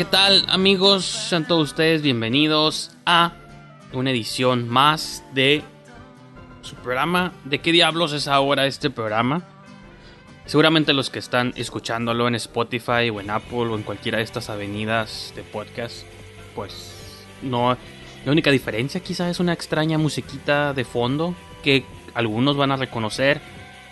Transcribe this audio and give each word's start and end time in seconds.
¿Qué 0.00 0.06
tal 0.06 0.46
amigos? 0.48 1.04
Sean 1.04 1.46
todos 1.46 1.72
ustedes 1.72 2.00
bienvenidos 2.00 2.90
a 3.04 3.34
una 3.92 4.10
edición 4.10 4.66
más 4.66 5.22
de 5.34 5.62
su 6.62 6.74
programa. 6.76 7.34
¿De 7.44 7.58
qué 7.58 7.70
diablos 7.70 8.14
es 8.14 8.26
ahora 8.26 8.64
este 8.64 8.88
programa? 8.88 9.42
Seguramente 10.46 10.94
los 10.94 11.10
que 11.10 11.18
están 11.18 11.52
escuchándolo 11.54 12.28
en 12.28 12.34
Spotify 12.36 13.10
o 13.12 13.20
en 13.20 13.28
Apple 13.28 13.58
o 13.58 13.76
en 13.76 13.82
cualquiera 13.82 14.16
de 14.16 14.24
estas 14.24 14.48
avenidas 14.48 15.34
de 15.36 15.42
podcast, 15.42 16.06
pues 16.54 17.26
no... 17.42 17.76
La 18.24 18.32
única 18.32 18.50
diferencia 18.50 19.02
quizás 19.02 19.30
es 19.30 19.38
una 19.38 19.52
extraña 19.52 19.98
musiquita 19.98 20.72
de 20.72 20.86
fondo 20.86 21.34
que 21.62 21.84
algunos 22.14 22.56
van 22.56 22.72
a 22.72 22.76
reconocer, 22.76 23.38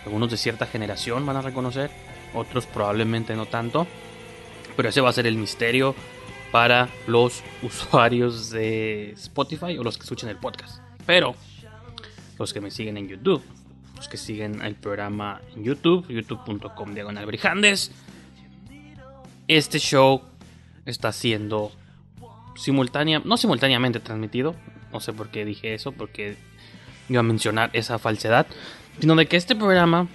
algunos 0.07 0.31
de 0.31 0.39
cierta 0.39 0.65
generación 0.65 1.27
van 1.27 1.37
a 1.37 1.43
reconocer, 1.43 1.91
otros 2.33 2.65
probablemente 2.65 3.37
no 3.37 3.45
tanto 3.45 3.87
pero 4.79 4.91
ese 4.91 5.01
va 5.01 5.09
a 5.09 5.13
ser 5.13 5.27
el 5.27 5.35
misterio 5.35 5.93
para 6.53 6.89
los 7.09 7.43
usuarios 7.63 8.51
de 8.51 9.11
Spotify 9.11 9.77
o 9.77 9.83
los 9.83 9.99
que 9.99 10.05
escuchen 10.05 10.29
el 10.29 10.37
podcast. 10.37 10.81
Pero 11.05 11.35
los 12.39 12.53
que 12.53 12.61
me 12.61 12.71
siguen 12.71 12.97
en 12.97 13.09
YouTube, 13.09 13.43
los 13.97 14.07
que 14.07 14.17
siguen 14.17 14.63
el 14.63 14.77
programa 14.77 15.41
en 15.57 15.65
YouTube, 15.65 16.07
youtube.com 16.09 16.95
diagonal 16.95 17.27
brijandes, 17.27 17.91
este 19.49 19.81
show 19.81 20.23
está 20.87 21.11
siendo 21.11 21.73
simultánea, 22.55 23.21
no 23.25 23.37
simultáneamente 23.37 23.99
transmitido, 23.99 24.55
no 24.93 25.01
sé 25.01 25.13
por 25.13 25.31
qué 25.31 25.45
dije 25.45 25.75
eso, 25.75 25.91
porque 25.91 26.37
iba 27.09 27.19
a 27.19 27.25
mencionar 27.25 27.71
esa 27.73 27.99
falsedad, 27.99 28.47
sino 29.01 29.17
de 29.17 29.27
que 29.27 29.37
este 29.39 29.57
programa 29.57 30.07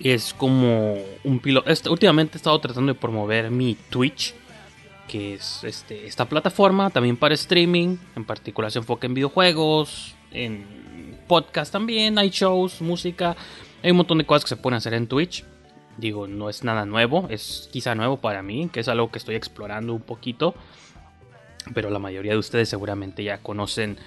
es 0.00 0.34
como 0.34 0.96
un 1.24 1.40
piloto. 1.40 1.68
Este, 1.70 1.88
últimamente 1.88 2.36
he 2.36 2.38
estado 2.38 2.58
tratando 2.60 2.92
de 2.92 2.98
promover 2.98 3.50
mi 3.50 3.76
Twitch, 3.88 4.34
que 5.08 5.34
es 5.34 5.64
este, 5.64 6.06
esta 6.06 6.28
plataforma 6.28 6.90
también 6.90 7.16
para 7.16 7.34
streaming. 7.34 7.96
En 8.14 8.24
particular 8.24 8.70
se 8.70 8.78
enfoca 8.78 9.06
en 9.06 9.14
videojuegos, 9.14 10.14
en 10.30 11.18
podcast 11.26 11.72
también, 11.72 12.18
hay 12.18 12.30
shows, 12.30 12.80
música. 12.80 13.36
Hay 13.82 13.90
un 13.90 13.98
montón 13.98 14.18
de 14.18 14.26
cosas 14.26 14.44
que 14.44 14.48
se 14.50 14.56
pueden 14.56 14.76
hacer 14.76 14.94
en 14.94 15.06
Twitch. 15.06 15.44
Digo, 15.96 16.26
no 16.28 16.48
es 16.48 16.62
nada 16.62 16.86
nuevo, 16.86 17.26
es 17.28 17.68
quizá 17.72 17.94
nuevo 17.94 18.18
para 18.18 18.42
mí, 18.42 18.68
que 18.72 18.80
es 18.80 18.88
algo 18.88 19.10
que 19.10 19.18
estoy 19.18 19.34
explorando 19.34 19.92
un 19.94 20.02
poquito. 20.02 20.54
Pero 21.74 21.90
la 21.90 21.98
mayoría 21.98 22.32
de 22.32 22.38
ustedes 22.38 22.68
seguramente 22.68 23.24
ya 23.24 23.38
conocen 23.38 23.98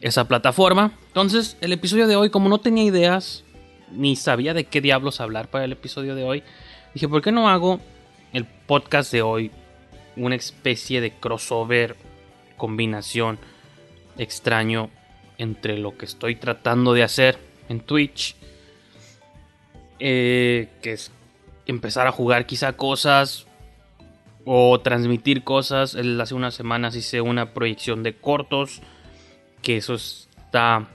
esa 0.00 0.28
plataforma. 0.28 0.92
Entonces, 1.08 1.56
el 1.60 1.72
episodio 1.72 2.06
de 2.06 2.16
hoy, 2.16 2.30
como 2.30 2.48
no 2.48 2.58
tenía 2.58 2.84
ideas, 2.84 3.44
ni 3.90 4.16
sabía 4.16 4.54
de 4.54 4.64
qué 4.64 4.80
diablos 4.80 5.20
hablar 5.20 5.48
para 5.48 5.64
el 5.64 5.72
episodio 5.72 6.14
de 6.14 6.24
hoy. 6.24 6.42
Dije, 6.94 7.08
¿por 7.08 7.22
qué 7.22 7.32
no 7.32 7.48
hago 7.48 7.80
el 8.32 8.44
podcast 8.44 9.12
de 9.12 9.22
hoy 9.22 9.50
una 10.16 10.34
especie 10.34 11.00
de 11.00 11.12
crossover, 11.12 11.96
combinación 12.56 13.38
extraño 14.18 14.90
entre 15.38 15.78
lo 15.78 15.96
que 15.96 16.04
estoy 16.04 16.36
tratando 16.36 16.92
de 16.92 17.02
hacer 17.02 17.38
en 17.68 17.80
Twitch, 17.80 18.36
eh, 19.98 20.68
que 20.82 20.92
es 20.92 21.10
empezar 21.66 22.06
a 22.06 22.12
jugar 22.12 22.46
quizá 22.46 22.74
cosas 22.74 23.46
o 24.44 24.80
transmitir 24.80 25.44
cosas. 25.44 25.96
Hace 25.96 26.34
unas 26.34 26.54
semanas 26.54 26.96
hice 26.96 27.20
una 27.20 27.54
proyección 27.54 28.02
de 28.02 28.14
cortos, 28.16 28.82
que 29.62 29.76
eso 29.76 29.94
está 29.94 30.88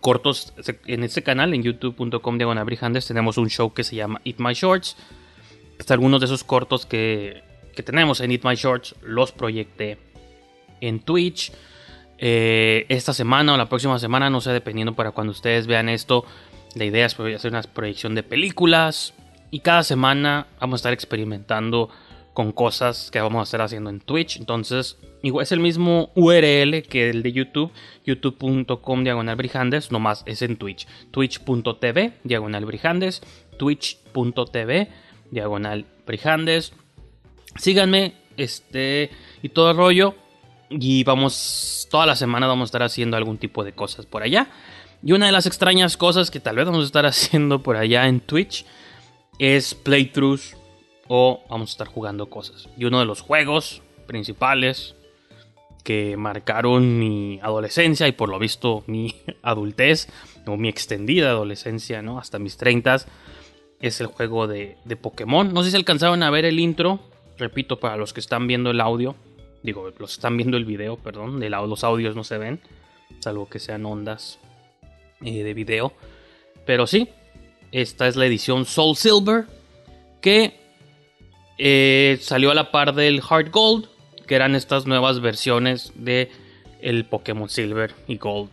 cortos 0.00 0.52
en 0.86 1.04
este 1.04 1.22
canal, 1.22 1.54
en 1.54 1.62
youtube.com 1.62 2.38
diagonal 2.38 2.66
tenemos 3.06 3.38
un 3.38 3.48
show 3.48 3.72
que 3.72 3.84
se 3.84 3.96
llama 3.96 4.20
Eat 4.24 4.36
My 4.38 4.54
Shorts. 4.54 4.96
Algunos 5.88 6.20
de 6.20 6.26
esos 6.26 6.42
cortos 6.42 6.86
que, 6.86 7.42
que, 7.74 7.82
tenemos 7.82 8.20
en 8.20 8.32
Eat 8.32 8.44
My 8.44 8.54
Shorts 8.54 8.94
los 9.02 9.32
proyecté 9.32 9.98
en 10.80 11.00
Twitch. 11.00 11.52
Eh, 12.18 12.86
esta 12.88 13.12
semana 13.12 13.54
o 13.54 13.56
la 13.56 13.68
próxima 13.68 13.98
semana, 13.98 14.30
no 14.30 14.40
sé, 14.40 14.50
dependiendo 14.52 14.94
para 14.94 15.10
cuando 15.10 15.32
ustedes 15.32 15.66
vean 15.66 15.88
esto, 15.88 16.24
la 16.74 16.84
idea 16.84 17.06
es 17.06 17.18
hacer 17.18 17.50
una 17.50 17.62
proyección 17.62 18.14
de 18.14 18.22
películas. 18.22 19.14
Y 19.50 19.60
cada 19.60 19.82
semana 19.82 20.46
vamos 20.60 20.78
a 20.78 20.80
estar 20.80 20.92
experimentando 20.92 21.90
con 22.36 22.52
cosas 22.52 23.10
que 23.10 23.18
vamos 23.18 23.40
a 23.40 23.44
estar 23.44 23.62
haciendo 23.62 23.88
en 23.88 23.98
Twitch. 23.98 24.36
Entonces, 24.36 24.98
es 25.22 25.52
el 25.52 25.60
mismo 25.60 26.10
URL 26.14 26.82
que 26.82 27.08
el 27.08 27.22
de 27.22 27.32
YouTube, 27.32 27.72
youtube.com 28.04 29.04
diagonal 29.04 29.36
brijandes, 29.36 29.90
nomás 29.90 30.22
es 30.26 30.42
en 30.42 30.58
Twitch. 30.58 30.86
Twitch.tv 31.12 32.12
diagonal 32.24 32.66
brijandes, 32.66 33.22
twitch.tv 33.56 34.90
diagonal 35.30 35.86
brijandes. 36.06 36.74
Síganme, 37.56 38.12
este, 38.36 39.10
y 39.42 39.48
todo 39.48 39.72
rollo. 39.72 40.14
Y 40.68 41.04
vamos, 41.04 41.88
toda 41.90 42.04
la 42.04 42.16
semana 42.16 42.46
vamos 42.46 42.66
a 42.66 42.68
estar 42.68 42.82
haciendo 42.82 43.16
algún 43.16 43.38
tipo 43.38 43.64
de 43.64 43.72
cosas 43.72 44.04
por 44.04 44.22
allá. 44.22 44.50
Y 45.02 45.12
una 45.12 45.24
de 45.24 45.32
las 45.32 45.46
extrañas 45.46 45.96
cosas 45.96 46.30
que 46.30 46.40
tal 46.40 46.56
vez 46.56 46.66
vamos 46.66 46.82
a 46.82 46.86
estar 46.86 47.06
haciendo 47.06 47.62
por 47.62 47.78
allá 47.78 48.06
en 48.08 48.20
Twitch 48.20 48.66
es 49.38 49.74
playthroughs 49.74 50.54
o 51.08 51.42
vamos 51.48 51.70
a 51.70 51.72
estar 51.72 51.86
jugando 51.88 52.26
cosas. 52.30 52.68
Y 52.76 52.84
uno 52.84 53.00
de 53.00 53.06
los 53.06 53.20
juegos 53.20 53.82
principales 54.06 54.94
que 55.84 56.16
marcaron 56.16 56.98
mi 56.98 57.38
adolescencia 57.42 58.08
y 58.08 58.12
por 58.12 58.28
lo 58.28 58.38
visto 58.38 58.82
mi 58.86 59.14
adultez 59.42 60.08
o 60.46 60.56
mi 60.56 60.68
extendida 60.68 61.30
adolescencia, 61.30 62.02
¿no? 62.02 62.18
Hasta 62.18 62.38
mis 62.38 62.56
30 62.56 62.96
es 63.80 64.00
el 64.00 64.06
juego 64.06 64.46
de, 64.46 64.76
de, 64.84 64.96
Pokémon. 64.96 65.52
No 65.52 65.62
sé 65.62 65.70
si 65.70 65.76
alcanzaron 65.76 66.22
a 66.22 66.30
ver 66.30 66.44
el 66.44 66.58
intro 66.58 67.00
Repito, 67.38 67.78
para 67.78 67.96
los 67.96 68.12
que 68.12 68.20
están 68.20 68.46
viendo 68.46 68.70
el 68.70 68.80
audio, 68.80 69.14
digo, 69.62 69.92
los 69.98 70.12
están 70.12 70.36
viendo 70.36 70.56
el 70.56 70.64
video, 70.64 70.96
perdón, 70.96 71.38
de 71.38 71.50
los 71.50 71.84
audios 71.84 72.16
no 72.16 72.24
se 72.24 72.38
ven, 72.38 72.60
salvo 73.20 73.48
que 73.48 73.58
sean 73.58 73.84
ondas 73.84 74.38
eh, 75.22 75.42
de 75.42 75.54
video. 75.54 75.92
Pero 76.64 76.86
sí, 76.86 77.08
esta 77.72 78.08
es 78.08 78.16
la 78.16 78.26
edición 78.26 78.64
Soul 78.64 78.96
Silver, 78.96 79.44
que 80.22 80.58
eh, 81.58 82.18
salió 82.20 82.50
a 82.50 82.54
la 82.54 82.70
par 82.70 82.94
del 82.94 83.20
Heart 83.20 83.50
Gold, 83.50 83.88
que 84.26 84.34
eran 84.34 84.54
estas 84.54 84.86
nuevas 84.86 85.20
versiones 85.20 85.92
de 85.94 86.30
el 86.80 87.04
Pokémon 87.04 87.48
Silver 87.48 87.94
y 88.06 88.18
Gold, 88.18 88.50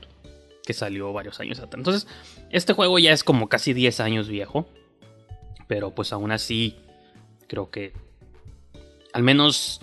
que 0.65 0.73
salió 0.73 1.11
varios 1.11 1.39
años 1.39 1.59
atrás. 1.59 1.79
Entonces, 1.79 2.07
este 2.51 2.73
juego 2.73 2.99
ya 2.99 3.11
es 3.11 3.23
como 3.23 3.49
casi 3.49 3.73
10 3.73 3.99
años 3.99 4.27
viejo, 4.27 4.67
pero 5.67 5.91
pues 5.91 6.13
aún 6.13 6.31
así 6.31 6.75
creo 7.47 7.69
que 7.69 7.93
al 9.13 9.23
menos 9.23 9.81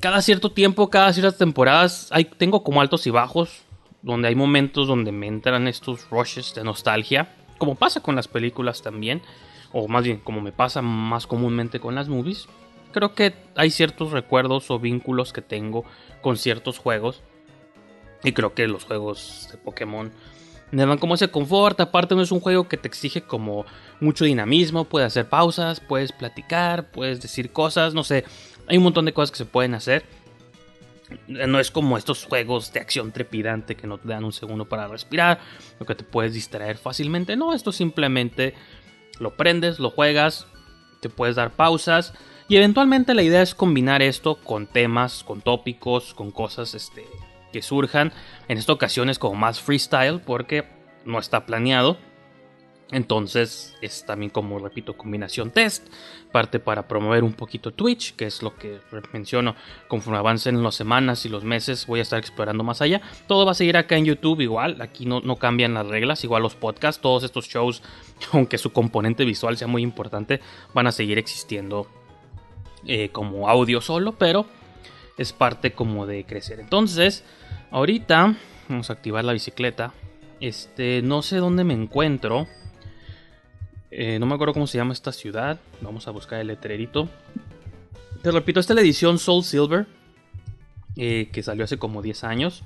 cada 0.00 0.20
cierto 0.22 0.52
tiempo, 0.52 0.90
cada 0.90 1.12
ciertas 1.12 1.38
temporadas, 1.38 2.08
hay, 2.10 2.24
tengo 2.24 2.62
como 2.62 2.80
altos 2.80 3.06
y 3.06 3.10
bajos, 3.10 3.62
donde 4.02 4.28
hay 4.28 4.34
momentos 4.34 4.86
donde 4.86 5.12
me 5.12 5.26
entran 5.26 5.66
estos 5.66 6.10
rushes 6.10 6.54
de 6.54 6.62
nostalgia, 6.62 7.34
como 7.58 7.74
pasa 7.74 8.00
con 8.00 8.14
las 8.14 8.28
películas 8.28 8.82
también, 8.82 9.22
o 9.74 9.88
más 9.88 10.04
bien 10.04 10.18
como 10.18 10.40
me 10.40 10.52
pasa 10.52 10.80
más 10.80 11.26
comúnmente 11.26 11.80
con 11.80 11.96
las 11.96 12.08
movies. 12.08 12.46
Creo 12.92 13.14
que 13.14 13.34
hay 13.56 13.70
ciertos 13.70 14.12
recuerdos 14.12 14.70
o 14.70 14.78
vínculos 14.78 15.32
que 15.32 15.42
tengo 15.42 15.84
con 16.22 16.36
ciertos 16.36 16.78
juegos. 16.78 17.22
Y 18.22 18.32
creo 18.32 18.54
que 18.54 18.68
los 18.68 18.84
juegos 18.84 19.48
de 19.50 19.58
Pokémon 19.58 20.12
me 20.70 20.86
dan 20.86 20.98
como 20.98 21.16
ese 21.16 21.28
confort. 21.28 21.80
Aparte 21.80 22.14
no 22.14 22.22
es 22.22 22.30
un 22.30 22.38
juego 22.38 22.68
que 22.68 22.76
te 22.76 22.86
exige 22.86 23.22
como 23.22 23.66
mucho 23.98 24.24
dinamismo. 24.24 24.84
Puedes 24.84 25.08
hacer 25.08 25.28
pausas, 25.28 25.80
puedes 25.80 26.12
platicar, 26.12 26.92
puedes 26.92 27.20
decir 27.20 27.50
cosas, 27.50 27.94
no 27.94 28.04
sé. 28.04 28.24
Hay 28.68 28.76
un 28.76 28.84
montón 28.84 29.06
de 29.06 29.12
cosas 29.12 29.32
que 29.32 29.38
se 29.38 29.44
pueden 29.44 29.74
hacer. 29.74 30.04
No 31.26 31.58
es 31.58 31.72
como 31.72 31.98
estos 31.98 32.24
juegos 32.24 32.72
de 32.72 32.78
acción 32.78 33.10
trepidante 33.10 33.74
que 33.74 33.88
no 33.88 33.98
te 33.98 34.08
dan 34.08 34.24
un 34.24 34.32
segundo 34.32 34.66
para 34.68 34.86
respirar, 34.86 35.40
o 35.80 35.84
que 35.84 35.96
te 35.96 36.04
puedes 36.04 36.32
distraer 36.32 36.78
fácilmente. 36.78 37.36
No, 37.36 37.52
esto 37.52 37.72
simplemente 37.72 38.54
lo 39.18 39.36
prendes, 39.36 39.78
lo 39.78 39.90
juegas, 39.90 40.46
te 41.00 41.08
puedes 41.08 41.36
dar 41.36 41.50
pausas. 41.50 42.14
Y 42.48 42.56
eventualmente 42.56 43.14
la 43.14 43.22
idea 43.22 43.42
es 43.42 43.54
combinar 43.54 44.02
esto 44.02 44.36
con 44.36 44.66
temas, 44.66 45.24
con 45.24 45.40
tópicos, 45.40 46.14
con 46.14 46.30
cosas 46.30 46.74
este, 46.74 47.06
que 47.52 47.62
surjan. 47.62 48.12
En 48.48 48.58
esta 48.58 48.72
ocasión 48.72 49.08
es 49.08 49.18
como 49.18 49.34
más 49.34 49.60
freestyle 49.60 50.20
porque 50.20 50.64
no 51.04 51.18
está 51.18 51.46
planeado. 51.46 51.98
Entonces 52.90 53.74
es 53.80 54.04
también 54.04 54.30
como 54.30 54.58
repito 54.58 54.96
combinación 54.96 55.50
test, 55.50 55.88
parte 56.32 56.60
para 56.60 56.86
promover 56.86 57.24
un 57.24 57.32
poquito 57.32 57.72
Twitch, 57.72 58.14
que 58.14 58.26
es 58.26 58.42
lo 58.42 58.54
que 58.56 58.80
menciono, 59.12 59.56
conforme 59.88 60.18
avancen 60.18 60.62
las 60.62 60.74
semanas 60.74 61.24
y 61.24 61.28
los 61.30 61.44
meses 61.44 61.86
voy 61.86 62.00
a 62.00 62.02
estar 62.02 62.18
explorando 62.18 62.62
más 62.62 62.82
allá. 62.82 63.00
Todo 63.26 63.46
va 63.46 63.52
a 63.52 63.54
seguir 63.54 63.76
acá 63.76 63.96
en 63.96 64.04
YouTube 64.04 64.42
igual, 64.42 64.80
aquí 64.82 65.06
no, 65.06 65.20
no 65.20 65.36
cambian 65.36 65.74
las 65.74 65.86
reglas, 65.86 66.24
igual 66.24 66.42
los 66.42 66.54
podcasts, 66.54 67.00
todos 67.00 67.24
estos 67.24 67.48
shows, 67.48 67.82
aunque 68.32 68.58
su 68.58 68.72
componente 68.72 69.24
visual 69.24 69.56
sea 69.56 69.66
muy 69.66 69.82
importante, 69.82 70.40
van 70.74 70.86
a 70.86 70.92
seguir 70.92 71.18
existiendo 71.18 71.88
eh, 72.86 73.08
como 73.08 73.48
audio 73.48 73.80
solo, 73.80 74.12
pero 74.12 74.46
es 75.16 75.32
parte 75.32 75.72
como 75.72 76.06
de 76.06 76.24
crecer. 76.24 76.60
Entonces, 76.60 77.24
ahorita 77.70 78.36
vamos 78.68 78.90
a 78.90 78.92
activar 78.92 79.24
la 79.24 79.32
bicicleta. 79.32 79.94
Este, 80.40 81.00
no 81.02 81.22
sé 81.22 81.36
dónde 81.36 81.64
me 81.64 81.74
encuentro. 81.74 82.46
Eh, 83.96 84.18
no 84.18 84.26
me 84.26 84.34
acuerdo 84.34 84.54
cómo 84.54 84.66
se 84.66 84.76
llama 84.76 84.92
esta 84.92 85.12
ciudad. 85.12 85.60
Vamos 85.80 86.08
a 86.08 86.10
buscar 86.10 86.40
el 86.40 86.48
letrerito. 86.48 87.08
Te 88.22 88.32
repito, 88.32 88.58
esta 88.58 88.72
es 88.72 88.74
la 88.74 88.80
edición 88.80 89.20
Soul 89.20 89.44
Silver. 89.44 89.86
Eh, 90.96 91.28
que 91.32 91.44
salió 91.44 91.62
hace 91.62 91.78
como 91.78 92.02
10 92.02 92.24
años. 92.24 92.64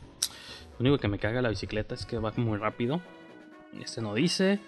Lo 0.79 0.87
único 0.87 0.97
que 0.97 1.07
me 1.09 1.19
caga 1.19 1.43
la 1.43 1.51
bicicleta 1.51 1.95
es 1.95 2.07
que 2.07 2.17
va 2.17 2.33
muy 2.37 2.57
rápido. 2.57 3.03
Este 3.79 4.01
no 4.01 4.15
dice. 4.15 4.59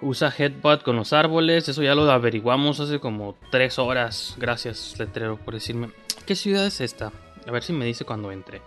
Usa 0.00 0.32
headbutt 0.34 0.82
con 0.82 0.96
los 0.96 1.12
árboles. 1.12 1.68
Eso 1.68 1.82
ya 1.82 1.94
lo 1.94 2.10
averiguamos 2.10 2.80
hace 2.80 2.98
como 2.98 3.36
3 3.50 3.78
horas. 3.78 4.36
Gracias, 4.38 4.98
letrero, 4.98 5.36
por 5.36 5.52
decirme. 5.52 5.90
¿Qué 6.24 6.34
ciudad 6.34 6.64
es 6.64 6.80
esta? 6.80 7.12
A 7.46 7.50
ver 7.50 7.62
si 7.62 7.74
me 7.74 7.84
dice 7.84 8.06
cuando 8.06 8.32
entre. 8.32 8.62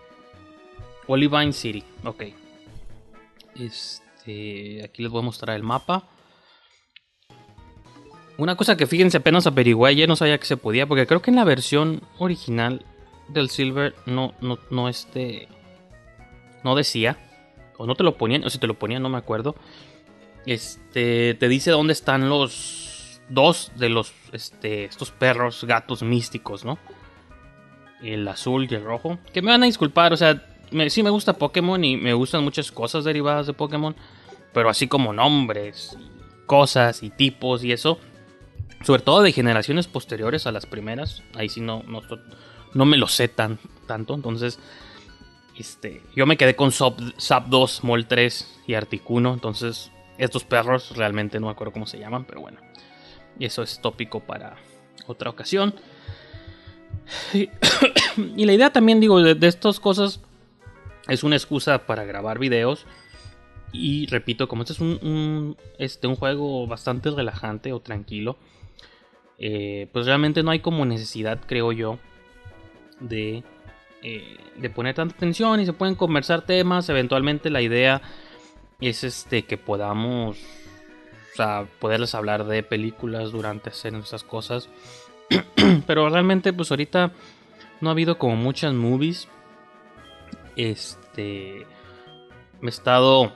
Olivine 1.07 1.51
City. 1.51 1.83
Ok. 2.03 2.25
Este. 3.55 4.83
Aquí 4.83 5.01
les 5.01 5.11
voy 5.11 5.23
a 5.23 5.25
mostrar 5.25 5.55
el 5.55 5.63
mapa. 5.63 6.07
Una 8.39 8.55
cosa 8.55 8.77
que 8.77 8.87
fíjense 8.87 9.17
apenas 9.17 9.47
averigué 9.47 9.85
ayer, 9.85 10.07
no 10.07 10.15
sabía 10.15 10.37
que 10.37 10.45
se 10.45 10.55
podía, 10.55 10.87
porque 10.87 11.05
creo 11.05 11.21
que 11.21 11.29
en 11.29 11.35
la 11.35 11.43
versión 11.43 12.01
original 12.19 12.85
del 13.27 13.49
Silver 13.49 13.95
no, 14.05 14.33
no, 14.39 14.57
no 14.71 14.87
este, 14.87 15.49
no 16.63 16.73
decía, 16.73 17.17
o 17.77 17.85
no 17.85 17.95
te 17.95 18.03
lo 18.03 18.15
ponían, 18.15 18.45
o 18.45 18.49
si 18.49 18.57
te 18.57 18.65
lo 18.65 18.75
ponían 18.75 19.03
no 19.03 19.09
me 19.09 19.17
acuerdo, 19.17 19.55
este, 20.45 21.33
te 21.33 21.49
dice 21.49 21.71
dónde 21.71 21.91
están 21.91 22.29
los 22.29 23.19
dos 23.27 23.73
de 23.75 23.89
los, 23.89 24.13
este, 24.31 24.85
estos 24.85 25.11
perros, 25.11 25.65
gatos 25.65 26.01
místicos, 26.01 26.63
¿no? 26.63 26.79
El 28.01 28.25
azul 28.25 28.69
y 28.71 28.73
el 28.73 28.85
rojo, 28.85 29.19
que 29.33 29.41
me 29.41 29.51
van 29.51 29.63
a 29.63 29.65
disculpar, 29.65 30.13
o 30.13 30.17
sea, 30.17 30.41
sí 30.87 31.03
me 31.03 31.09
gusta 31.09 31.33
Pokémon 31.33 31.83
y 31.83 31.97
me 31.97 32.13
gustan 32.13 32.45
muchas 32.45 32.71
cosas 32.71 33.03
derivadas 33.03 33.47
de 33.47 33.53
Pokémon, 33.53 33.97
pero 34.53 34.69
así 34.69 34.87
como 34.87 35.11
nombres, 35.11 35.97
cosas 36.45 37.03
y 37.03 37.09
tipos 37.09 37.65
y 37.65 37.73
eso 37.73 37.99
sobre 38.83 39.01
todo 39.01 39.21
de 39.21 39.31
generaciones 39.31 39.87
posteriores 39.87 40.47
a 40.47 40.51
las 40.51 40.65
primeras. 40.65 41.23
Ahí 41.35 41.49
sí 41.49 41.61
no, 41.61 41.83
no, 41.87 42.01
no 42.73 42.85
me 42.85 42.97
lo 42.97 43.07
sé 43.07 43.27
tan, 43.27 43.59
tanto. 43.87 44.13
Entonces, 44.13 44.59
este, 45.57 46.01
yo 46.15 46.25
me 46.25 46.37
quedé 46.37 46.55
con 46.55 46.71
Sap 46.71 47.47
2, 47.47 47.83
Mol 47.83 48.07
3 48.07 48.61
y 48.67 48.73
Articuno. 48.75 49.33
Entonces, 49.33 49.91
estos 50.17 50.43
perros 50.43 50.95
realmente 50.95 51.39
no 51.39 51.47
me 51.47 51.51
acuerdo 51.51 51.73
cómo 51.73 51.85
se 51.85 51.99
llaman, 51.99 52.25
pero 52.25 52.41
bueno. 52.41 52.59
Eso 53.39 53.63
es 53.63 53.81
tópico 53.81 54.21
para 54.21 54.57
otra 55.07 55.29
ocasión. 55.29 55.73
Y, 57.33 57.49
la 58.45 58.53
idea 58.53 58.71
también, 58.71 58.99
digo, 58.99 59.21
de, 59.21 59.47
estas 59.47 59.79
cosas 59.79 60.21
es 61.07 61.23
una 61.23 61.35
excusa 61.35 61.85
para 61.85 62.05
grabar 62.05 62.39
videos. 62.39 62.85
Y 63.71 64.07
repito, 64.07 64.47
como 64.47 64.63
este 64.63 64.73
es 64.73 64.79
un, 64.79 65.57
este, 65.77 66.07
un 66.07 66.15
juego 66.15 66.67
bastante 66.67 67.11
relajante 67.11 67.71
o 67.71 67.79
tranquilo, 67.81 68.37
eh, 69.39 69.87
pues 69.93 70.05
realmente 70.05 70.43
no 70.43 70.51
hay 70.51 70.59
como 70.59 70.85
necesidad, 70.85 71.39
creo 71.45 71.71
yo, 71.71 71.97
de, 72.99 73.43
eh, 74.03 74.37
de 74.57 74.69
poner 74.69 74.95
tanta 74.95 75.15
atención 75.15 75.61
y 75.61 75.65
se 75.65 75.73
pueden 75.73 75.95
conversar 75.95 76.41
temas. 76.41 76.89
Eventualmente 76.89 77.49
la 77.49 77.61
idea 77.61 78.01
es 78.81 79.05
este 79.05 79.43
que 79.43 79.57
podamos, 79.57 80.37
o 80.37 81.35
sea, 81.35 81.67
poderles 81.79 82.15
hablar 82.15 82.45
de 82.45 82.63
películas 82.63 83.31
durante 83.31 83.69
hacer 83.69 83.95
esas 83.95 84.25
cosas. 84.25 84.69
Pero 85.87 86.09
realmente, 86.09 86.51
pues 86.51 86.69
ahorita 86.71 87.13
no 87.79 87.89
ha 87.89 87.93
habido 87.93 88.17
como 88.17 88.35
muchas 88.35 88.73
movies. 88.73 89.29
Este, 90.57 91.65
me 92.59 92.67
he 92.67 92.69
estado, 92.69 93.31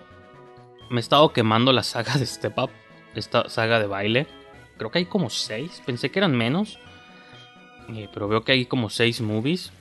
me 0.90 0.98
he 0.98 1.00
estado 1.00 1.32
quemando 1.32 1.72
la 1.72 1.84
saga 1.84 2.16
de 2.18 2.26
Step 2.26 2.58
Up, 2.58 2.72
esta 3.16 3.48
saga 3.48 3.80
de 3.80 3.88
baile 3.88 4.43
creo 4.84 4.92
que 4.92 5.00
hay 5.00 5.06
como 5.06 5.30
6. 5.30 5.84
Pensé 5.86 6.12
que 6.12 6.20
eran 6.20 6.36
menos. 6.36 6.78
Eh, 7.90 8.10
pero 8.14 8.28
veo 8.28 8.44
que 8.44 8.52
hay 8.52 8.66
como 8.66 8.90
6 8.90 9.22
movies. 9.22 9.72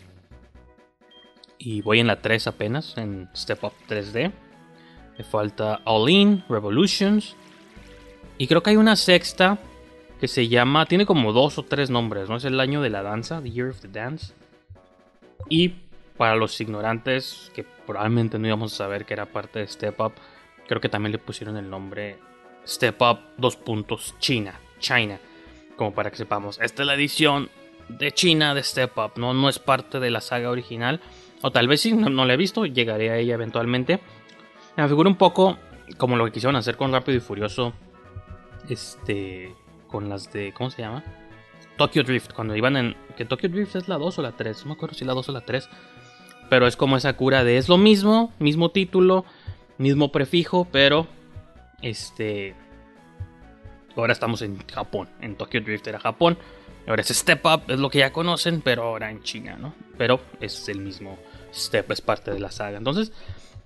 Y 1.58 1.82
voy 1.82 2.00
en 2.00 2.06
la 2.06 2.20
3 2.22 2.46
apenas, 2.46 2.96
en 2.96 3.28
Step 3.34 3.64
Up 3.64 3.72
3D. 3.88 4.32
Me 5.18 5.24
falta 5.24 5.80
All 5.84 6.08
In, 6.08 6.44
Revolutions. 6.48 7.34
Y 8.38 8.46
creo 8.46 8.62
que 8.62 8.70
hay 8.70 8.76
una 8.76 8.96
sexta 8.96 9.58
que 10.20 10.28
se 10.28 10.46
llama. 10.48 10.86
Tiene 10.86 11.04
como 11.04 11.32
dos 11.32 11.58
o 11.58 11.64
tres 11.64 11.90
nombres, 11.90 12.28
¿no? 12.28 12.36
Es 12.36 12.44
el 12.44 12.60
año 12.60 12.80
de 12.80 12.90
la 12.90 13.02
danza, 13.02 13.42
The 13.42 13.50
Year 13.50 13.70
of 13.70 13.80
the 13.80 13.88
Dance. 13.88 14.34
Y 15.48 15.74
para 16.16 16.36
los 16.36 16.60
ignorantes, 16.60 17.50
que 17.54 17.64
probablemente 17.64 18.38
no 18.38 18.46
íbamos 18.46 18.72
a 18.74 18.76
saber 18.76 19.04
que 19.04 19.14
era 19.14 19.26
parte 19.26 19.58
de 19.58 19.66
Step 19.66 20.00
Up, 20.00 20.12
creo 20.68 20.80
que 20.80 20.88
también 20.88 21.12
le 21.12 21.18
pusieron 21.18 21.56
el 21.56 21.68
nombre 21.68 22.18
Step 22.66 23.00
Up 23.02 23.18
2 23.38 23.56
puntos 23.56 24.14
China. 24.18 24.58
China. 24.82 25.18
Como 25.76 25.94
para 25.94 26.10
que 26.10 26.18
sepamos, 26.18 26.60
esta 26.60 26.82
es 26.82 26.86
la 26.86 26.94
edición 26.94 27.48
de 27.88 28.12
China 28.12 28.54
de 28.54 28.62
Step 28.62 28.96
Up, 28.98 29.12
¿no? 29.16 29.32
No 29.32 29.48
es 29.48 29.58
parte 29.58 30.00
de 30.00 30.10
la 30.10 30.20
saga 30.20 30.50
original. 30.50 31.00
O 31.40 31.50
tal 31.50 31.68
vez 31.68 31.80
sí, 31.80 31.92
no, 31.92 32.24
la 32.24 32.34
he 32.34 32.36
visto, 32.36 32.66
llegaré 32.66 33.10
a 33.10 33.16
ella 33.16 33.34
eventualmente. 33.34 34.00
Me 34.76 34.86
figura 34.86 35.08
un 35.08 35.16
poco 35.16 35.58
como 35.96 36.16
lo 36.16 36.24
que 36.24 36.32
quisieron 36.32 36.56
hacer 36.56 36.76
con 36.76 36.92
Rápido 36.92 37.16
y 37.16 37.20
Furioso. 37.20 37.72
Este. 38.68 39.54
Con 39.88 40.08
las 40.08 40.32
de. 40.32 40.52
¿Cómo 40.52 40.70
se 40.70 40.82
llama? 40.82 41.02
Tokyo 41.76 42.02
Drift. 42.02 42.32
Cuando 42.32 42.56
iban 42.56 42.76
en. 42.76 42.96
Que 43.16 43.24
Tokyo 43.24 43.48
Drift 43.48 43.76
es 43.76 43.88
la 43.88 43.98
2 43.98 44.18
o 44.18 44.22
la 44.22 44.32
3. 44.32 44.62
No 44.62 44.68
me 44.68 44.72
acuerdo 44.74 44.94
si 44.94 45.04
la 45.04 45.14
2 45.14 45.28
o 45.28 45.32
la 45.32 45.40
3. 45.40 45.68
Pero 46.48 46.66
es 46.66 46.76
como 46.76 46.96
esa 46.96 47.14
cura 47.14 47.44
de 47.44 47.58
es 47.58 47.68
lo 47.68 47.76
mismo. 47.76 48.32
Mismo 48.38 48.70
título. 48.70 49.24
Mismo 49.78 50.12
prefijo. 50.12 50.66
Pero. 50.70 51.06
Este. 51.82 52.54
Ahora 53.96 54.12
estamos 54.12 54.42
en 54.42 54.58
Japón. 54.66 55.08
En 55.20 55.36
Tokyo 55.36 55.60
Drift 55.60 55.86
era 55.86 55.98
Japón. 55.98 56.38
Ahora 56.86 57.02
es 57.02 57.08
Step 57.08 57.44
Up, 57.46 57.62
es 57.68 57.78
lo 57.78 57.90
que 57.90 57.98
ya 57.98 58.12
conocen, 58.12 58.60
pero 58.60 58.82
ahora 58.82 59.10
en 59.10 59.22
China, 59.22 59.56
¿no? 59.56 59.74
Pero 59.96 60.20
es 60.40 60.68
el 60.68 60.80
mismo 60.80 61.16
Step, 61.54 61.90
es 61.92 62.00
parte 62.00 62.32
de 62.32 62.40
la 62.40 62.50
saga. 62.50 62.78
Entonces, 62.78 63.12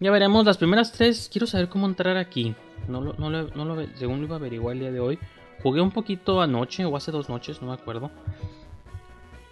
ya 0.00 0.10
veremos 0.10 0.44
las 0.44 0.58
primeras 0.58 0.92
tres. 0.92 1.30
Quiero 1.32 1.46
saber 1.46 1.68
cómo 1.68 1.86
entrar 1.86 2.16
aquí. 2.16 2.54
No 2.88 3.00
lo, 3.00 3.14
no 3.14 3.30
lo, 3.30 3.48
no 3.48 3.64
lo, 3.64 3.86
según 3.94 4.18
lo 4.18 4.26
iba 4.26 4.36
a 4.36 4.38
averiguar 4.38 4.74
el 4.74 4.80
día 4.80 4.92
de 4.92 5.00
hoy. 5.00 5.18
Jugué 5.62 5.80
un 5.80 5.90
poquito 5.90 6.42
anoche 6.42 6.84
o 6.84 6.96
hace 6.96 7.10
dos 7.10 7.28
noches, 7.28 7.62
no 7.62 7.68
me 7.68 7.74
acuerdo. 7.74 8.10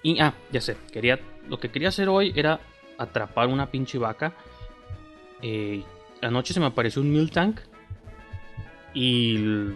Y, 0.02 0.20
ah, 0.20 0.34
ya 0.52 0.60
sé, 0.60 0.76
quería, 0.92 1.18
lo 1.48 1.58
que 1.58 1.70
quería 1.70 1.88
hacer 1.88 2.10
hoy 2.10 2.32
era 2.36 2.60
atrapar 2.98 3.48
una 3.48 3.70
pinche 3.70 3.96
vaca. 3.96 4.34
Eh, 5.40 5.82
anoche 6.20 6.52
se 6.52 6.60
me 6.60 6.66
apareció 6.66 7.00
un 7.00 7.10
Mil 7.10 7.30
Tank. 7.30 7.60
Y 8.92 9.72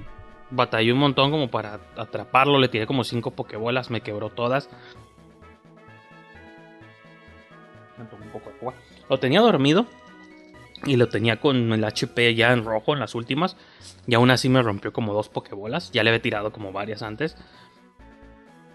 batallé 0.50 0.92
un 0.92 0.98
montón 0.98 1.30
como 1.30 1.50
para 1.50 1.80
atraparlo. 1.96 2.58
Le 2.58 2.68
tiré 2.68 2.86
como 2.86 3.04
cinco 3.04 3.32
pokebolas, 3.32 3.90
me 3.90 4.00
quebró 4.00 4.30
todas. 4.30 4.68
Me 7.96 8.04
un 8.04 8.30
poco 8.30 8.50
de. 8.50 8.76
Lo 9.08 9.18
tenía 9.18 9.40
dormido. 9.40 9.86
Y 10.84 10.96
lo 10.96 11.08
tenía 11.08 11.40
con 11.40 11.72
el 11.72 11.82
HP 11.82 12.36
ya 12.36 12.52
en 12.52 12.64
rojo 12.64 12.94
en 12.94 13.00
las 13.00 13.16
últimas. 13.16 13.56
Y 14.06 14.14
aún 14.14 14.30
así 14.30 14.48
me 14.48 14.62
rompió 14.62 14.92
como 14.92 15.12
dos 15.12 15.28
pokebolas. 15.28 15.90
Ya 15.90 16.04
le 16.04 16.10
había 16.10 16.22
tirado 16.22 16.52
como 16.52 16.72
varias 16.72 17.02
antes. 17.02 17.36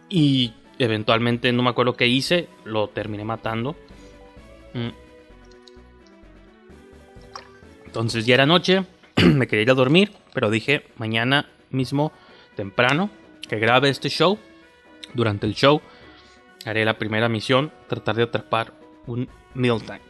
Y 0.10 0.53
eventualmente 0.80 1.53
no 1.53 1.63
me 1.63 1.70
acuerdo 1.70 1.96
qué 1.96 2.08
hice. 2.08 2.50
Lo 2.65 2.89
terminé 2.89 3.24
matando. 3.24 3.75
Mm. 4.74 4.89
Entonces 7.86 8.25
ya 8.25 8.34
era 8.34 8.46
noche. 8.46 8.86
me 9.24 9.48
quería 9.48 9.63
ir 9.63 9.72
a 9.72 9.75
dormir. 9.75 10.12
Pero 10.34 10.50
dije 10.50 10.88
mañana 10.98 11.48
mismo 11.74 12.12
temprano 12.56 13.10
que 13.48 13.60
grabe 13.60 13.89
este 13.89 14.10
show. 14.10 14.39
Durante 15.13 15.46
el 15.46 15.53
show 15.53 15.82
haré 16.65 16.86
la 16.86 16.98
primera 16.98 17.30
misión. 17.30 17.72
Tratar 17.88 18.15
de 18.15 18.24
atrapar 18.24 18.74
un 19.08 19.27
Miltank. 19.53 20.01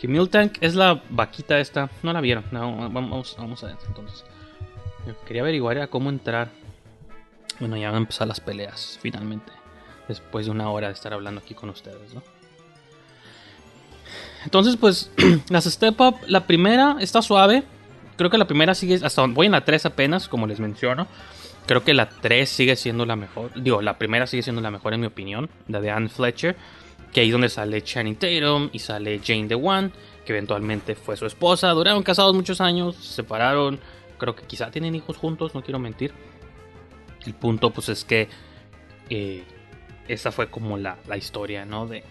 Que 0.00 0.08
Miltank 0.08 0.58
es 0.60 0.74
la 0.74 1.02
vaquita 1.10 1.58
esta. 1.58 1.90
No 2.02 2.12
la 2.12 2.20
vieron. 2.20 2.44
Vamos, 2.52 3.36
vamos 3.38 3.64
a 3.64 3.66
ver 3.66 3.76
entonces. 3.86 4.24
Quería 5.26 5.42
averiguar 5.42 5.88
cómo 5.88 6.10
entrar. 6.10 6.48
Bueno, 7.60 7.76
ya 7.76 7.88
van 7.88 7.94
a 7.96 7.98
empezar 7.98 8.26
las 8.28 8.40
peleas, 8.40 8.98
finalmente. 9.00 9.52
Después 10.08 10.46
de 10.46 10.52
una 10.52 10.70
hora 10.70 10.88
de 10.88 10.94
estar 10.94 11.12
hablando 11.12 11.40
aquí 11.40 11.54
con 11.54 11.70
ustedes, 11.70 12.14
¿no? 12.14 12.22
Entonces, 14.44 14.76
pues, 14.76 15.10
las 15.48 15.64
Step 15.64 16.00
Up, 16.00 16.16
la 16.26 16.46
primera 16.46 16.96
está 17.00 17.22
suave. 17.22 17.64
Creo 18.16 18.30
que 18.30 18.38
la 18.38 18.46
primera 18.46 18.74
sigue, 18.74 18.98
hasta 19.02 19.26
voy 19.26 19.46
en 19.46 19.52
la 19.52 19.64
3 19.64 19.86
apenas, 19.86 20.28
como 20.28 20.46
les 20.46 20.60
menciono. 20.60 21.06
Creo 21.66 21.84
que 21.84 21.94
la 21.94 22.08
3 22.08 22.48
sigue 22.48 22.76
siendo 22.76 23.04
la 23.06 23.16
mejor. 23.16 23.50
Digo, 23.60 23.82
la 23.82 23.98
primera 23.98 24.26
sigue 24.26 24.42
siendo 24.42 24.62
la 24.62 24.70
mejor 24.70 24.94
en 24.94 25.00
mi 25.00 25.06
opinión, 25.06 25.50
la 25.68 25.80
de 25.80 25.90
Anne 25.90 26.08
Fletcher. 26.08 26.56
Que 27.12 27.20
ahí 27.20 27.28
es 27.28 27.32
donde 27.32 27.48
sale 27.48 27.82
Channing 27.82 28.16
Tatum 28.16 28.70
y 28.72 28.78
sale 28.78 29.20
Jane 29.24 29.48
the 29.48 29.54
One, 29.54 29.90
que 30.24 30.32
eventualmente 30.32 30.94
fue 30.94 31.16
su 31.16 31.26
esposa. 31.26 31.70
Duraron 31.70 32.02
casados 32.02 32.34
muchos 32.34 32.60
años, 32.60 32.96
se 32.96 33.14
separaron. 33.14 33.80
Creo 34.18 34.34
que 34.34 34.44
quizá 34.44 34.70
tienen 34.70 34.94
hijos 34.94 35.16
juntos, 35.16 35.54
no 35.54 35.62
quiero 35.62 35.78
mentir. 35.78 36.12
El 37.26 37.34
punto, 37.34 37.70
pues, 37.70 37.88
es 37.88 38.04
que 38.04 38.28
eh, 39.10 39.44
esa 40.08 40.30
fue 40.32 40.48
como 40.48 40.78
la, 40.78 40.96
la 41.06 41.16
historia, 41.16 41.64
¿no? 41.64 41.86
De, 41.86 42.04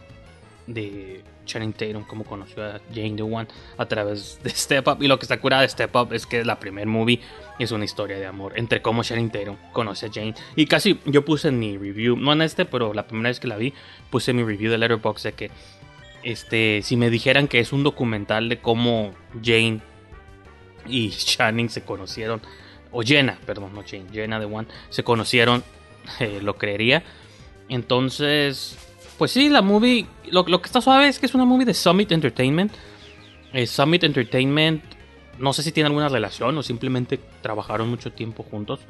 de 0.67 1.23
Channing 1.45 1.73
Tatum, 1.73 2.03
como 2.03 2.23
conoció 2.23 2.63
a 2.63 2.81
Jane 2.93 3.15
the 3.15 3.23
One 3.23 3.47
a 3.77 3.85
través 3.85 4.39
de 4.43 4.49
Step 4.49 4.87
Up. 4.87 5.01
Y 5.01 5.07
lo 5.07 5.19
que 5.19 5.25
está 5.25 5.39
curada 5.39 5.61
de 5.61 5.69
Step 5.69 5.95
Up 5.95 6.13
es 6.13 6.25
que 6.25 6.43
la 6.43 6.59
primer 6.59 6.87
movie 6.87 7.19
es 7.59 7.71
una 7.71 7.85
historia 7.85 8.17
de 8.17 8.25
amor 8.25 8.53
entre 8.55 8.81
cómo 8.81 9.03
Channing 9.03 9.29
Tatum 9.29 9.57
conoce 9.71 10.07
a 10.07 10.09
Jane. 10.11 10.35
Y 10.55 10.65
casi 10.65 10.99
yo 11.05 11.23
puse 11.23 11.49
en 11.49 11.59
mi 11.59 11.77
review, 11.77 12.17
no 12.17 12.33
en 12.33 12.41
este, 12.41 12.65
pero 12.65 12.93
la 12.93 13.07
primera 13.07 13.29
vez 13.29 13.39
que 13.39 13.47
la 13.47 13.57
vi, 13.57 13.73
puse 14.09 14.33
mi 14.33 14.43
review 14.43 14.71
de 14.71 14.77
Letterboxd 14.77 15.23
de 15.25 15.33
que 15.33 15.51
este, 16.23 16.81
si 16.81 16.97
me 16.97 17.09
dijeran 17.09 17.47
que 17.47 17.59
es 17.59 17.71
un 17.71 17.83
documental 17.83 18.49
de 18.49 18.57
cómo 18.57 19.13
Jane 19.43 19.79
y 20.87 21.09
Channing 21.11 21.69
se 21.69 21.83
conocieron, 21.83 22.41
o 22.91 23.03
Jenna, 23.03 23.37
perdón, 23.45 23.73
no 23.73 23.83
Jane, 23.85 24.05
Jenna 24.11 24.39
the 24.39 24.45
One, 24.45 24.67
se 24.89 25.03
conocieron, 25.03 25.63
eh, 26.19 26.39
lo 26.41 26.57
creería. 26.57 27.03
Entonces, 27.69 28.77
pues 29.17 29.31
sí, 29.31 29.49
la 29.49 29.61
movie. 29.61 30.05
Lo, 30.31 30.45
que 30.45 30.65
está 30.65 30.81
suave 30.81 31.07
es 31.07 31.19
que 31.19 31.25
es 31.25 31.35
una 31.35 31.45
movie 31.45 31.65
de 31.65 31.73
Summit 31.73 32.11
Entertainment. 32.11 32.73
Eh, 33.53 33.67
Summit 33.67 34.03
Entertainment. 34.03 34.83
No 35.39 35.53
sé 35.53 35.63
si 35.63 35.71
tiene 35.71 35.87
alguna 35.87 36.09
relación 36.09 36.57
o 36.57 36.63
simplemente 36.63 37.19
trabajaron 37.41 37.89
mucho 37.89 38.11
tiempo 38.11 38.43
juntos. 38.43 38.81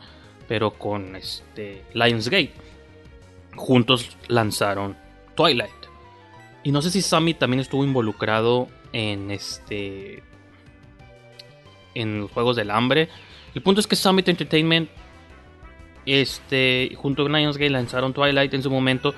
Pero 0.48 0.72
con 0.72 1.16
este 1.16 1.84
Lionsgate. 1.94 2.54
Juntos 3.56 4.18
lanzaron 4.28 4.98
Twilight. 5.36 5.72
Y 6.64 6.72
no 6.72 6.82
sé 6.82 6.92
si 6.92 7.02
Summit 7.02 7.38
también 7.38 7.60
estuvo 7.60 7.84
involucrado 7.84 8.68
en 8.94 9.32
este. 9.32 10.24
En 11.94 12.22
los 12.22 12.32
Juegos 12.32 12.56
del 12.56 12.72
Hambre. 12.72 13.10
El 13.54 13.62
punto 13.62 13.80
es 13.80 13.88
que 13.88 13.96
Summit 13.96 14.28
Entertainment. 14.28 14.90
Este. 16.06 16.92
Junto 16.96 17.24
con 17.24 17.34
Lionsgate 17.34 17.70
lanzaron 17.70 18.14
Twilight 18.14 18.54
en 18.54 18.64
su 18.64 18.72
momento 18.72 19.14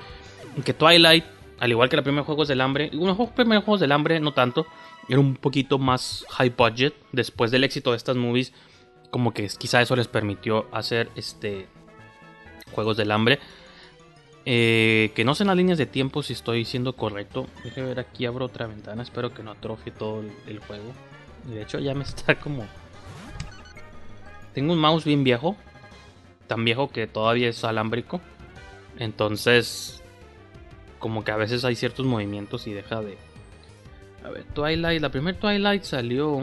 que 0.62 0.74
Twilight, 0.74 1.24
al 1.58 1.70
igual 1.70 1.88
que 1.88 1.96
la 1.96 2.02
primera 2.02 2.24
Juegos 2.24 2.48
del 2.48 2.60
Hambre, 2.60 2.90
los 2.92 3.16
primeros 3.30 3.64
Juegos 3.64 3.80
del 3.80 3.92
Hambre 3.92 4.20
no 4.20 4.32
tanto, 4.32 4.66
era 5.08 5.20
un 5.20 5.36
poquito 5.36 5.78
más 5.78 6.24
high 6.30 6.50
budget. 6.56 6.94
Después 7.12 7.50
del 7.50 7.64
éxito 7.64 7.90
de 7.92 7.96
estas 7.96 8.16
movies, 8.16 8.52
como 9.10 9.32
que 9.32 9.48
quizá 9.58 9.80
eso 9.80 9.96
les 9.96 10.08
permitió 10.08 10.66
hacer 10.72 11.08
este 11.16 11.66
Juegos 12.72 12.96
del 12.96 13.10
Hambre. 13.10 13.38
Eh, 14.50 15.12
que 15.14 15.24
no 15.24 15.34
sé 15.34 15.42
en 15.42 15.48
las 15.48 15.56
líneas 15.56 15.76
de 15.76 15.84
tiempo 15.84 16.22
si 16.22 16.32
estoy 16.32 16.64
siendo 16.64 16.94
correcto. 16.94 17.46
Déjame 17.64 17.88
ver 17.88 18.00
aquí, 18.00 18.26
abro 18.26 18.46
otra 18.46 18.66
ventana. 18.66 19.02
Espero 19.02 19.34
que 19.34 19.42
no 19.42 19.50
atrofie 19.50 19.92
todo 19.92 20.22
el, 20.46 20.58
juego. 20.60 20.92
Y 21.50 21.54
de 21.54 21.62
hecho 21.62 21.78
ya 21.78 21.94
me 21.94 22.04
está 22.04 22.38
como... 22.38 22.66
Tengo 24.54 24.72
un 24.72 24.78
mouse 24.78 25.04
bien 25.04 25.24
viejo. 25.24 25.56
Tan 26.46 26.64
viejo 26.64 26.88
que 26.88 27.06
todavía 27.06 27.48
es 27.48 27.62
alámbrico. 27.64 28.20
Entonces 28.98 30.02
como 30.98 31.24
que 31.24 31.30
a 31.30 31.36
veces 31.36 31.64
hay 31.64 31.74
ciertos 31.74 32.06
movimientos 32.06 32.66
y 32.66 32.72
deja 32.72 33.00
de... 33.00 33.16
A 34.24 34.30
ver, 34.30 34.44
Twilight, 34.54 35.00
la 35.00 35.10
primera 35.10 35.38
Twilight 35.38 35.82
salió... 35.82 36.42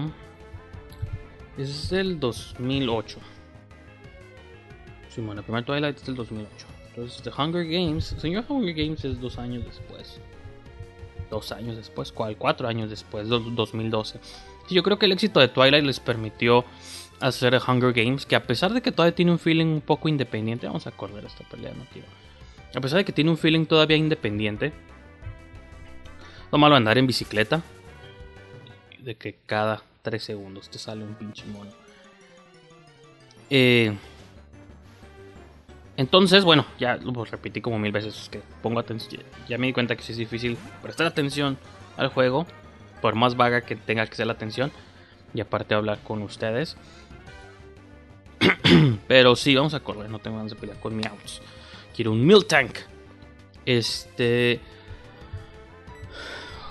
Es 1.58 1.92
el 1.92 2.20
2008. 2.20 3.18
Sí, 5.10 5.22
bueno, 5.22 5.36
la 5.36 5.42
primera 5.44 5.66
Twilight 5.66 5.96
es 5.96 6.06
del 6.06 6.16
2008. 6.16 6.66
Entonces, 6.90 7.22
The 7.24 7.32
Hunger 7.32 7.66
Games, 7.66 8.16
señor 8.18 8.46
Hunger 8.48 8.74
Games 8.74 9.04
es 9.06 9.20
dos 9.20 9.38
años 9.38 9.64
después. 9.66 10.20
Dos 11.30 11.52
años 11.52 11.78
después, 11.78 12.12
¿cuál? 12.12 12.38
Cuatro 12.38 12.68
años 12.68 12.90
después, 12.90 13.28
2012. 13.28 14.20
yo 14.70 14.84
creo 14.84 15.00
que 15.00 15.06
el 15.06 15.12
éxito 15.14 15.40
de 15.40 15.48
Twilight 15.48 15.84
les 15.84 16.00
permitió 16.00 16.66
hacer 17.20 17.60
Hunger 17.66 17.94
Games, 17.94 18.26
que 18.26 18.36
a 18.36 18.44
pesar 18.44 18.74
de 18.74 18.82
que 18.82 18.92
todavía 18.92 19.16
tiene 19.16 19.32
un 19.32 19.40
feeling 19.40 19.66
un 19.68 19.82
poco 19.82 20.10
independiente, 20.10 20.68
vamos 20.68 20.88
a 20.88 20.92
correr 20.92 21.26
esta 21.26 21.44
pelea, 21.46 21.74
no 21.74 21.86
quiero. 21.92 22.08
A 22.74 22.82
pesar 22.82 22.98
de 22.98 23.06
que 23.06 23.12
tiene 23.12 23.30
un 23.30 23.38
feeling 23.38 23.66
todavía 23.66 23.98
independiente. 23.98 24.74
Lo 26.52 26.58
malo 26.58 26.76
andar 26.76 26.98
en 26.98 27.08
bicicleta. 27.08 27.62
De 29.00 29.16
que 29.16 29.38
cada 29.46 29.84
3 30.02 30.24
segundos 30.24 30.70
te 30.70 30.80
sale 30.80 31.04
un 31.04 31.16
pinche 31.16 31.46
mono. 31.46 31.72
Eh, 33.50 33.94
entonces, 35.98 36.44
bueno, 36.44 36.66
ya 36.80 36.98
lo 36.98 37.26
repetí 37.26 37.62
como 37.62 37.80
mil 37.80 37.92
veces. 37.92 38.30
que 38.32 38.42
pongo 38.62 38.80
atención. 38.80 39.24
Ya 39.48 39.58
me 39.58 39.68
di 39.68 39.74
cuenta 39.74 39.96
que 39.96 40.02
es 40.02 40.18
difícil 40.18 40.58
prestar 40.82 41.08
atención 41.08 41.58
al 41.98 42.10
juego. 42.10 42.46
Por 43.02 43.16
más 43.16 43.36
vaga 43.36 43.62
que 43.62 43.76
tenga 43.76 44.06
que 44.08 44.16
ser 44.16 44.28
la 44.28 44.34
atención. 44.34 44.72
Y 45.34 45.42
aparte 45.42 45.76
hablar 45.76 46.00
con 46.04 46.22
ustedes. 46.22 46.76
Pero 49.08 49.36
sí, 49.36 49.56
vamos 49.56 49.74
a 49.74 49.80
correr. 49.80 50.10
No 50.10 50.20
tengo 50.20 50.38
ganas 50.38 50.52
de 50.52 50.58
pelear 50.58 50.80
con 50.80 50.96
mi 50.96 51.06
autos. 51.06 51.42
Quiero 51.96 52.12
un 52.12 52.26
Mil 52.26 52.46
Tank. 52.46 52.78
Este. 53.66 54.60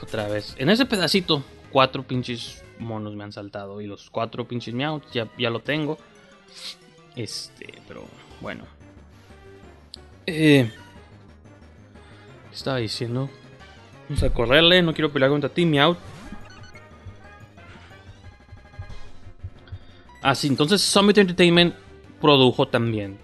Otra 0.02 0.28
vez. 0.28 0.54
En 0.58 0.68
ese 0.68 0.84
pedacito, 0.84 1.42
cuatro 1.70 2.02
pinches 2.02 2.62
monos 2.78 3.14
me 3.14 3.24
han 3.24 3.32
saltado. 3.32 3.80
Y 3.80 3.86
los 3.86 4.10
cuatro 4.10 4.46
pinches 4.46 4.74
meows 4.74 5.02
ya, 5.12 5.30
ya 5.38 5.48
lo 5.48 5.60
tengo. 5.60 5.96
Este, 7.16 7.72
pero 7.88 8.04
bueno. 8.42 8.64
Eh, 10.26 10.70
¿Qué 12.50 12.54
estaba 12.54 12.76
diciendo? 12.78 13.30
Vamos 14.08 14.22
a 14.22 14.30
correrle. 14.30 14.82
No 14.82 14.92
quiero 14.92 15.10
pelear 15.10 15.30
contra 15.30 15.48
ti. 15.48 15.64
Así, 20.20 20.46
ah, 20.48 20.50
entonces 20.50 20.82
Summit 20.82 21.16
Entertainment 21.16 21.74
produjo 22.20 22.68
también 22.68 23.23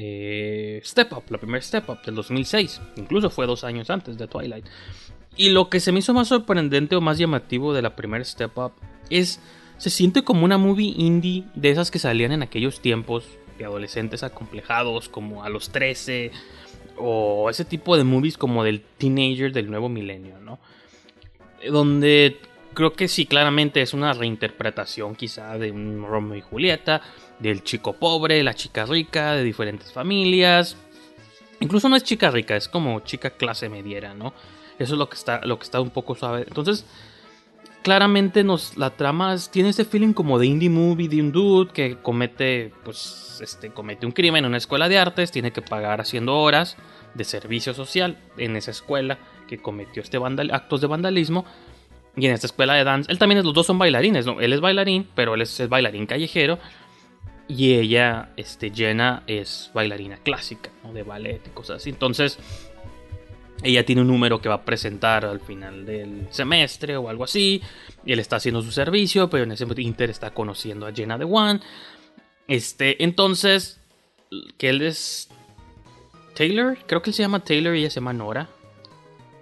eh, 0.00 0.80
Step 0.84 1.12
Up, 1.12 1.24
la 1.28 1.38
primera 1.38 1.60
Step 1.60 1.88
Up 1.88 2.02
del 2.02 2.14
2006. 2.14 2.80
Incluso 2.96 3.30
fue 3.30 3.46
dos 3.46 3.64
años 3.64 3.90
antes 3.90 4.16
de 4.16 4.28
Twilight. 4.28 4.64
Y 5.36 5.50
lo 5.50 5.68
que 5.68 5.80
se 5.80 5.90
me 5.90 5.98
hizo 5.98 6.14
más 6.14 6.28
sorprendente 6.28 6.94
o 6.94 7.00
más 7.00 7.18
llamativo 7.18 7.74
de 7.74 7.82
la 7.82 7.96
primera 7.96 8.24
Step 8.24 8.56
Up 8.56 8.72
es. 9.10 9.40
Se 9.78 9.90
siente 9.90 10.24
como 10.24 10.44
una 10.44 10.58
movie 10.58 10.92
indie 10.96 11.44
de 11.54 11.70
esas 11.70 11.92
que 11.92 12.00
salían 12.00 12.32
en 12.32 12.42
aquellos 12.42 12.80
tiempos 12.80 13.24
de 13.58 13.64
adolescentes 13.64 14.24
acomplejados, 14.24 15.08
como 15.08 15.44
a 15.44 15.48
los 15.48 15.70
13 15.70 16.32
o 16.96 17.48
ese 17.48 17.64
tipo 17.64 17.96
de 17.96 18.02
movies 18.02 18.36
como 18.36 18.64
del 18.64 18.80
teenager 18.80 19.52
del 19.52 19.70
nuevo 19.70 19.88
milenio, 19.88 20.38
¿no? 20.40 20.58
Donde 21.70 22.38
creo 22.74 22.92
que 22.92 23.08
sí, 23.08 23.26
claramente 23.26 23.82
es 23.82 23.94
una 23.94 24.12
reinterpretación 24.12 25.14
quizá 25.14 25.58
de 25.58 25.70
un 25.70 26.04
Romeo 26.04 26.36
y 26.36 26.40
Julieta, 26.40 27.02
del 27.38 27.62
chico 27.62 27.94
pobre, 27.94 28.42
la 28.42 28.54
chica 28.54 28.84
rica, 28.84 29.32
de 29.34 29.44
diferentes 29.44 29.92
familias. 29.92 30.76
Incluso 31.60 31.88
no 31.88 31.96
es 31.96 32.04
chica 32.04 32.30
rica, 32.30 32.56
es 32.56 32.68
como 32.68 33.00
chica 33.00 33.30
clase 33.30 33.68
mediera, 33.68 34.14
¿no? 34.14 34.32
Eso 34.78 34.94
es 34.94 34.98
lo 34.98 35.08
que 35.08 35.16
está, 35.16 35.40
lo 35.44 35.58
que 35.58 35.64
está 35.64 35.80
un 35.80 35.90
poco 35.90 36.14
suave. 36.14 36.44
Entonces, 36.46 36.84
claramente 37.82 38.44
nos, 38.44 38.76
la 38.76 38.90
trama 38.90 39.36
tiene 39.50 39.70
ese 39.70 39.84
feeling 39.84 40.12
como 40.12 40.38
de 40.38 40.46
indie 40.46 40.70
movie 40.70 41.08
de 41.08 41.20
un 41.20 41.32
dude 41.32 41.72
que 41.72 41.96
comete, 41.96 42.72
pues, 42.84 43.40
este, 43.42 43.70
comete 43.70 44.06
un 44.06 44.12
crimen 44.12 44.44
en 44.44 44.50
una 44.50 44.58
escuela 44.58 44.88
de 44.88 44.98
artes, 44.98 45.32
tiene 45.32 45.52
que 45.52 45.62
pagar 45.62 46.00
haciendo 46.00 46.36
horas 46.36 46.76
de 47.14 47.24
servicio 47.24 47.74
social 47.74 48.18
en 48.36 48.56
esa 48.56 48.70
escuela 48.70 49.18
que 49.48 49.58
cometió 49.58 50.02
este 50.02 50.18
actos 50.52 50.80
de 50.80 50.86
vandalismo. 50.86 51.44
Y 52.16 52.26
en 52.26 52.32
esta 52.32 52.46
escuela 52.46 52.74
de 52.74 52.84
dance, 52.84 53.10
él 53.10 53.18
también 53.18 53.38
es, 53.38 53.44
los 53.44 53.54
dos 53.54 53.66
son 53.66 53.78
bailarines, 53.78 54.26
¿no? 54.26 54.40
Él 54.40 54.52
es 54.52 54.60
bailarín, 54.60 55.08
pero 55.14 55.34
él 55.34 55.42
es, 55.42 55.68
bailarín 55.68 56.06
callejero. 56.06 56.58
Y 57.48 57.74
ella, 57.74 58.30
este, 58.36 58.70
Jenna, 58.70 59.22
es 59.26 59.70
bailarina 59.72 60.18
clásica, 60.18 60.70
¿no? 60.84 60.92
De 60.92 61.02
ballet 61.02 61.40
y 61.46 61.50
cosas 61.50 61.78
así. 61.78 61.88
Entonces, 61.88 62.38
ella 63.62 63.86
tiene 63.86 64.02
un 64.02 64.08
número 64.08 64.40
que 64.40 64.50
va 64.50 64.56
a 64.56 64.64
presentar 64.64 65.24
al 65.24 65.40
final 65.40 65.86
del 65.86 66.28
semestre 66.30 66.96
o 66.98 67.08
algo 67.08 67.24
así. 67.24 67.62
Y 68.04 68.12
él 68.12 68.18
está 68.18 68.36
haciendo 68.36 68.62
su 68.62 68.70
servicio, 68.70 69.30
pero 69.30 69.44
en 69.44 69.52
ese 69.52 69.66
inter 69.78 70.10
está 70.10 70.30
conociendo 70.30 70.86
a 70.86 70.92
Jenna 70.92 71.16
de 71.16 71.24
One. 71.24 71.60
Este, 72.46 73.02
entonces, 73.02 73.80
que 74.58 74.68
él 74.68 74.82
es 74.82 75.28
Taylor, 76.36 76.76
creo 76.86 77.00
que 77.00 77.10
él 77.10 77.14
se 77.14 77.22
llama 77.22 77.42
Taylor 77.42 77.74
y 77.74 77.80
ella 77.80 77.90
se 77.90 77.96
llama 77.96 78.12
Nora. 78.12 78.48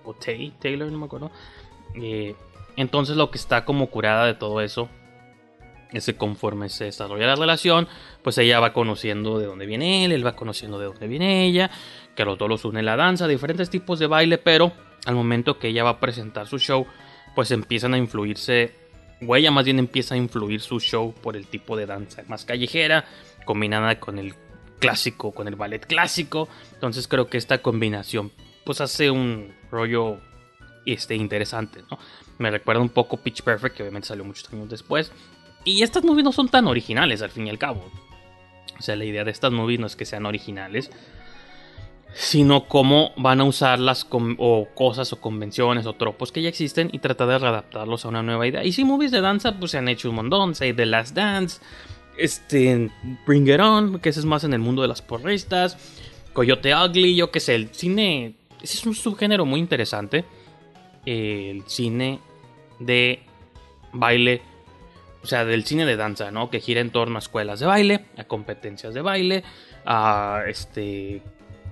O 0.05 0.15
Tay, 0.15 0.53
Taylor, 0.61 0.91
no 0.91 0.99
me 0.99 1.07
acuerdo. 1.07 1.33
Eh, 1.97 2.37
entonces 2.77 3.17
lo 3.17 3.31
que 3.31 3.39
está 3.39 3.65
como 3.65 3.91
curada 3.91 4.27
de 4.27 4.35
todo 4.35 4.61
eso 4.61 4.89
es 5.97 6.07
que 6.07 6.17
conforme 6.17 6.69
se 6.69 6.85
desarrolla 6.85 7.27
la 7.27 7.37
relación, 7.37 7.89
pues 8.23 8.39
ella 8.39 8.61
va 8.61 8.73
conociendo 8.73 9.39
de 9.39 9.47
dónde 9.47 9.67
viene 9.67 10.05
él, 10.05 10.13
él 10.13 10.27
va 10.27 10.37
conociendo 10.37 10.79
de 10.79 10.87
dónde 10.87 11.09
viene 11.09 11.47
ella, 11.47 11.71
que 12.15 12.23
a 12.23 12.25
los 12.25 12.39
dos 12.39 12.49
los 12.49 12.65
une 12.65 12.83
la 12.83 12.97
danza, 12.97 13.27
diferentes 13.27 13.71
tipos 13.71 13.99
de 13.99 14.07
baile, 14.07 14.39
pero 14.39 14.73
al 15.07 15.15
momento 15.15 15.59
que 15.59 15.69
ella 15.69 15.85
va 15.85 15.91
a 15.91 16.01
presentar 16.01 16.47
su 16.47 16.59
show, 16.59 16.87
pues 17.35 17.51
empiezan 17.51 17.95
a 17.95 17.99
influirse, 17.99 18.75
o 19.27 19.37
ella 19.37 19.51
más 19.51 19.65
bien 19.65 19.79
empieza 19.79 20.15
a 20.15 20.19
influir 20.19 20.61
su 20.61 20.81
show 20.81 21.15
por 21.15 21.37
el 21.37 21.47
tipo 21.47 21.77
de 21.77 21.87
danza 21.87 22.23
más 22.29 22.45
callejera, 22.45 23.05
combinada 23.45 23.99
con 24.01 24.19
el 24.19 24.35
clásico, 24.79 25.33
con 25.33 25.49
el 25.49 25.57
ballet 25.57 25.87
clásico. 25.87 26.49
Entonces 26.75 27.09
creo 27.09 27.29
que 27.29 27.39
esta 27.39 27.59
combinación 27.59 28.33
pues 28.65 28.81
hace 28.81 29.11
un 29.11 29.55
rollo 29.71 30.19
este, 30.85 31.15
interesante, 31.15 31.83
¿no? 31.91 31.99
Me 32.39 32.51
recuerda 32.51 32.83
un 32.83 32.91
poco 32.91 33.17
Pitch 33.17 33.43
Perfect, 33.43 33.77
que 33.77 33.83
obviamente 33.83 34.09
salió 34.09 34.25
muchos 34.25 34.53
años 34.53 34.69
después. 34.69 35.13
Y 35.67 35.83
estas 35.83 36.05
movies 36.05 36.25
no 36.25 36.33
son 36.33 36.49
tan 36.49 36.67
originales 36.69 37.21
al 37.21 37.31
fin 37.31 37.49
y 37.49 37.51
al 37.51 37.59
cabo. 37.59 37.85
O 38.79 38.83
sea, 38.83 38.97
la 38.97 39.05
idea 39.05 39.25
de 39.25 39.33
estas 39.33 39.53
movies 39.53 39.81
no 39.81 39.87
es 39.87 39.97
que 39.97 40.05
sean 40.05 40.25
originales, 40.25 40.91
sino 42.15 42.69
cómo 42.69 43.11
van 43.17 43.41
a 43.41 43.45
usar 43.45 43.81
las 43.81 44.07
o 44.11 44.69
cosas 44.75 45.13
o 45.13 45.21
convenciones 45.21 45.85
o 45.87 45.95
tropos 45.95 46.31
que 46.31 46.41
ya 46.41 46.49
existen 46.49 46.89
y 46.93 47.01
tratar 47.01 47.29
de 47.29 47.39
readaptarlos 47.39 48.05
a 48.05 48.09
una 48.09 48.23
nueva 48.23 48.47
idea. 48.47 48.65
Y 48.65 48.73
si 48.73 48.85
movies 48.85 49.11
de 49.11 49.21
danza, 49.21 49.59
pues 49.59 49.73
se 49.73 49.79
han 49.79 49.89
hecho 49.89 50.09
un 50.09 50.17
montón, 50.17 50.55
say 50.55 50.73
The 50.73 50.87
Last 50.87 51.17
Dance, 51.17 51.61
este, 52.17 52.91
Bring 53.27 53.49
It 53.49 53.61
On, 53.61 53.99
que 53.99 54.11
ese 54.11 54.21
es 54.21 54.27
más 54.27 54.45
en 54.45 54.53
el 54.53 54.61
mundo 54.61 54.83
de 54.83 54.89
las 54.89 55.03
porristas, 55.03 55.77
Coyote 56.33 56.75
Ugly, 56.75 57.17
yo 57.17 57.31
que 57.31 57.41
sé, 57.41 57.57
el 57.57 57.71
cine, 57.75 58.35
ese 58.63 58.79
es 58.79 58.87
un 58.87 58.95
subgénero 58.95 59.45
muy 59.45 59.59
interesante, 59.59 60.25
el 61.05 61.65
cine 61.67 62.21
de 62.79 63.23
baile, 63.93 64.43
o 65.27 65.29
sea, 65.29 65.45
del 65.45 65.65
cine 65.65 65.85
de 65.85 65.97
danza, 65.97 66.31
¿no? 66.31 66.51
Que 66.51 66.61
gira 66.61 66.81
en 66.81 66.91
torno 66.91 67.17
a 67.17 67.19
escuelas 67.19 67.59
de 67.59 67.67
baile, 67.67 68.05
a 68.17 68.23
competencias 68.23 68.95
de 68.95 69.01
baile, 69.01 69.43
a 69.85 70.45
este 70.47 71.21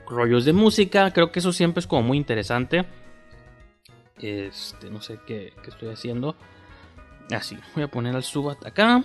rollos 0.09 0.45
de 0.45 0.53
música. 0.53 1.12
Creo 1.12 1.31
que 1.31 1.38
eso 1.38 1.53
siempre 1.53 1.79
es 1.79 1.87
como 1.87 2.03
muy 2.03 2.19
interesante. 2.19 2.85
Este, 4.21 4.90
no 4.90 5.01
sé 5.01 5.21
qué, 5.25 5.53
estoy 5.69 5.90
haciendo. 5.90 6.35
Así, 7.31 7.57
voy 7.77 7.85
a 7.85 7.88
poner 7.88 8.17
al 8.17 8.25
Subat 8.25 8.67
acá. 8.67 9.05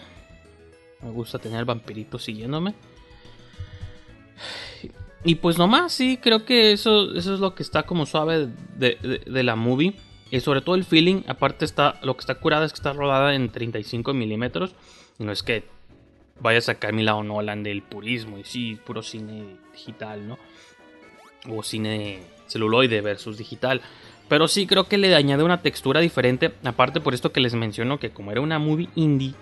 Me 1.03 1.11
gusta 1.11 1.37
tener 1.37 1.63
vampirito 1.63 2.17
siguiéndome. 2.17 2.73
Y 5.23 5.35
pues 5.35 5.59
nomás, 5.59 5.93
sí, 5.93 6.17
creo 6.17 6.43
que 6.43 6.71
eso, 6.71 7.13
eso 7.13 7.35
es 7.35 7.39
lo 7.39 7.53
que 7.53 7.61
está 7.61 7.83
como 7.83 8.07
suave 8.07 8.49
de, 8.77 9.43
la 9.43 9.55
movie. 9.55 9.93
Y 10.31 10.39
sobre 10.41 10.61
todo 10.61 10.75
el 10.75 10.83
feeling, 10.83 11.23
aparte 11.27 11.65
está, 11.65 11.99
lo 12.03 12.15
que 12.15 12.21
está 12.21 12.35
curada 12.35 12.65
es 12.65 12.71
que 12.71 12.77
está 12.77 12.93
rodada 12.93 13.33
en 13.35 13.49
35 13.49 14.13
milímetros. 14.13 14.75
No 15.17 15.31
es 15.31 15.43
que 15.43 15.63
vaya 16.39 16.59
a 16.59 16.61
sacar 16.61 16.93
mi 16.93 17.03
lado 17.03 17.23
Nolan 17.23 17.63
del 17.63 17.81
purismo 17.81 18.37
y 18.37 18.43
sí, 18.43 18.79
puro 18.85 19.01
cine 19.01 19.57
digital, 19.73 20.27
¿no? 20.27 20.37
o 21.47 21.63
cine 21.63 22.19
celuloide 22.47 23.01
versus 23.01 23.37
digital. 23.37 23.81
Pero 24.27 24.47
sí 24.47 24.67
creo 24.67 24.87
que 24.87 24.97
le 24.97 25.15
añade 25.15 25.43
una 25.43 25.61
textura 25.61 26.01
diferente. 26.01 26.53
Aparte 26.63 27.01
por 27.01 27.13
esto 27.13 27.31
que 27.31 27.39
les 27.39 27.55
menciono 27.55 27.99
que 27.99 28.11
como 28.11 28.31
era 28.31 28.41
una 28.41 28.59
movie 28.59 28.89
indie, 28.95 29.33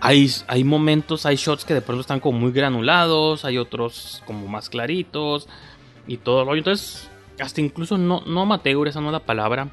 hay, 0.00 0.30
hay 0.46 0.64
momentos, 0.64 1.26
hay 1.26 1.36
shots 1.36 1.64
que 1.64 1.74
de 1.74 1.82
pronto 1.82 2.00
están 2.00 2.20
como 2.20 2.38
muy 2.38 2.52
granulados, 2.52 3.44
hay 3.44 3.58
otros 3.58 4.22
como 4.26 4.48
más 4.48 4.68
claritos 4.70 5.46
y 6.06 6.16
todo 6.16 6.44
rollo. 6.44 6.58
Entonces, 6.58 7.09
hasta 7.40 7.60
incluso 7.60 7.98
no, 7.98 8.22
no 8.26 8.42
amateur, 8.42 8.88
esa 8.88 9.00
no 9.00 9.08
es 9.08 9.12
la 9.12 9.20
palabra, 9.20 9.68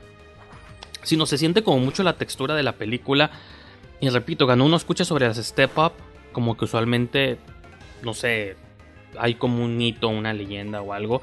sino 1.04 1.26
se 1.26 1.38
siente 1.38 1.64
como 1.64 1.80
mucho 1.80 2.04
la 2.04 2.18
textura 2.18 2.56
de 2.56 2.64
la 2.64 2.74
película. 2.74 3.32
Y 4.00 4.10
repito, 4.10 4.46
cuando 4.46 4.66
uno 4.66 4.78
escucha 4.78 5.06
sobre 5.06 5.28
las 5.28 5.38
step 5.38 5.78
up, 5.78 5.94
como 6.32 6.58
que 6.58 6.66
usualmente, 6.66 7.38
no 8.04 8.14
sé, 8.14 8.56
hay 9.18 9.36
como 9.36 9.64
un 9.64 9.82
hito, 9.82 10.08
una 10.10 10.34
leyenda 10.34 10.82
o 10.82 10.94
algo. 10.94 11.22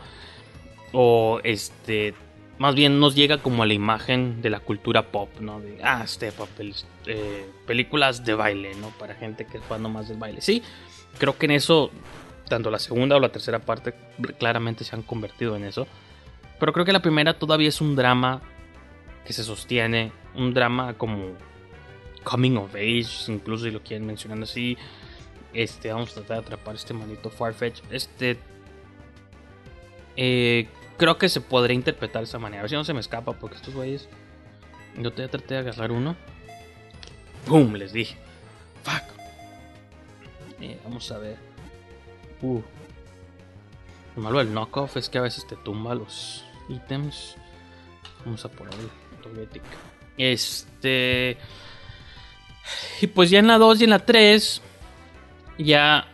O 0.93 1.41
este, 1.45 2.15
más 2.59 2.75
bien 2.75 3.01
nos 3.01 3.15
llega 3.15 3.39
como 3.39 3.63
a 3.63 3.67
la 3.67 3.75
imagen 3.75 4.41
de 4.41 4.51
la 4.51 4.61
cultura 4.61 5.11
pop, 5.11 5.29
¿no? 5.41 5.61
De, 5.61 5.79
ah, 5.83 6.07
step 6.07 6.41
up, 6.41 6.49
eh, 7.07 7.49
películas 7.67 8.25
de 8.25 8.35
baile, 8.35 8.75
¿no? 8.77 8.89
Para 8.91 9.15
gente 9.15 9.47
que 9.47 9.59
es 9.59 9.65
jugando 9.65 9.89
más 9.89 10.09
del 10.09 10.19
baile. 10.19 10.41
Sí, 10.41 10.63
creo 11.19 11.37
que 11.37 11.47
en 11.47 11.53
eso, 11.53 11.91
tanto 12.49 12.71
la 12.71 12.79
segunda 12.79 13.17
o 13.17 13.21
la 13.21 13.31
tercera 13.31 13.59
parte 13.59 13.95
claramente 14.39 14.85
se 14.85 14.95
han 14.95 15.03
convertido 15.03 15.57
en 15.57 15.65
eso. 15.65 15.87
Pero 16.59 16.73
creo 16.73 16.85
que 16.85 16.93
la 16.93 17.03
primera 17.03 17.35
todavía 17.39 17.69
es 17.69 17.81
un 17.81 17.97
drama 17.97 18.43
que 19.25 19.33
se 19.33 19.43
sostiene, 19.43 20.13
un 20.35 20.55
drama 20.55 20.95
como 20.95 21.33
coming 22.23 22.57
of 22.57 22.75
age, 22.75 23.33
incluso 23.33 23.65
si 23.65 23.71
lo 23.71 23.83
quieren 23.83 24.07
mencionando 24.07 24.45
así, 24.45 24.77
este, 25.55 25.93
vamos 25.93 26.11
a 26.11 26.15
tratar 26.15 26.39
de 26.39 26.43
atrapar 26.43 26.75
este 26.75 26.93
maldito 26.93 27.31
Farfetch. 27.31 27.81
Este. 27.91 28.39
Eh, 30.17 30.69
creo 30.99 31.17
que 31.17 31.29
se 31.29 31.41
podría 31.41 31.75
interpretar 31.75 32.23
de 32.23 32.25
esa 32.25 32.39
manera. 32.39 32.61
A 32.61 32.63
ver 32.65 32.71
si 32.71 32.77
no 32.77 32.85
se 32.85 32.93
me 32.93 33.01
escapa, 33.01 33.33
porque 33.33 33.57
estos 33.57 33.75
güeyes. 33.75 34.09
Yo 34.99 35.13
te 35.13 35.27
traté 35.29 35.55
de 35.55 35.61
agarrar 35.61 35.93
uno. 35.93 36.17
¡Bum! 37.47 37.75
Les 37.75 37.93
dije. 37.93 38.17
¡Fuck! 38.83 39.03
Eh, 40.61 40.79
vamos 40.85 41.11
a 41.11 41.19
ver. 41.19 41.37
Uh. 42.43 42.61
Lo 44.17 44.23
malo 44.23 44.39
del 44.39 44.53
knockoff 44.53 44.97
es 44.97 45.09
que 45.09 45.19
a 45.19 45.23
veces 45.23 45.47
te 45.47 45.57
tumba 45.57 45.95
los 45.95 46.45
ítems. 46.69 47.37
Vamos 48.25 48.45
a 48.45 48.49
poner 48.49 48.75
el 48.75 49.51
Este. 50.17 51.37
Y 53.01 53.07
pues 53.09 53.31
ya 53.31 53.41
en 53.41 53.49
la 53.49 53.59
2 53.59 53.81
y 53.81 53.85
en 53.85 53.91
la 53.91 53.99
3 53.99 54.63
ya 55.59 56.07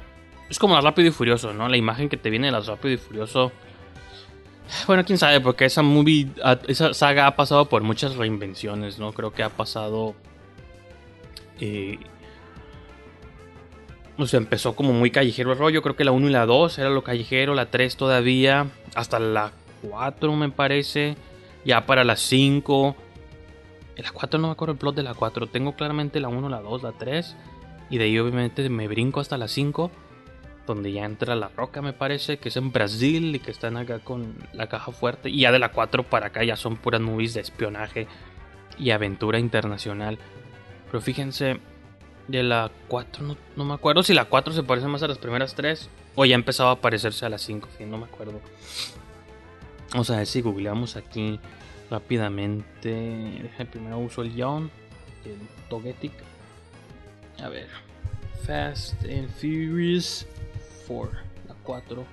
es 0.49 0.59
como 0.59 0.75
la 0.75 0.81
Rápido 0.81 1.09
y 1.09 1.13
Furioso, 1.13 1.53
¿no? 1.53 1.69
La 1.69 1.77
imagen 1.77 2.09
que 2.09 2.17
te 2.17 2.31
viene 2.31 2.49
de 2.49 2.53
la 2.53 2.61
Rápido 2.61 2.95
y 2.95 2.99
Furioso. 2.99 3.53
Bueno, 4.87 5.05
quién 5.05 5.19
sabe, 5.19 5.41
porque 5.41 5.65
esa 5.65 5.83
movie, 5.83 6.29
esa 6.69 6.95
saga 6.95 7.27
ha 7.27 7.37
pasado 7.37 7.69
por 7.69 7.83
muchas 7.83 8.17
reinvenciones, 8.17 8.99
¿no? 8.99 9.13
Creo 9.13 9.33
que 9.33 9.43
ha 9.43 9.49
pasado. 9.49 10.15
Eh, 11.61 11.99
o 14.25 14.27
sea, 14.27 14.39
empezó 14.39 14.75
como 14.75 14.93
muy 14.93 15.11
callejero 15.11 15.53
el 15.53 15.59
rollo. 15.59 15.83
Creo 15.83 15.97
que 15.97 16.05
la 16.05 16.13
1 16.13 16.29
y 16.29 16.31
la 16.31 16.47
2 16.47 16.79
era 16.79 16.91
lo 16.91 17.03
callejero, 17.03 17.55
la 17.55 17.67
3 17.67 17.97
todavía. 17.97 18.69
Hasta 18.95 19.19
la 19.19 19.53
4, 19.89 20.35
me 20.37 20.51
parece. 20.51 21.17
Ya 21.65 21.87
para 21.87 22.05
la 22.05 22.17
5. 22.17 22.97
La 23.97 24.13
4 24.13 24.41
no 24.41 24.49
me 24.49 24.53
acuerdo 24.53 24.73
el 24.73 24.79
plot 24.79 24.95
de 24.95 25.03
la 25.03 25.15
4. 25.15 25.47
Tengo 25.47 25.75
claramente 25.75 26.21
la 26.21 26.29
1, 26.29 26.49
la 26.49 26.61
2, 26.61 26.83
la 26.83 26.93
3. 26.93 27.37
Y 27.91 27.99
de 27.99 28.05
ahí 28.05 28.19
obviamente 28.19 28.69
me 28.69 28.89
brinco 28.89 29.21
hasta 29.21 29.37
las 29.37 29.51
5, 29.51 29.91
donde 30.67 30.93
ya 30.93 31.05
entra 31.05 31.35
la 31.35 31.49
roca 31.49 31.83
me 31.83 31.93
parece, 31.93 32.39
que 32.39 32.51
es 32.51 32.57
en 32.57 32.71
Brasil 32.71 33.35
y 33.35 33.41
que 33.41 33.51
están 33.51 33.77
acá 33.77 33.99
con 33.99 34.35
la 34.53 34.69
caja 34.69 34.93
fuerte. 34.93 35.29
Y 35.29 35.41
ya 35.41 35.53
de 35.53 35.59
la 35.59 35.73
4 35.73 36.05
para 36.05 36.29
acá 36.29 36.45
ya 36.45 36.57
son 36.57 36.77
puras 36.77 37.01
movies 37.01 37.35
de 37.35 37.41
espionaje 37.41 38.07
y 38.79 38.91
aventura 38.91 39.39
internacional. 39.39 40.19
Pero 40.87 41.01
fíjense, 41.01 41.61
de 42.31 42.43
la 42.43 42.71
4, 42.89 43.27
no, 43.27 43.37
no 43.57 43.65
me 43.65 43.75
acuerdo 43.75 44.03
si 44.03 44.15
la 44.15 44.27
4 44.27 44.53
se 44.53 44.63
parece 44.63 44.87
más 44.87 45.03
a 45.03 45.09
las 45.09 45.19
primeras 45.19 45.55
3 45.55 45.89
o 46.15 46.25
ya 46.25 46.35
empezaba 46.35 46.73
a 46.73 46.81
parecerse 46.81 47.27
a 47.27 47.29
las 47.29 47.43
5, 47.43 47.69
no 47.87 47.99
me 47.99 48.05
acuerdo. 48.05 48.41
Vamos 49.93 50.11
a 50.11 50.19
ver 50.19 50.27
si 50.27 50.41
googleamos 50.41 50.97
aquí 50.97 51.41
rápidamente. 51.91 53.51
Primero 53.71 53.99
uso 53.99 54.23
el 54.23 54.35
Yawn, 54.35 54.71
el 55.25 55.39
Togetic. 55.69 56.13
A 57.43 57.49
ver, 57.49 57.69
Fast 58.45 59.03
and 59.05 59.29
Furious 59.31 60.27
4, 60.87 61.19
la 61.49 61.55
4. 61.63 62.07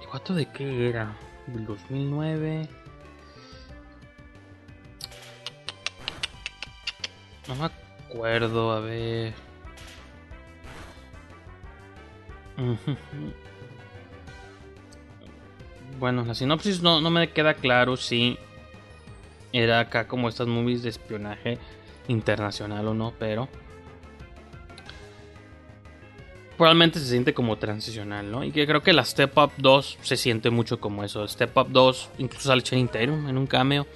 ¿La 0.00 0.08
4 0.10 0.34
de 0.34 0.46
qué 0.46 0.88
era? 0.88 1.16
Del 1.46 1.66
2009. 1.66 2.68
No 7.48 7.54
me 7.54 7.64
acuerdo, 7.64 7.79
a 8.72 8.80
ver. 8.80 9.34
Bueno, 15.98 16.24
la 16.24 16.34
sinopsis 16.34 16.82
no, 16.82 17.00
no 17.00 17.10
me 17.10 17.30
queda 17.30 17.54
claro 17.54 17.96
si 17.96 18.38
era 19.52 19.80
acá 19.80 20.06
como 20.06 20.28
estas 20.28 20.46
movies 20.46 20.82
de 20.82 20.88
espionaje 20.88 21.58
internacional 22.08 22.88
o 22.88 22.94
no, 22.94 23.12
pero 23.18 23.48
probablemente 26.56 27.00
se 27.00 27.06
siente 27.06 27.34
como 27.34 27.56
transicional, 27.56 28.30
¿no? 28.30 28.44
Y 28.44 28.52
que 28.52 28.66
creo 28.66 28.82
que 28.82 28.92
la 28.92 29.04
Step 29.04 29.36
Up 29.38 29.52
2 29.56 29.98
se 30.02 30.16
siente 30.16 30.50
mucho 30.50 30.80
como 30.80 31.04
eso. 31.04 31.26
Step 31.26 31.56
Up 31.56 31.68
2 31.70 32.10
incluso 32.18 32.48
sale 32.48 32.62
Channing 32.62 32.88
Tatum 32.88 33.28
en 33.28 33.38
un 33.38 33.46
cameo 33.46 33.86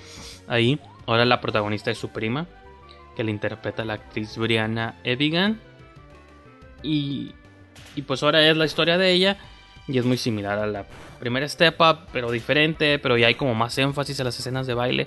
ahí. 0.47 0.81
Ahora 1.07 1.25
la 1.25 1.41
protagonista 1.41 1.91
es 1.91 1.99
su 1.99 2.09
prima, 2.09 2.47
que 3.15 3.25
le 3.25 3.31
interpreta 3.31 3.85
la 3.85 3.95
actriz 3.95 4.37
Brianna 4.37 4.97
Evigan. 5.05 5.61
Y, 6.83 7.33
y 7.97 8.03
pues 8.03 8.23
ahora 8.23 8.49
es 8.49 8.57
la 8.57 8.67
historia 8.67 8.99
de 8.99 9.11
ella 9.13 9.39
y 9.87 9.99
es 9.99 10.05
muy 10.05 10.17
similar 10.17 10.59
a 10.59 10.67
la 10.67 10.87
primera 11.19 11.49
Step 11.49 11.81
Up, 11.81 12.09
pero 12.13 12.31
diferente, 12.31 12.99
pero 12.99 13.17
ya 13.17 13.27
hay 13.27 13.35
como 13.35 13.55
más 13.55 13.77
énfasis 13.79 14.19
en 14.19 14.27
las 14.27 14.39
escenas 14.39 14.67
de 14.67 14.75
baile. 14.75 15.07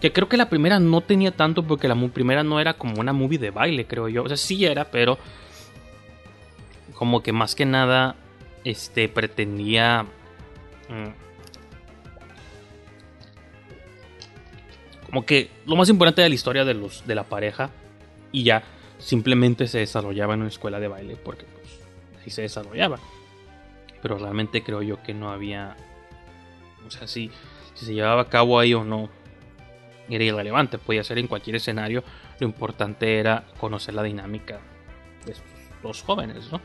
Que 0.00 0.12
creo 0.12 0.28
que 0.28 0.36
la 0.36 0.48
primera 0.48 0.78
no 0.78 1.00
tenía 1.00 1.30
tanto 1.30 1.62
porque 1.62 1.88
la 1.88 1.96
primera 2.08 2.42
no 2.42 2.60
era 2.60 2.74
como 2.74 3.00
una 3.00 3.12
movie 3.12 3.38
de 3.38 3.50
baile, 3.50 3.86
creo 3.86 4.08
yo. 4.08 4.24
O 4.24 4.28
sea, 4.28 4.36
sí 4.36 4.64
era, 4.64 4.84
pero 4.90 5.18
como 6.94 7.22
que 7.22 7.32
más 7.32 7.54
que 7.54 7.64
nada 7.64 8.16
este 8.64 9.08
pretendía 9.08 10.06
mm, 10.88 11.25
como 15.06 15.24
que 15.24 15.50
lo 15.66 15.76
más 15.76 15.88
importante 15.88 16.20
de 16.20 16.28
la 16.28 16.34
historia 16.34 16.64
de 16.64 16.74
los 16.74 17.06
de 17.06 17.14
la 17.14 17.24
pareja 17.24 17.70
y 18.32 18.42
ya 18.42 18.64
simplemente 18.98 19.68
se 19.68 19.78
desarrollaba 19.78 20.34
en 20.34 20.40
una 20.40 20.48
escuela 20.48 20.80
de 20.80 20.88
baile 20.88 21.16
porque 21.16 21.44
pues 21.44 21.80
ahí 22.22 22.30
se 22.30 22.42
desarrollaba 22.42 22.98
pero 24.02 24.18
realmente 24.18 24.62
creo 24.62 24.82
yo 24.82 25.02
que 25.02 25.14
no 25.14 25.30
había 25.30 25.76
o 26.86 26.90
sea 26.90 27.06
si, 27.06 27.30
si 27.74 27.86
se 27.86 27.94
llevaba 27.94 28.22
a 28.22 28.28
cabo 28.28 28.58
ahí 28.58 28.74
o 28.74 28.84
no 28.84 29.08
era 30.08 30.24
irrelevante 30.24 30.78
podía 30.78 31.04
ser 31.04 31.18
en 31.18 31.28
cualquier 31.28 31.56
escenario 31.56 32.02
lo 32.40 32.46
importante 32.46 33.18
era 33.18 33.44
conocer 33.58 33.94
la 33.94 34.02
dinámica 34.02 34.60
de 35.24 35.34
dos 35.82 36.02
jóvenes 36.02 36.50
no 36.50 36.60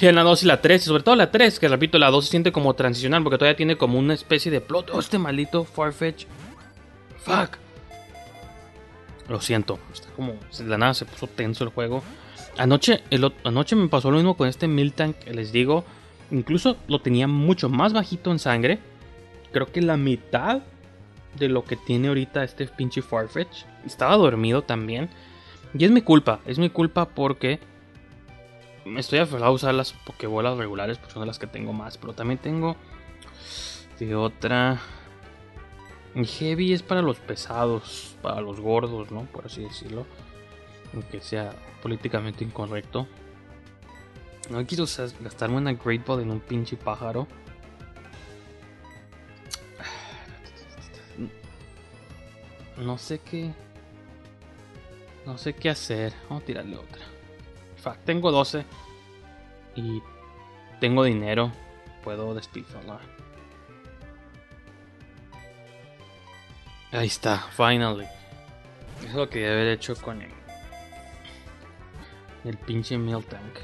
y 0.00 0.06
en 0.06 0.14
la 0.14 0.22
2 0.22 0.42
y 0.42 0.46
la 0.46 0.60
3, 0.60 0.82
y 0.82 0.84
sobre 0.84 1.02
todo 1.02 1.16
la 1.16 1.30
3, 1.30 1.58
que 1.58 1.68
repito, 1.68 1.98
la 1.98 2.10
2 2.10 2.24
se 2.24 2.30
siente 2.30 2.52
como 2.52 2.74
transicional 2.74 3.22
porque 3.22 3.38
todavía 3.38 3.56
tiene 3.56 3.76
como 3.76 3.98
una 3.98 4.14
especie 4.14 4.50
de 4.50 4.60
plot. 4.60 4.90
Oh, 4.92 5.00
este 5.00 5.18
maldito 5.18 5.64
Farfetch. 5.64 6.26
Fuck. 7.22 7.58
Lo 9.28 9.40
siento, 9.40 9.78
está 9.92 10.08
como. 10.10 10.34
De 10.58 10.64
la 10.64 10.78
nada 10.78 10.94
se 10.94 11.04
puso 11.04 11.26
tenso 11.26 11.64
el 11.64 11.70
juego. 11.70 12.02
Anoche, 12.58 13.02
anoche 13.44 13.76
me 13.76 13.88
pasó 13.88 14.10
lo 14.10 14.16
mismo 14.16 14.36
con 14.36 14.48
este 14.48 14.66
Miltank, 14.66 15.16
les 15.26 15.52
digo. 15.52 15.84
Incluso 16.30 16.76
lo 16.88 17.00
tenía 17.00 17.26
mucho 17.26 17.68
más 17.68 17.92
bajito 17.92 18.30
en 18.32 18.38
sangre. 18.38 18.78
Creo 19.52 19.66
que 19.66 19.82
la 19.82 19.96
mitad 19.96 20.62
de 21.38 21.48
lo 21.48 21.64
que 21.64 21.76
tiene 21.76 22.08
ahorita 22.08 22.44
este 22.44 22.66
pinche 22.66 23.02
Farfetch. 23.02 23.64
Estaba 23.84 24.16
dormido 24.16 24.62
también. 24.62 25.10
Y 25.74 25.84
es 25.84 25.90
mi 25.90 26.02
culpa, 26.02 26.40
es 26.46 26.58
mi 26.58 26.70
culpa 26.70 27.08
porque 27.08 27.60
estoy 28.96 29.20
aferrado 29.20 29.52
a 29.52 29.54
usar 29.54 29.74
las 29.74 29.92
pokebolas 29.92 30.58
regulares 30.58 30.98
porque 30.98 31.14
son 31.14 31.26
las 31.26 31.38
que 31.38 31.46
tengo 31.46 31.72
más. 31.72 31.98
Pero 31.98 32.12
también 32.12 32.38
tengo 32.38 32.76
de 33.98 34.14
otra. 34.14 34.80
Heavy 36.14 36.72
es 36.72 36.82
para 36.82 37.02
los 37.02 37.18
pesados, 37.18 38.16
para 38.22 38.40
los 38.40 38.60
gordos, 38.60 39.10
¿no? 39.10 39.24
Por 39.26 39.46
así 39.46 39.62
decirlo. 39.62 40.06
Aunque 40.92 41.20
sea 41.20 41.54
políticamente 41.82 42.44
incorrecto. 42.44 43.06
No 44.50 44.66
quiero 44.66 44.84
gastarme 45.20 45.58
una 45.58 45.72
Great 45.72 46.04
Ball 46.04 46.22
en 46.22 46.30
un 46.32 46.40
pinche 46.40 46.76
pájaro. 46.76 47.28
No 52.76 52.98
sé 52.98 53.20
qué. 53.20 53.52
No 55.26 55.38
sé 55.38 55.52
qué 55.52 55.70
hacer. 55.70 56.12
Vamos 56.28 56.42
a 56.42 56.46
tirarle 56.46 56.76
otra 56.76 57.10
tengo 58.04 58.30
12 58.30 58.64
y 59.74 60.02
tengo 60.80 61.04
dinero, 61.04 61.52
puedo 62.02 62.34
despilfarrar. 62.34 63.00
Ahí 66.92 67.06
está, 67.06 67.38
finally. 67.38 68.06
Es 69.04 69.14
lo 69.14 69.28
que 69.28 69.40
debe 69.40 69.52
haber 69.52 69.68
hecho 69.68 69.94
con 69.96 70.22
el, 70.22 70.30
el 72.44 72.56
pinche 72.58 72.98
Mill 72.98 73.24
Tank. 73.24 73.58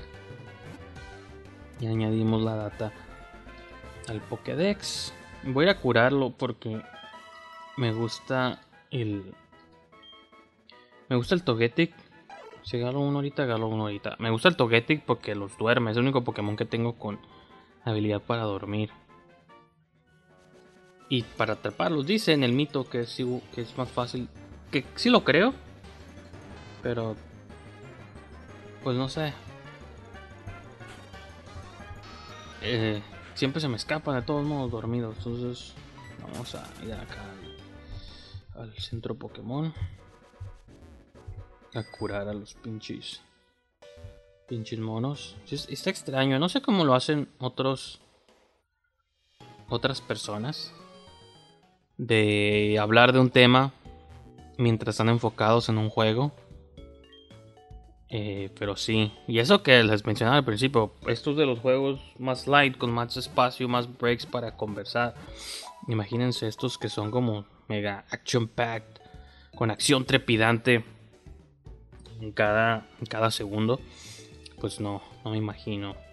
Y 1.81 1.87
añadimos 1.87 2.43
la 2.43 2.57
data 2.57 2.93
al 4.09 4.21
Pokédex. 4.21 5.13
Voy 5.43 5.69
a 5.69 5.79
curarlo 5.79 6.31
porque 6.31 6.81
me 7.77 7.93
gusta 7.93 8.61
el. 8.91 9.35
Me 11.09 11.17
gusta 11.17 11.35
el 11.35 11.43
Togetic 11.43 11.95
si 12.67 12.79
agarro 12.79 12.99
uno 12.99 13.19
ahorita, 13.19 13.45
agarro 13.45 13.69
uno 13.69 13.85
ahorita. 13.85 14.17
Me 14.19 14.29
gusta 14.29 14.49
el 14.49 14.57
Togetic 14.57 15.05
porque 15.05 15.37
los 15.37 15.57
duerme. 15.57 15.93
Es 15.93 15.97
el 15.97 16.03
único 16.03 16.25
Pokémon 16.25 16.57
que 16.57 16.65
tengo 16.65 16.95
con 16.99 17.21
habilidad 17.85 18.21
para 18.21 18.43
dormir. 18.43 18.91
Y 21.09 21.23
para 21.23 21.55
atraparlos, 21.55 22.07
dice 22.07 22.33
en 22.33 22.43
el 22.43 22.53
mito 22.53 22.89
que 22.89 23.01
es, 23.01 23.17
que 23.55 23.61
es 23.61 23.77
más 23.79 23.89
fácil. 23.89 24.29
Que 24.71 24.85
sí 24.97 25.11
lo 25.11 25.25
creo. 25.25 25.55
Pero... 26.83 27.17
Pues 28.83 28.97
no 28.97 29.09
sé. 29.09 29.33
Eh, 32.63 33.03
siempre 33.35 33.61
se 33.61 33.69
me 33.69 33.77
escapan 33.77 34.17
de 34.17 34.23
todos 34.23 34.45
modos 34.45 34.71
dormidos. 34.71 35.17
Entonces 35.19 35.75
vamos 36.21 36.55
a 36.55 36.65
ir 36.85 36.93
acá 36.93 37.25
al 38.55 38.73
centro 38.79 39.15
Pokémon 39.15 39.73
a 41.75 41.83
curar 41.99 42.29
a 42.29 42.35
los 42.35 42.55
pinches 42.55 43.23
pinches 44.49 44.79
monos. 44.79 45.37
Está 45.51 45.91
extraño, 45.91 46.39
no 46.39 46.49
sé 46.49 46.63
cómo 46.63 46.85
lo 46.85 46.95
hacen 46.95 47.29
otros 47.39 48.01
otras 49.69 50.01
personas 50.01 50.73
de 51.99 52.79
hablar 52.81 53.13
de 53.13 53.21
un 53.21 53.31
tema 53.31 53.73
mientras 54.59 54.95
están 54.95 55.09
enfocados 55.09 55.69
en 55.69 55.79
un 55.79 55.91
juego. 55.91 56.33
Eh, 58.09 58.51
pero 58.59 58.77
sí, 58.77 59.13
y 59.27 59.41
eso 59.41 59.63
que 59.63 59.83
les 59.83 60.07
mencionaba 60.07 60.37
al 60.37 60.45
principio, 60.45 60.95
estos 61.09 61.37
de 61.37 61.45
los 61.45 61.59
juegos 61.59 62.01
más 62.19 62.47
light, 62.47 62.79
con 62.79 62.93
más 62.93 63.17
espacio, 63.17 63.69
más 63.69 63.99
breaks 63.99 64.27
para 64.27 64.57
conversar. 64.57 65.15
Imagínense 65.89 66.47
estos 66.47 66.79
que 66.79 66.89
son 66.89 67.11
como 67.11 67.47
mega 67.69 68.05
action 68.11 68.47
packed, 68.47 69.01
con 69.57 69.71
acción 69.71 70.05
trepidante 70.05 70.85
en 72.21 72.31
cada, 72.31 72.87
cada 73.11 73.31
segundo, 73.31 73.81
pues 74.61 74.81
no, 74.81 75.03
no 75.25 75.33
me 75.33 75.39
imagino. 75.39 76.06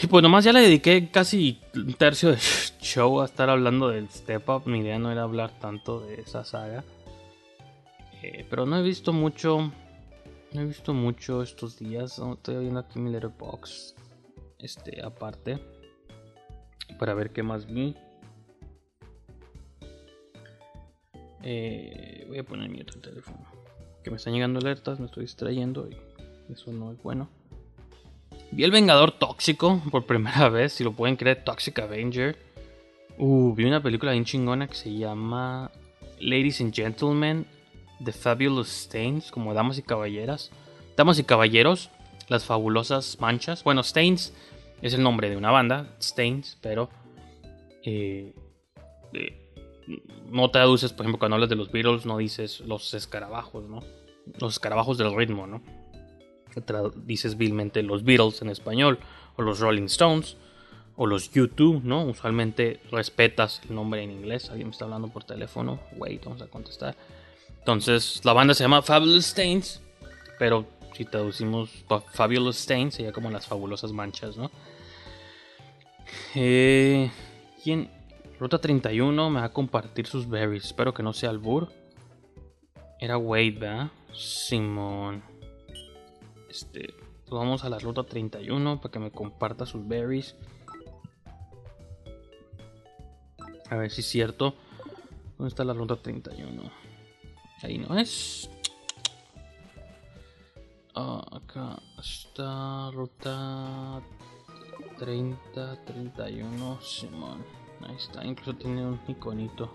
Y 0.00 0.06
pues 0.06 0.22
nomás 0.22 0.44
ya 0.44 0.52
le 0.52 0.60
dediqué 0.60 1.10
casi 1.10 1.60
un 1.74 1.94
tercio 1.94 2.30
de 2.30 2.38
show 2.80 3.20
a 3.20 3.24
estar 3.24 3.50
hablando 3.50 3.88
del 3.88 4.08
Step 4.08 4.48
Up. 4.48 4.62
Mi 4.66 4.80
idea 4.80 4.98
no 4.98 5.10
era 5.10 5.22
hablar 5.22 5.50
tanto 5.58 6.00
de 6.00 6.20
esa 6.20 6.44
saga. 6.44 6.84
Eh, 8.22 8.46
pero 8.48 8.64
no 8.66 8.78
he 8.78 8.82
visto 8.82 9.12
mucho. 9.12 9.72
No 10.52 10.60
he 10.60 10.64
visto 10.64 10.94
mucho 10.94 11.42
estos 11.42 11.78
días. 11.78 12.18
Estoy 12.18 12.58
viendo 12.58 12.80
aquí 12.80 12.98
mi 12.98 13.10
letterbox. 13.10 13.94
Este, 14.58 15.02
aparte. 15.02 15.58
Para 16.98 17.14
ver 17.14 17.30
qué 17.30 17.42
más 17.42 17.66
vi. 17.66 17.96
Eh, 21.42 22.24
voy 22.28 22.38
a 22.38 22.44
poner 22.44 22.68
mi 22.70 22.80
otro 22.80 23.00
teléfono 23.00 23.52
que 24.02 24.10
me 24.10 24.16
están 24.16 24.32
llegando 24.32 24.58
alertas, 24.58 24.98
me 25.00 25.06
estoy 25.06 25.22
distrayendo 25.22 25.88
y 25.88 26.52
eso 26.52 26.72
no 26.72 26.92
es 26.92 27.02
bueno. 27.02 27.28
Vi 28.52 28.64
el 28.64 28.70
Vengador 28.70 29.12
Tóxico 29.12 29.80
por 29.90 30.04
primera 30.04 30.50
vez, 30.50 30.74
si 30.74 30.84
lo 30.84 30.92
pueden 30.92 31.16
creer, 31.16 31.42
Toxic 31.42 31.78
Avenger. 31.78 32.36
Uh, 33.16 33.54
vi 33.54 33.64
una 33.64 33.82
película 33.82 34.12
bien 34.12 34.26
chingona 34.26 34.68
que 34.68 34.74
se 34.74 34.94
llama 34.94 35.70
Ladies 36.20 36.60
and 36.60 36.74
Gentlemen 36.74 37.46
The 38.04 38.12
Fabulous 38.12 38.68
Stains, 38.68 39.30
como 39.30 39.54
damas 39.54 39.78
y 39.78 39.82
caballeras. 39.82 40.50
Damas 40.98 41.18
y 41.18 41.24
caballeros, 41.24 41.88
las 42.28 42.44
fabulosas 42.44 43.18
manchas. 43.20 43.64
Bueno, 43.64 43.82
Stains 43.82 44.34
es 44.82 44.92
el 44.92 45.02
nombre 45.02 45.30
de 45.30 45.38
una 45.38 45.50
banda, 45.50 45.96
Stains, 45.98 46.58
pero 46.60 46.90
eh, 47.84 48.34
eh, 49.14 49.40
no 50.30 50.50
traduces, 50.50 50.92
por 50.92 51.06
ejemplo, 51.06 51.18
cuando 51.18 51.36
hablas 51.36 51.48
de 51.48 51.56
los 51.56 51.72
Beatles, 51.72 52.04
no 52.04 52.18
dices 52.18 52.60
los 52.60 52.92
escarabajos, 52.92 53.64
¿no? 53.64 53.82
Los 54.38 54.52
escarabajos 54.52 54.98
del 54.98 55.16
ritmo, 55.16 55.46
¿no? 55.46 55.62
Dices 57.04 57.36
vilmente 57.36 57.82
los 57.82 58.04
Beatles 58.04 58.42
en 58.42 58.50
español, 58.50 58.98
o 59.36 59.42
los 59.42 59.60
Rolling 59.60 59.84
Stones, 59.84 60.36
o 60.96 61.06
los 61.06 61.30
YouTube, 61.30 61.82
¿no? 61.84 62.04
Usualmente 62.04 62.80
respetas 62.90 63.60
el 63.68 63.74
nombre 63.74 64.02
en 64.02 64.10
inglés. 64.10 64.50
Alguien 64.50 64.68
me 64.68 64.72
está 64.72 64.84
hablando 64.84 65.08
por 65.08 65.24
teléfono. 65.24 65.80
Wait, 65.96 66.24
vamos 66.24 66.42
a 66.42 66.46
contestar. 66.46 66.96
Entonces, 67.58 68.20
la 68.24 68.32
banda 68.32 68.54
se 68.54 68.64
llama 68.64 68.82
Fabulous 68.82 69.26
Stains, 69.26 69.80
pero 70.38 70.66
si 70.94 71.04
traducimos 71.04 71.70
Fabulous 72.12 72.58
Stains, 72.58 72.94
sería 72.94 73.12
como 73.12 73.30
las 73.30 73.46
fabulosas 73.46 73.92
manchas, 73.92 74.36
¿no? 74.36 74.50
Eh, 76.34 77.10
¿Quién? 77.62 77.90
Ruta 78.38 78.58
31 78.58 79.30
me 79.30 79.40
va 79.40 79.46
a 79.46 79.52
compartir 79.52 80.06
sus 80.06 80.28
berries. 80.28 80.64
Espero 80.64 80.92
que 80.92 81.02
no 81.02 81.12
sea 81.12 81.30
Albur. 81.30 81.70
Era 82.98 83.16
Wade, 83.16 83.50
¿verdad? 83.52 83.90
Simón. 84.12 85.22
Este. 86.52 86.92
Pues 86.92 87.30
vamos 87.30 87.64
a 87.64 87.70
la 87.70 87.78
ruta 87.78 88.04
31 88.04 88.78
para 88.78 88.92
que 88.92 88.98
me 88.98 89.10
comparta 89.10 89.64
sus 89.64 89.88
berries. 89.88 90.36
A 93.70 93.76
ver 93.76 93.90
si 93.90 94.02
es 94.02 94.06
cierto. 94.06 94.54
¿Dónde 95.38 95.48
está 95.48 95.64
la 95.64 95.72
ruta 95.72 95.96
31? 95.96 96.70
Ahí 97.62 97.78
no 97.78 97.98
es. 97.98 98.50
Ah, 100.94 101.24
acá 101.32 101.80
está 101.98 102.90
ruta 102.90 104.02
30, 104.98 105.84
31, 105.86 106.80
Simón. 106.82 107.42
Ahí 107.80 107.96
está, 107.96 108.26
incluso 108.26 108.54
tiene 108.56 108.86
un 108.86 109.00
iconito. 109.08 109.72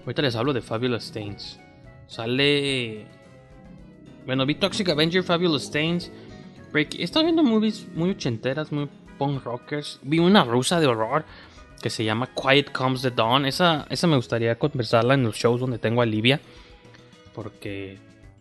Ahorita 0.00 0.20
les 0.20 0.36
hablo 0.36 0.52
de 0.52 0.60
Fabulous 0.60 1.04
Stains. 1.04 1.58
Sale. 2.08 3.23
Bueno, 4.26 4.46
vi 4.46 4.54
Toxic 4.54 4.88
Avenger, 4.88 5.22
Fabulous 5.22 5.64
Stains. 5.64 6.10
Break... 6.72 6.94
He 6.94 7.04
estado 7.04 7.24
viendo 7.24 7.42
movies 7.42 7.86
muy 7.94 8.10
ochenteras, 8.10 8.72
muy 8.72 8.88
punk 9.18 9.44
rockers. 9.44 10.00
Vi 10.02 10.18
una 10.18 10.44
rusa 10.44 10.80
de 10.80 10.86
horror 10.86 11.24
que 11.82 11.90
se 11.90 12.04
llama 12.04 12.28
Quiet 12.34 12.72
Comes 12.72 13.02
the 13.02 13.10
Dawn. 13.10 13.44
Esa, 13.44 13.86
esa 13.90 14.06
me 14.06 14.16
gustaría 14.16 14.58
conversarla 14.58 15.14
en 15.14 15.24
los 15.24 15.36
shows 15.36 15.60
donde 15.60 15.78
tengo 15.78 16.00
a 16.00 16.06
Livia. 16.06 16.40
Porque 17.34 17.98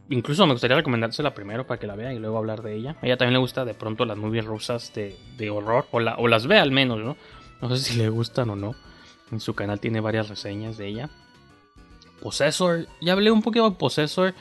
incluso 0.10 0.46
me 0.46 0.54
gustaría 0.54 0.78
recomendársela 0.78 1.34
primero 1.34 1.68
para 1.68 1.80
que 1.80 1.88
la 1.88 1.96
vea 1.96 2.14
y 2.14 2.20
luego 2.20 2.38
hablar 2.38 2.62
de 2.62 2.76
ella. 2.76 2.96
A 3.02 3.06
ella 3.06 3.18
también 3.18 3.34
le 3.34 3.40
gusta 3.40 3.66
de 3.66 3.74
pronto 3.74 4.06
las 4.06 4.18
movies 4.18 4.46
rusas 4.46 4.94
de, 4.94 5.16
de 5.38 5.50
horror, 5.50 5.88
o, 5.92 5.98
o 5.98 6.28
las 6.28 6.48
ve 6.48 6.60
al 6.60 6.72
menos, 6.72 7.00
¿no? 7.00 7.18
No 7.62 7.76
sé 7.76 7.84
si 7.92 7.98
le 7.98 8.10
gustan 8.10 8.50
o 8.50 8.56
no. 8.56 8.76
En 9.32 9.40
su 9.40 9.54
canal 9.54 9.80
tiene 9.80 10.00
varias 10.00 10.30
reseñas 10.30 10.78
de 10.78 10.88
ella. 10.88 11.10
Possessor, 12.22 12.88
ya 13.02 13.14
hablé 13.14 13.32
un 13.32 13.42
poquito 13.42 13.70
de 13.70 13.76
Possessor 13.76 14.34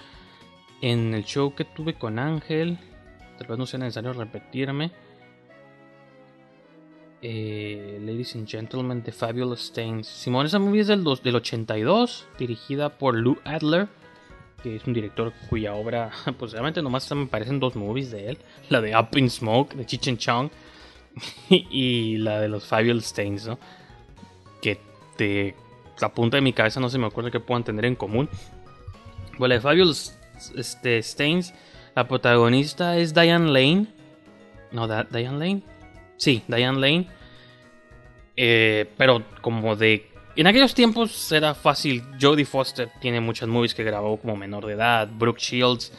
en 0.82 1.14
el 1.14 1.24
show 1.24 1.54
que 1.54 1.64
tuve 1.64 1.94
con 1.94 2.18
Ángel. 2.18 2.78
Tal 3.38 3.46
vez 3.46 3.58
no 3.58 3.64
sea 3.64 3.78
necesario 3.78 4.12
repetirme. 4.12 4.90
Eh, 7.22 7.98
Ladies 8.02 8.34
and 8.34 8.48
Gentlemen, 8.48 9.02
The 9.02 9.12
Fabulous 9.12 9.60
Stains. 9.60 10.08
Simón, 10.08 10.44
esa 10.44 10.58
movie 10.58 10.80
es 10.80 10.88
del, 10.88 11.04
del 11.04 11.36
82, 11.36 12.26
dirigida 12.38 12.98
por 12.98 13.16
Lou 13.16 13.38
Adler 13.44 13.88
que 14.62 14.76
es 14.76 14.86
un 14.86 14.92
director 14.92 15.32
cuya 15.50 15.74
obra, 15.74 16.12
pues 16.38 16.52
realmente 16.52 16.82
nomás 16.82 17.10
me 17.14 17.26
parecen 17.26 17.58
dos 17.58 17.74
movies 17.74 18.10
de 18.10 18.30
él, 18.30 18.38
la 18.68 18.80
de 18.80 18.96
Up 18.96 19.08
in 19.16 19.28
Smoke 19.28 19.74
de 19.74 19.84
Chichen 19.84 20.16
Chong 20.16 20.50
y 21.48 22.16
la 22.18 22.40
de 22.40 22.48
los 22.48 22.64
Fabulous 22.64 23.06
Stains, 23.06 23.46
¿no? 23.46 23.58
Que 24.60 24.78
de 25.18 25.54
la 26.00 26.14
punta 26.14 26.36
de 26.36 26.40
mi 26.40 26.52
cabeza 26.52 26.80
no 26.80 26.88
se 26.88 26.98
me 26.98 27.06
acuerda 27.06 27.30
que 27.30 27.40
puedan 27.40 27.64
tener 27.64 27.84
en 27.84 27.96
común. 27.96 28.28
Bueno, 29.38 29.48
la 29.48 29.54
de 29.56 29.60
Fabulous 29.60 30.16
este, 30.56 30.98
Stains, 30.98 31.54
la 31.94 32.08
protagonista 32.08 32.96
es 32.96 33.14
Diane 33.14 33.50
Lane. 33.50 33.86
No, 34.70 34.88
Diane 34.88 35.38
Lane. 35.38 35.62
Sí, 36.16 36.42
Diane 36.48 36.78
Lane. 36.78 37.08
Eh, 38.36 38.90
pero 38.96 39.22
como 39.42 39.76
de 39.76 40.12
en 40.34 40.46
aquellos 40.46 40.74
tiempos 40.74 41.30
era 41.30 41.54
fácil. 41.54 42.02
Jodie 42.20 42.46
Foster 42.46 42.90
tiene 43.00 43.20
muchas 43.20 43.48
movies 43.48 43.74
que 43.74 43.84
grabó 43.84 44.16
como 44.16 44.36
menor 44.36 44.64
de 44.64 44.72
edad. 44.72 45.08
Brooke 45.12 45.40
Shields. 45.40 45.92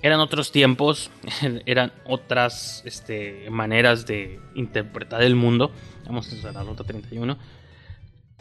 Eran 0.00 0.20
otros 0.20 0.52
tiempos, 0.52 1.10
eran 1.66 1.92
otras 2.04 2.82
este, 2.84 3.50
maneras 3.50 4.06
de 4.06 4.38
interpretar 4.54 5.22
el 5.22 5.34
mundo. 5.34 5.72
Vamos 6.06 6.32
a 6.44 6.52
la 6.52 6.62
nota 6.62 6.84
31. 6.84 7.36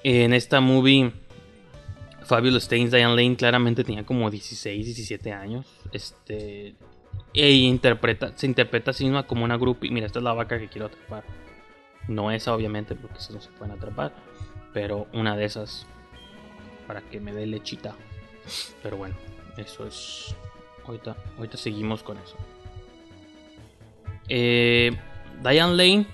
En 0.03 0.33
esta 0.33 0.61
movie, 0.61 1.11
Fabulous 2.27 2.63
Stains, 2.63 2.91
Diane 2.91 3.15
Lane 3.15 3.35
claramente 3.35 3.83
tenía 3.83 4.05
como 4.05 4.29
16, 4.29 4.85
17 4.85 5.31
años. 5.31 5.65
Este, 5.91 6.75
e 7.33 7.51
interpreta, 7.51 8.33
se 8.35 8.45
interpreta 8.45 8.91
a 8.91 8.93
sí 8.93 9.05
misma 9.05 9.25
como 9.25 9.43
una 9.43 9.57
grupo. 9.57 9.85
Mira, 9.89 10.05
esta 10.05 10.19
es 10.19 10.23
la 10.23 10.33
vaca 10.33 10.59
que 10.59 10.67
quiero 10.67 10.87
atrapar. 10.87 11.23
No 12.07 12.31
esa, 12.31 12.53
obviamente, 12.53 12.95
porque 12.95 13.19
si 13.19 13.33
no 13.33 13.41
se 13.41 13.49
pueden 13.49 13.75
atrapar 13.75 14.13
pero 14.77 15.07
una 15.11 15.35
de 15.35 15.43
esas 15.43 15.87
para 16.85 17.01
que 17.01 17.19
me 17.19 17.33
dé 17.33 17.47
lechita. 17.47 17.95
Pero 18.83 18.97
bueno, 18.97 19.15
eso 19.57 19.87
es. 19.87 20.35
Ahorita, 20.85 21.17
ahorita 21.35 21.57
seguimos 21.57 22.03
con 22.03 22.19
eso. 22.19 22.35
Eh, 24.29 24.95
Diane 25.41 25.75
Lane. 25.75 26.07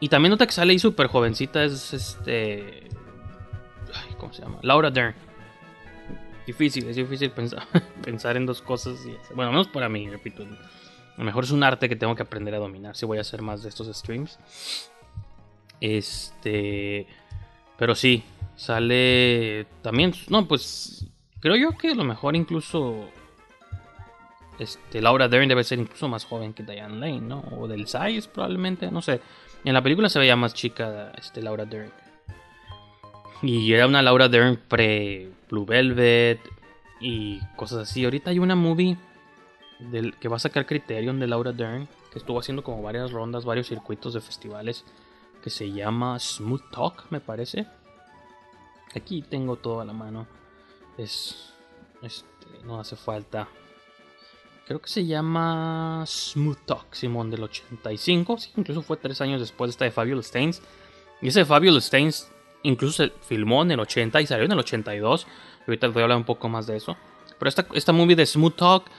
Y 0.00 0.10
también 0.10 0.30
nota 0.32 0.44
que 0.44 0.52
sale 0.52 0.72
ahí 0.72 0.78
súper 0.78 1.06
jovencita. 1.06 1.64
Es 1.64 1.94
este. 1.94 2.88
¿Cómo 4.18 4.34
se 4.34 4.42
llama? 4.42 4.58
Laura 4.60 4.90
Dern. 4.90 5.14
Difícil, 6.46 6.88
es 6.88 6.96
difícil 6.96 7.30
pensar, 7.30 7.66
pensar 8.04 8.36
en 8.36 8.46
dos 8.46 8.62
cosas. 8.62 9.04
Y, 9.06 9.16
bueno, 9.34 9.50
menos 9.50 9.68
para 9.68 9.88
mí, 9.88 10.08
repito. 10.08 10.42
A 10.42 11.18
lo 11.18 11.24
mejor 11.24 11.44
es 11.44 11.50
un 11.50 11.62
arte 11.62 11.88
que 11.88 11.96
tengo 11.96 12.14
que 12.14 12.22
aprender 12.22 12.54
a 12.54 12.58
dominar. 12.58 12.96
Si 12.96 13.06
voy 13.06 13.18
a 13.18 13.22
hacer 13.22 13.42
más 13.42 13.62
de 13.62 13.68
estos 13.68 13.94
streams. 13.96 14.38
Este. 15.80 17.06
Pero 17.76 17.94
sí, 17.94 18.22
sale 18.56 19.66
también, 19.80 20.12
no, 20.28 20.46
pues 20.46 21.06
creo 21.40 21.56
yo 21.56 21.78
que 21.78 21.92
a 21.92 21.94
lo 21.94 22.04
mejor 22.04 22.36
incluso 22.36 23.08
este, 24.58 25.00
Laura 25.00 25.28
Dern 25.28 25.48
debe 25.48 25.64
ser 25.64 25.78
incluso 25.78 26.06
más 26.06 26.26
joven 26.26 26.52
que 26.52 26.62
Diane 26.62 26.96
Lane, 26.96 27.22
¿no? 27.22 27.42
O 27.58 27.66
del 27.66 27.86
size 27.86 28.28
probablemente, 28.32 28.90
no 28.90 29.00
sé. 29.00 29.22
En 29.64 29.72
la 29.72 29.82
película 29.82 30.10
se 30.10 30.18
veía 30.18 30.36
más 30.36 30.52
chica 30.52 31.12
este, 31.18 31.42
Laura 31.42 31.64
Dern. 31.64 31.90
Y 33.42 33.72
era 33.72 33.86
una 33.86 34.02
Laura 34.02 34.28
Dern 34.28 34.60
pre 34.68 35.30
Blue 35.50 35.66
Velvet 35.66 36.40
y 37.00 37.40
cosas 37.56 37.90
así. 37.90 38.04
Ahorita 38.04 38.30
hay 38.30 38.38
una 38.38 38.54
movie 38.54 38.96
que 40.20 40.28
va 40.28 40.36
a 40.36 40.40
sacar 40.40 40.66
Criterion 40.66 41.18
de 41.18 41.26
Laura 41.26 41.52
Dern, 41.52 41.88
que 42.12 42.18
estuvo 42.18 42.38
haciendo 42.38 42.62
como 42.62 42.82
varias 42.82 43.12
rondas, 43.12 43.44
varios 43.44 43.66
circuitos 43.66 44.14
de 44.14 44.20
festivales 44.20 44.84
que 45.42 45.50
se 45.50 45.70
llama 45.70 46.18
Smooth 46.18 46.70
Talk, 46.70 47.10
me 47.10 47.20
parece. 47.20 47.66
Aquí 48.94 49.22
tengo 49.22 49.56
todo 49.56 49.80
a 49.80 49.84
la 49.84 49.92
mano. 49.92 50.26
Es. 50.98 51.52
Este, 52.02 52.46
no 52.64 52.80
hace 52.80 52.96
falta. 52.96 53.48
Creo 54.66 54.80
que 54.80 54.88
se 54.88 55.04
llama 55.04 56.04
Smooth 56.06 56.64
Talk, 56.64 56.94
Simón 56.94 57.30
del 57.30 57.42
85. 57.42 58.38
Sí, 58.38 58.52
incluso 58.56 58.82
fue 58.82 58.96
tres 58.96 59.20
años 59.20 59.40
después 59.40 59.68
de 59.68 59.72
esta 59.72 59.84
de 59.84 59.90
Fabulous 59.90 60.26
Stains. 60.26 60.62
Y 61.20 61.28
ese 61.28 61.40
de 61.40 61.44
Fabulous 61.44 61.86
Stains 61.86 62.30
incluso 62.62 63.04
se 63.04 63.12
filmó 63.26 63.62
en 63.62 63.72
el 63.72 63.80
80 63.80 64.20
y 64.20 64.26
salió 64.26 64.44
en 64.44 64.52
el 64.52 64.58
82. 64.58 65.26
Ahorita 65.66 65.86
les 65.86 65.94
voy 65.94 66.00
a 66.00 66.04
hablar 66.04 66.18
un 66.18 66.24
poco 66.24 66.48
más 66.48 66.66
de 66.66 66.76
eso. 66.76 66.96
Pero 67.38 67.48
esta, 67.48 67.66
esta 67.74 67.92
movie 67.92 68.16
de 68.16 68.26
Smooth 68.26 68.56
Talk 68.56 68.90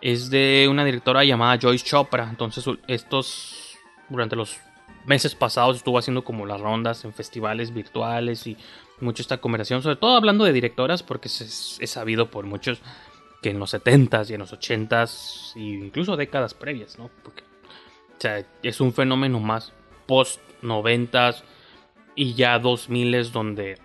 es 0.00 0.30
de 0.30 0.66
una 0.70 0.84
directora 0.84 1.24
llamada 1.24 1.58
Joyce 1.60 1.84
Chopra. 1.84 2.28
Entonces, 2.28 2.64
estos, 2.86 3.78
durante 4.08 4.36
los 4.36 4.58
meses 5.06 5.34
pasados 5.34 5.78
estuvo 5.78 5.98
haciendo 5.98 6.24
como 6.24 6.46
las 6.46 6.60
rondas 6.60 7.04
en 7.04 7.12
festivales 7.12 7.72
virtuales 7.72 8.46
y 8.46 8.56
mucho 9.00 9.22
esta 9.22 9.38
conversación, 9.38 9.82
sobre 9.82 9.96
todo 9.96 10.16
hablando 10.16 10.44
de 10.44 10.52
directoras, 10.52 11.02
porque 11.02 11.28
es, 11.28 11.78
sabido 11.84 12.30
por 12.30 12.44
muchos 12.44 12.80
que 13.42 13.50
en 13.50 13.58
los 13.58 13.72
70s 13.72 14.28
y 14.30 14.34
en 14.34 14.40
los 14.40 14.52
80s, 14.52 15.56
e 15.56 15.60
incluso 15.60 16.16
décadas 16.16 16.52
previas, 16.52 16.98
¿no? 16.98 17.04
O 17.06 17.10
sea, 18.18 18.44
es 18.62 18.80
un 18.80 18.92
fenómeno 18.92 19.40
más 19.40 19.72
post 20.06 20.40
90s 20.62 21.42
y 22.20 22.34
ya 22.34 22.60
2000s 22.60 23.30
donde 23.30 23.78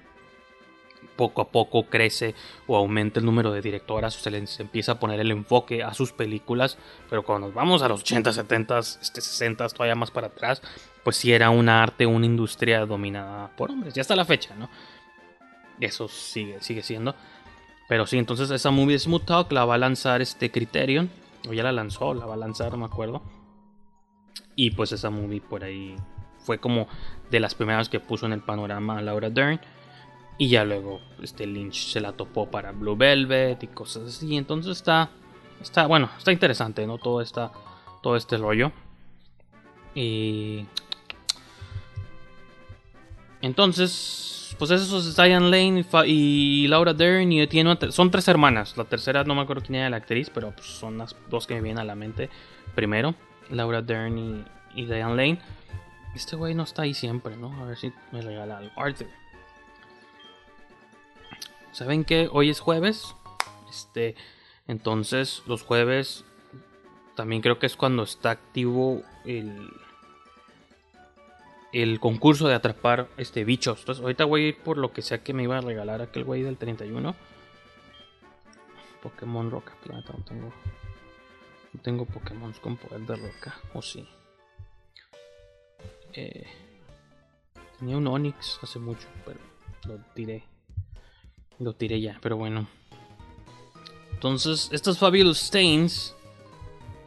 poco 1.15 1.41
a 1.41 1.48
poco 1.48 1.86
crece 1.86 2.36
o 2.67 2.76
aumenta 2.76 3.21
el 3.21 3.26
número 3.26 3.54
de 3.54 3.62
directoras 3.62 4.13
se 4.15 4.30
les 4.30 4.60
empieza 4.60 4.91
a 4.91 5.00
poner 5.00 5.21
el 5.21 5.32
enfoque 5.32 5.84
a 5.84 5.93
sus 5.93 6.12
películas, 6.12 6.78
pero 7.10 7.24
cuando 7.24 7.48
nos 7.48 7.56
vamos 7.56 7.82
a 7.82 7.88
los 7.88 8.02
80, 8.02 8.34
70, 8.34 8.80
este 8.80 9.21
60, 9.21 9.69
todavía 9.69 9.95
más 9.95 10.12
para 10.12 10.28
atrás, 10.28 10.62
pues 11.06 11.15
sí 11.15 11.32
era 11.32 11.50
un 11.50 11.69
arte, 11.69 12.06
una 12.06 12.26
industria 12.26 12.86
dominada 12.86 13.56
por 13.56 13.71
hombres, 13.71 13.93
ya 13.93 14.02
hasta 14.02 14.17
la 14.17 14.26
fecha, 14.26 14.54
¿no? 14.56 14.69
Eso 15.80 16.10
sigue, 16.10 16.60
sigue 16.60 16.84
siendo. 16.84 17.15
Pero 17.88 18.06
sí, 18.06 18.17
entonces 18.17 18.52
esa 18.52 18.69
movie 18.69 19.00
Smooth 19.00 19.24
Talk 19.24 19.52
la 19.54 19.63
va 19.63 19.76
a 19.76 19.78
lanzar 19.78 20.21
este 20.21 20.52
Criterion. 20.52 21.10
O 21.48 21.54
ya 21.54 21.63
la 21.63 21.71
lanzó, 21.71 22.13
la 22.13 22.26
va 22.26 22.34
a 22.34 22.38
lanzar, 22.38 22.71
no 22.71 22.80
me 22.80 22.86
acuerdo. 22.86 23.21
Y 24.56 24.71
pues 24.71 24.91
esa 24.91 25.10
movie 25.10 25.41
por 25.41 25.63
ahí 25.63 25.95
fue 26.45 26.60
como 26.60 26.88
de 27.29 27.39
las 27.39 27.55
primeras 27.55 27.89
que 27.89 27.99
puso 27.99 28.25
en 28.25 28.33
el 28.33 28.41
panorama 28.41 29.01
Laura 29.01 29.29
Dern. 29.29 29.59
Y 30.38 30.49
ya 30.49 30.65
luego 30.65 30.99
este 31.21 31.47
Lynch 31.47 31.91
se 31.91 32.01
la 32.01 32.11
topó 32.11 32.49
para 32.51 32.71
Blue 32.71 32.97
Velvet 32.97 33.63
y 33.63 33.67
cosas 33.67 34.03
así. 34.03 34.35
Entonces 34.35 34.77
está, 34.77 35.09
está 35.61 35.88
bueno, 35.88 36.09
está 36.17 36.31
interesante, 36.31 36.85
¿no? 36.85 36.97
Todo, 36.97 37.21
esta, 37.21 37.51
todo 38.01 38.15
este 38.15 38.38
rollo. 38.38 38.71
Y... 39.93 40.65
Entonces, 43.41 44.55
pues 44.57 44.71
esos 44.71 45.05
es 45.05 45.15
Diane 45.15 45.49
Lane 45.49 45.85
y, 46.05 46.67
Laura 46.67 46.93
Dern. 46.93 47.31
Y 47.31 47.47
tiene 47.47 47.77
son 47.91 48.11
tres 48.11 48.27
hermanas. 48.27 48.75
La 48.75 48.83
tercera 48.83 49.23
no 49.23 49.35
me 49.35 49.41
acuerdo 49.41 49.63
quién 49.65 49.75
era 49.75 49.89
la 49.89 49.97
actriz, 49.97 50.29
pero 50.33 50.51
pues 50.51 50.67
son 50.67 50.97
las 50.97 51.15
dos 51.29 51.47
que 51.47 51.55
me 51.55 51.61
vienen 51.61 51.79
a 51.79 51.85
la 51.85 51.95
mente. 51.95 52.29
Primero, 52.73 53.15
Laura 53.49 53.81
Dern 53.81 54.45
y 54.75 54.85
Diane 54.85 55.15
Lane. 55.15 55.39
Este 56.15 56.38
güey 56.38 56.56
no 56.56 56.63
está 56.63 56.84
ahí 56.84 56.93
siempre, 56.93 57.36
¿no? 57.36 57.51
A 57.62 57.65
ver 57.65 57.78
si 57.78 57.91
me 58.12 58.21
regala 58.21 58.58
algo. 58.58 58.71
Arthur. 58.78 59.08
¿Saben 61.73 62.06
que 62.06 62.30
Hoy 62.32 62.49
es 62.49 62.62
jueves. 62.62 63.15
Este. 63.69 64.15
Entonces, 64.67 65.43
los 65.45 65.62
jueves. 65.62 66.23
También 67.15 67.41
creo 67.41 67.60
que 67.60 67.65
es 67.65 67.75
cuando 67.75 68.04
está 68.04 68.32
activo 68.32 69.04
el. 69.25 69.69
El 71.73 71.99
concurso 71.99 72.47
de 72.47 72.56
atrapar 72.56 73.10
este 73.17 73.43
bichos. 73.43 73.80
Entonces, 73.80 74.01
ahorita 74.01 74.23
voy 74.23 74.45
a 74.45 74.47
ir 74.47 74.58
por 74.60 74.78
lo 74.78 74.93
que 74.93 75.01
sea 75.01 75.21
que 75.21 75.34
me 75.34 75.43
iba 75.43 75.58
a 75.58 75.62
regalar 75.62 76.01
aquel 76.01 76.23
güey 76.23 76.41
del 76.41 76.56
31. 76.56 77.13
Pokémon 79.04 79.51
Roca. 79.51 79.73
no 79.91 80.01
tengo. 80.23 80.54
No 81.73 81.82
tengo 81.82 82.06
Pokémon 82.06 82.54
con 82.54 82.78
poder 82.78 83.01
de 83.01 83.17
roca. 83.17 83.56
O 83.73 83.82
sí. 83.82 84.08
Eh, 86.17 86.47
tenía 87.78 87.97
un 87.97 88.08
Onix 88.08 88.58
hace 88.63 88.80
mucho, 88.80 89.06
pero 89.25 89.38
lo 89.86 89.97
tiré. 90.13 90.45
Lo 91.60 91.73
tiré 91.73 91.99
ya, 91.99 92.17
pero 92.21 92.38
bueno. 92.38 92.69
Entonces, 94.13 94.69
estos 94.71 94.97
Fabulous 94.97 95.41
Stains. 95.41 96.15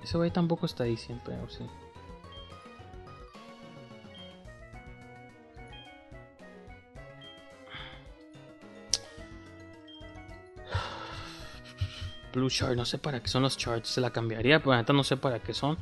Ese 0.02 0.18
güey 0.18 0.30
tampoco 0.30 0.66
está 0.66 0.84
ahí 0.84 0.98
siempre, 0.98 1.34
o 1.36 1.48
sí. 1.48 1.64
Blue 12.34 12.50
Chart, 12.50 12.76
no 12.76 12.84
sé 12.84 12.98
para 12.98 13.22
qué 13.22 13.28
son 13.28 13.42
los 13.42 13.56
charts, 13.56 13.88
se 13.88 14.02
la 14.02 14.10
cambiaría, 14.10 14.58
pero 14.58 14.74
ahorita 14.74 14.92
no 14.92 15.02
sé 15.02 15.16
para 15.16 15.40
qué 15.40 15.54
son. 15.54 15.78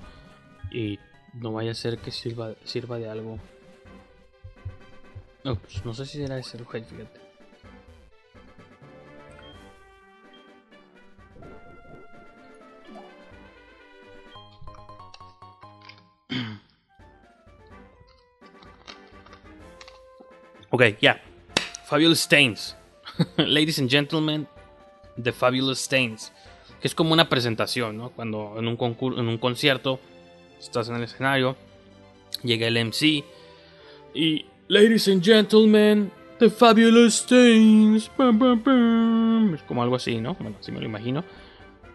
Y 0.70 1.00
no 1.40 1.52
vaya 1.52 1.70
a 1.72 1.74
ser 1.74 1.98
que 1.98 2.10
sirva, 2.10 2.54
sirva 2.64 2.96
de 2.98 3.10
algo. 3.10 3.38
Ups, 5.44 5.84
no 5.84 5.92
sé 5.94 6.06
si 6.06 6.22
era 6.22 6.38
ese 6.38 6.56
el 6.56 6.64
fíjate. 6.66 7.20
ok, 20.70 20.82
ya. 21.00 21.22
Fabulous 21.84 22.20
Stains. 22.20 22.74
Ladies 23.36 23.78
and 23.78 23.88
gentlemen, 23.88 24.48
The 25.22 25.32
Fabulous 25.32 25.80
Stains. 25.80 26.32
Que 26.80 26.88
es 26.88 26.94
como 26.94 27.12
una 27.12 27.28
presentación, 27.28 27.96
¿no? 27.96 28.10
Cuando 28.10 28.56
en 28.58 28.66
un, 28.66 28.76
concurso, 28.76 29.20
en 29.20 29.28
un 29.28 29.38
concierto 29.38 30.00
estás 30.58 30.88
en 30.88 30.96
el 30.96 31.02
escenario, 31.04 31.56
llega 32.42 32.66
el 32.66 32.84
MC 32.86 33.24
y 34.14 34.46
Ladies 34.68 35.06
and 35.06 35.22
gentlemen, 35.22 36.10
The 36.40 36.50
Fabulous 36.50 37.22
Stains. 37.22 38.10
Es 39.54 39.62
como 39.62 39.82
algo 39.82 39.94
así, 39.94 40.20
¿no? 40.20 40.34
Bueno, 40.34 40.56
así 40.58 40.72
me 40.72 40.80
lo 40.80 40.86
imagino. 40.86 41.24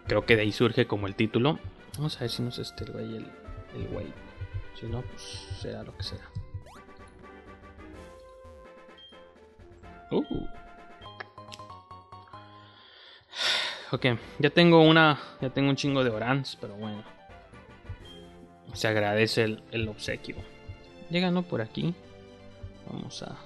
Creo 0.06 0.24
que 0.24 0.36
de 0.36 0.42
ahí 0.42 0.52
surge 0.52 0.86
como 0.86 1.06
el 1.06 1.14
título. 1.14 1.58
Vamos 1.96 2.16
a 2.16 2.20
ver 2.20 2.30
si 2.30 2.42
no 2.42 2.48
es 2.48 2.58
este 2.58 2.84
el 2.84 2.92
güey, 2.92 3.16
el, 3.16 3.26
el. 3.74 4.12
Si 4.80 4.86
no, 4.86 5.02
pues 5.02 5.22
será 5.60 5.82
lo 5.82 5.94
que 5.94 6.02
será. 6.02 6.30
Uh. 10.10 10.46
Ok, 13.90 14.06
ya 14.38 14.48
tengo 14.48 14.82
una. 14.82 15.18
Ya 15.42 15.50
tengo 15.50 15.68
un 15.68 15.76
chingo 15.76 16.02
de 16.02 16.10
orans, 16.10 16.56
pero 16.58 16.74
bueno 16.74 17.11
se 18.72 18.88
agradece 18.88 19.58
el, 19.70 19.88
obsequio. 19.88 20.36
Llegando 21.10 21.42
por 21.42 21.60
aquí, 21.60 21.94
vamos 22.90 23.22
a, 23.22 23.36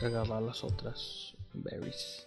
agarrar 0.00 0.42
las 0.42 0.64
otras 0.64 1.34
berries. 1.52 2.26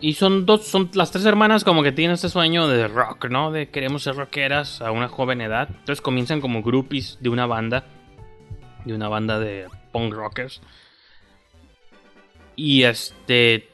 Y 0.00 0.14
son 0.14 0.46
dos, 0.46 0.66
son 0.66 0.90
las 0.94 1.10
tres 1.10 1.26
hermanas 1.26 1.62
como 1.62 1.82
que 1.82 1.92
tienen 1.92 2.14
este 2.14 2.30
sueño 2.30 2.68
de 2.68 2.88
rock, 2.88 3.26
¿no? 3.28 3.52
De 3.52 3.68
queremos 3.68 4.02
ser 4.02 4.16
rockeras 4.16 4.80
a 4.80 4.92
una 4.92 5.08
joven 5.08 5.42
edad. 5.42 5.68
Entonces 5.68 6.00
comienzan 6.00 6.40
como 6.40 6.62
groupies 6.62 7.18
de 7.20 7.28
una 7.28 7.44
banda. 7.44 7.84
De 8.86 8.94
una 8.94 9.08
banda 9.08 9.38
de 9.38 9.68
punk 9.92 10.14
rockers. 10.14 10.62
Y 12.56 12.84
este. 12.84 13.68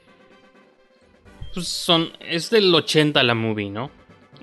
Pues 1.54 1.68
son. 1.68 2.10
Es 2.18 2.50
del 2.50 2.74
80 2.74 3.22
la 3.22 3.34
movie, 3.34 3.70
¿no? 3.70 3.90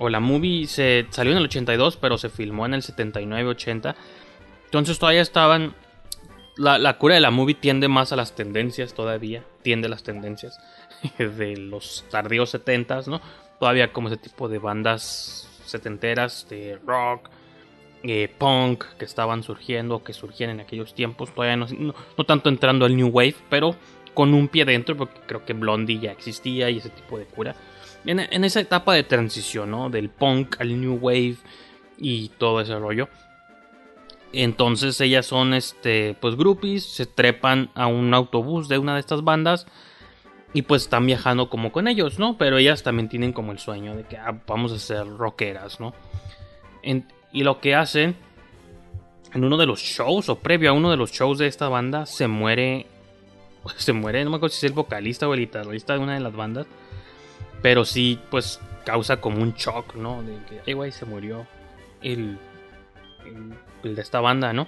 O 0.04 0.10
la 0.10 0.20
movie 0.20 0.68
se 0.68 1.06
salió 1.12 1.32
en 1.32 1.38
el 1.38 1.46
82, 1.46 1.96
pero 1.96 2.18
se 2.18 2.28
filmó 2.28 2.66
en 2.66 2.74
el 2.74 2.82
79-80. 2.82 3.96
Entonces 4.66 5.00
todavía 5.00 5.22
estaban... 5.22 5.76
La, 6.58 6.98
cura 6.98 7.16
de 7.16 7.22
la 7.22 7.32
movie 7.32 7.56
tiende 7.56 7.88
más 7.88 8.12
a 8.12 8.18
las 8.18 8.36
tendencias 8.36 8.94
todavía, 8.94 9.44
tiende 9.62 9.88
a 9.88 9.90
las 9.90 10.04
tendencias 10.04 10.60
de 11.18 11.56
los 11.58 12.06
tardíos 12.12 12.50
70 12.50 13.04
¿no? 13.08 13.22
Todavía 13.60 13.94
como 13.94 14.10
ese 14.10 14.18
tipo 14.18 14.50
de 14.50 14.60
bandas 14.60 15.50
setenteras 15.66 16.48
de 16.50 16.78
rock, 16.86 17.30
eh, 18.04 18.30
punk 18.38 18.84
que 19.00 19.06
estaban 19.06 19.42
surgiendo, 19.42 20.04
que 20.04 20.12
surgían 20.12 20.50
en 20.50 20.60
aquellos 20.60 20.94
tiempos, 20.94 21.34
todavía 21.34 21.56
no, 21.56 21.66
no, 22.18 22.24
tanto 22.26 22.50
entrando 22.50 22.86
al 22.86 22.96
New 22.96 23.08
Wave, 23.08 23.36
pero 23.50 23.76
con 24.14 24.34
un 24.34 24.50
pie 24.50 24.66
dentro, 24.66 24.98
porque 24.98 25.22
creo 25.26 25.46
que 25.46 25.54
Blondie 25.54 26.00
ya 26.00 26.12
existía 26.12 26.70
y 26.70 26.80
ese 26.80 26.90
tipo 26.90 27.18
de 27.18 27.26
cura 27.26 27.56
en, 28.06 28.44
esa 28.44 28.60
etapa 28.60 28.94
de 28.94 29.04
transición, 29.04 29.72
¿no? 29.72 29.90
Del 29.90 30.10
punk 30.10 30.60
al 30.60 30.80
new 30.80 30.96
wave 30.96 31.38
y 31.98 32.30
todo 32.38 32.62
ese 32.62 32.78
rollo. 32.78 33.08
Entonces 34.32 35.00
ellas 35.00 35.26
son, 35.26 35.54
este, 35.54 36.16
pues 36.20 36.36
groupies, 36.36 36.84
se 36.84 37.06
trepan 37.06 37.70
a 37.76 37.88
un 37.88 38.14
autobús 38.14 38.68
de 38.68 38.80
una 38.80 38.96
de 38.96 39.00
estas 39.00 39.24
bandas 39.24 39.68
y 40.54 40.64
pues 40.64 40.84
están 40.84 41.06
viajando 41.06 41.50
como 41.50 41.72
con 41.72 41.88
ellos, 41.88 42.20
¿no? 42.20 42.38
Pero 42.38 42.58
ellas 42.58 42.84
también 42.84 43.10
tienen 43.10 43.32
como 43.32 43.52
el 43.52 43.60
sueño 43.60 43.96
de 43.96 44.04
que 44.04 44.18
ah, 44.18 44.42
vamos 44.48 44.72
a 44.72 44.80
ser 44.80 45.08
rockeras, 45.08 45.80
¿no? 45.80 45.94
y 47.32 47.44
lo 47.44 47.62
que 47.62 47.76
hacen 47.76 48.14
en 49.34 49.44
uno 49.46 49.56
de 49.58 49.66
los 49.66 49.80
shows 49.80 50.28
o 50.28 50.40
previo 50.40 50.70
a 50.70 50.74
uno 50.74 50.92
de 50.92 50.98
los 50.98 51.12
shows 51.12 51.38
de 51.38 51.48
esta 51.48 51.70
banda 51.70 52.06
se 52.06 52.28
muere, 52.28 52.88
se 53.78 53.94
muere, 53.94 54.24
no 54.24 54.30
me 54.30 54.36
acuerdo 54.36 54.54
si 54.54 54.66
es 54.66 54.72
el 54.72 54.76
vocalista 54.76 55.28
o 55.28 55.34
el 55.34 55.40
guitarrista 55.40 55.94
de 55.94 56.00
una 56.00 56.14
de 56.14 56.20
las 56.20 56.36
bandas 56.36 56.68
pero 57.64 57.86
sí, 57.86 58.20
pues 58.30 58.60
causa 58.86 59.22
como 59.22 59.42
un 59.42 59.54
shock, 59.54 59.96
¿no? 59.96 60.22
De 60.22 60.38
que, 60.50 60.62
ay, 60.68 60.74
güey, 60.74 60.92
se 60.92 61.06
murió 61.06 61.48
el, 62.02 62.38
el, 63.84 63.96
de 63.96 64.02
esta 64.02 64.20
banda, 64.20 64.52
¿no? 64.52 64.68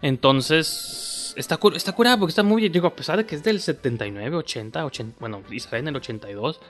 Entonces, 0.00 1.34
está, 1.36 1.58
está 1.74 1.92
curada 1.92 2.16
porque 2.16 2.30
está 2.30 2.44
muy, 2.44 2.66
digo, 2.68 2.86
a 2.86 2.94
pesar 2.94 3.18
de 3.18 3.26
que 3.26 3.34
es 3.34 3.42
del 3.42 3.60
79, 3.60 4.36
80, 4.36 4.86
80 4.86 5.16
bueno, 5.18 5.42
sale 5.58 5.78
en 5.80 5.88
el 5.88 5.96
82, 5.96 6.60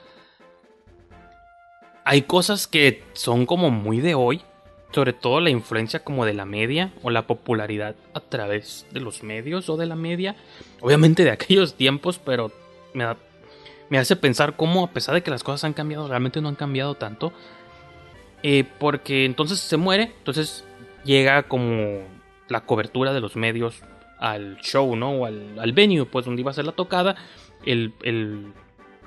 hay 2.05 2.23
cosas 2.23 2.65
que 2.65 3.03
son 3.13 3.45
como 3.45 3.69
muy 3.69 3.99
de 4.01 4.15
hoy, 4.15 4.41
sobre 4.91 5.13
todo 5.13 5.41
la 5.41 5.51
influencia 5.51 6.03
como 6.03 6.25
de 6.25 6.33
la 6.33 6.45
media 6.45 6.91
o 7.03 7.11
la 7.11 7.27
popularidad 7.27 7.95
a 8.15 8.19
través 8.19 8.87
de 8.91 8.99
los 8.99 9.21
medios 9.21 9.69
o 9.69 9.77
de 9.77 9.85
la 9.85 9.95
media, 9.95 10.35
obviamente 10.79 11.23
de 11.23 11.29
aquellos 11.29 11.75
tiempos, 11.75 12.17
pero 12.17 12.51
me 12.95 13.03
da 13.03 13.15
me 13.91 13.97
hace 13.97 14.15
pensar 14.15 14.55
cómo, 14.55 14.85
a 14.85 14.91
pesar 14.91 15.13
de 15.13 15.21
que 15.21 15.29
las 15.29 15.43
cosas 15.43 15.65
han 15.65 15.73
cambiado, 15.73 16.07
realmente 16.07 16.39
no 16.39 16.47
han 16.47 16.55
cambiado 16.55 16.95
tanto. 16.95 17.33
Eh, 18.41 18.63
porque 18.79 19.25
entonces 19.25 19.59
se 19.59 19.75
muere, 19.75 20.13
entonces 20.17 20.63
llega 21.03 21.43
como 21.43 21.99
la 22.47 22.61
cobertura 22.61 23.11
de 23.11 23.19
los 23.19 23.35
medios 23.35 23.83
al 24.17 24.55
show, 24.61 24.95
¿no? 24.95 25.11
O 25.11 25.25
al, 25.25 25.59
al 25.59 25.73
venue, 25.73 26.05
pues 26.05 26.25
donde 26.25 26.39
iba 26.39 26.51
a 26.51 26.53
ser 26.53 26.63
la 26.63 26.71
tocada. 26.71 27.17
El, 27.65 27.93
el, 28.03 28.53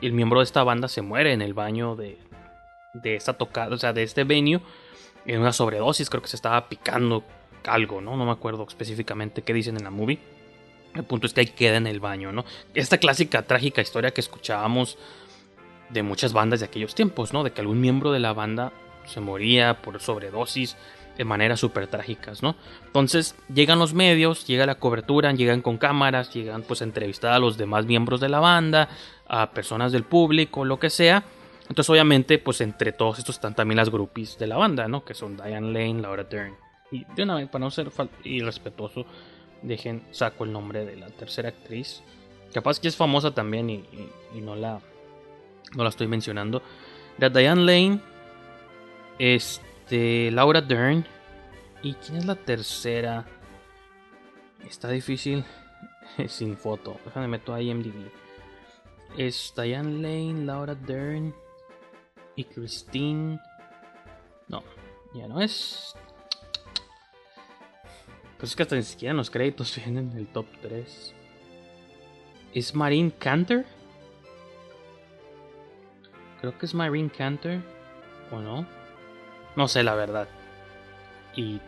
el, 0.03 0.13
miembro 0.13 0.41
de 0.41 0.45
esta 0.45 0.63
banda 0.65 0.87
se 0.89 1.01
muere 1.01 1.33
en 1.33 1.41
el 1.41 1.55
baño 1.55 1.97
de, 1.97 2.19
de 2.93 3.17
esta 3.17 3.33
tocada, 3.33 3.75
o 3.75 3.79
sea, 3.79 3.95
de 3.95 4.03
este 4.03 4.25
venue, 4.25 4.61
en 5.25 5.41
una 5.41 5.55
sobredosis, 5.55 6.11
creo 6.11 6.21
que 6.21 6.29
se 6.29 6.37
estaba 6.37 6.69
picando 6.69 7.25
algo, 7.65 8.03
¿no? 8.03 8.19
No 8.19 8.27
me 8.27 8.33
acuerdo 8.33 8.67
específicamente 8.69 9.41
qué 9.41 9.55
dicen 9.55 9.79
en 9.79 9.85
la 9.85 9.91
movie. 9.91 10.34
El 10.95 11.05
punto 11.05 11.27
es 11.27 11.35
que 11.35 11.41
ahí 11.41 11.47
queda 11.47 11.77
en 11.77 11.87
el 11.87 12.01
baño, 12.01 12.33
¿no? 12.33 12.45
Esta 12.75 12.99
clásica, 12.99 13.43
trágica 13.43 13.83
historia 13.83 14.13
que 14.13 14.21
escuchábamos 14.21 14.97
de 15.91 16.03
muchas 16.03 16.33
bandas 16.33 16.61
de 16.61 16.67
aquellos 16.67 16.95
tiempos, 16.95 17.33
¿no? 17.33 17.43
De 17.43 17.53
que 17.53 17.61
algún 17.61 17.81
miembro 17.81 18.13
de 18.13 18.21
la 18.21 18.33
banda 18.33 18.73
se 19.07 19.21
moría 19.21 19.83
por 19.83 20.01
sobredosis 20.01 20.77
de 21.17 21.25
maneras 21.25 21.61
súper 21.61 21.87
trágicas, 21.87 22.43
¿no? 22.43 22.57
Entonces 22.87 23.37
llegan 23.53 23.79
los 23.79 23.95
medios, 23.95 24.47
llega 24.47 24.67
la 24.67 24.77
cobertura, 24.77 25.33
llegan 25.33 25.63
con 25.63 25.79
cámaras, 25.79 26.33
llegan 26.33 26.63
pues 26.63 26.81
a 26.81 26.85
entrevistar 26.85 27.33
a 27.33 27.39
los 27.39 27.57
demás 27.57 27.87
miembros 27.87 28.21
de 28.21 28.29
la 28.29 28.41
banda, 28.41 28.89
a 29.29 29.51
personas 29.51 29.93
del 29.93 30.05
público, 30.05 30.65
lo 30.65 30.79
que 30.79 30.91
sea. 30.91 31.25
Entonces 31.69 31.91
obviamente 31.91 32.39
pues 32.39 32.61
entre 32.61 32.93
todos 32.93 33.19
estos 33.19 33.37
están 33.37 33.55
también 33.55 33.77
las 33.77 33.91
groupies 33.91 34.39
de 34.39 34.47
la 34.47 34.57
banda, 34.57 34.89
¿no? 34.89 35.05
Que 35.05 35.15
son 35.15 35.37
Diane 35.37 35.73
Lane, 35.73 36.03
Laura 36.03 36.25
Dern. 36.25 36.55
Y 36.91 37.05
de 37.15 37.23
una 37.23 37.37
vez, 37.37 37.49
para 37.49 37.65
no 37.65 37.71
ser 37.71 37.91
irrespetuoso, 38.25 39.07
dejen, 39.65 40.03
saco 40.11 40.45
el 40.45 40.53
nombre 40.53 40.85
de 40.85 40.97
la 40.97 41.09
tercera 41.09 41.49
actriz. 41.49 42.03
Capaz 42.53 42.79
que 42.79 42.89
es 42.89 42.97
famosa 42.97 43.35
también 43.35 43.69
y, 43.69 43.85
no, 44.35 44.55
la, 44.55 44.81
no 45.75 45.83
la 45.83 45.89
estoy 45.89 46.07
mencionando. 46.07 46.63
Era 47.19 47.31
Diane 47.31 47.63
Lane, 47.63 48.01
este, 49.19 50.31
Laura 50.31 50.61
Dern. 50.61 51.05
¿Y 51.83 51.95
quién 51.95 52.19
es 52.19 52.27
la 52.27 52.37
tercera? 52.37 53.27
Está 54.67 54.89
difícil 54.89 55.45
sin 56.29 56.57
foto. 56.57 56.99
Déjame 57.05 57.29
meto 57.29 57.53
a 57.53 57.61
IMDb. 57.61 58.11
Es 59.17 59.53
Diane 59.57 59.93
Lane, 60.01 60.45
Laura 60.45 60.75
Dern 60.75 61.35
y 62.37 62.45
Christine. 62.45 63.41
No, 64.49 64.63
ya 65.15 65.29
no 65.29 65.41
es. 65.41 65.95
Pues 68.45 68.51
es 68.51 68.57
que 68.57 68.63
hasta 68.63 68.77
ni 68.77 68.83
siquiera 68.83 69.15
los 69.15 69.31
créditos 69.31 69.75
vienen 69.83 70.11
en 70.13 70.19
el 70.19 70.27
top 70.27 70.45
3. 70.61 71.15
¿Es 72.53 72.75
Marine 72.75 73.11
Cantor? 73.11 73.65
Creo 76.43 76.59
que 76.59 76.67
es 76.67 76.75
Marine 76.75 77.09
Cantor. 77.09 77.63
¿O 78.31 78.41
no? 78.41 78.67
No 79.57 79.67
sé 79.67 79.83
la 79.83 79.95
verdad. 79.95 80.29
Y 81.35 81.59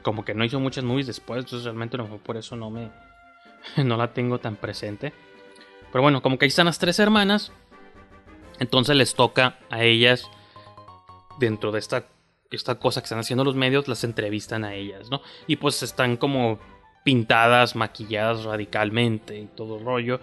como 0.00 0.24
que 0.24 0.32
no 0.32 0.46
hizo 0.46 0.58
muchas 0.60 0.82
movies 0.82 1.08
después, 1.08 1.40
entonces 1.40 1.64
realmente 1.64 1.98
no 1.98 2.06
por 2.16 2.38
eso 2.38 2.56
no 2.56 2.70
me 2.70 2.90
no 3.84 3.98
la 3.98 4.14
tengo 4.14 4.38
tan 4.38 4.56
presente. 4.56 5.12
Pero 5.92 6.00
bueno, 6.00 6.22
como 6.22 6.38
que 6.38 6.46
ahí 6.46 6.48
están 6.48 6.64
las 6.64 6.78
tres 6.78 6.98
hermanas, 6.98 7.52
entonces 8.60 8.96
les 8.96 9.14
toca 9.14 9.58
a 9.68 9.82
ellas 9.82 10.26
dentro 11.38 11.70
de 11.70 11.80
esta 11.80 12.06
esta 12.50 12.76
cosa 12.76 13.00
que 13.00 13.04
están 13.04 13.18
haciendo 13.18 13.44
los 13.44 13.54
medios, 13.54 13.88
las 13.88 14.04
entrevistan 14.04 14.64
a 14.64 14.74
ellas, 14.74 15.10
¿no? 15.10 15.22
Y 15.46 15.56
pues 15.56 15.82
están 15.82 16.16
como 16.16 16.58
pintadas, 17.04 17.76
maquilladas 17.76 18.44
radicalmente 18.44 19.38
y 19.38 19.46
todo 19.46 19.78
el 19.78 19.84
rollo, 19.84 20.20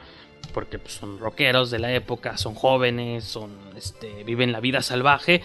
porque 0.53 0.79
pues, 0.79 0.93
son 0.93 1.19
rockeros 1.19 1.71
de 1.71 1.79
la 1.79 1.93
época, 1.93 2.37
son 2.37 2.55
jóvenes, 2.55 3.23
son, 3.23 3.51
este, 3.75 4.23
viven 4.23 4.51
la 4.51 4.59
vida 4.59 4.81
salvaje. 4.81 5.41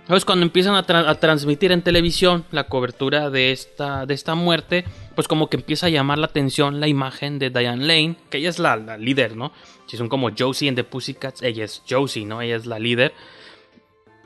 Entonces 0.00 0.24
cuando 0.24 0.46
empiezan 0.46 0.74
a, 0.74 1.14
transmitir 1.16 1.70
en 1.70 1.82
televisión 1.82 2.46
la 2.50 2.64
cobertura 2.64 3.28
de 3.28 3.52
esta, 3.52 4.06
de 4.06 4.14
esta 4.14 4.34
muerte, 4.34 4.86
pues 5.14 5.28
como 5.28 5.50
que 5.50 5.58
empieza 5.58 5.86
a 5.86 5.90
llamar 5.90 6.16
la 6.16 6.26
atención 6.26 6.80
la 6.80 6.88
imagen 6.88 7.38
de 7.38 7.50
Diane 7.50 7.84
Lane, 7.84 8.16
que 8.30 8.38
ella 8.38 8.48
es 8.48 8.58
la, 8.58 8.76
la 8.76 8.96
líder, 8.96 9.36
¿no? 9.36 9.52
Si 9.86 9.98
son 9.98 10.08
como 10.08 10.30
Josie 10.36 10.68
en 10.68 10.76
The 10.76 10.84
Pussycats, 10.84 11.42
ella 11.42 11.64
es 11.64 11.82
Josie, 11.86 12.24
¿no? 12.24 12.40
Ella 12.40 12.56
es 12.56 12.64
la 12.64 12.78
líder. 12.78 13.12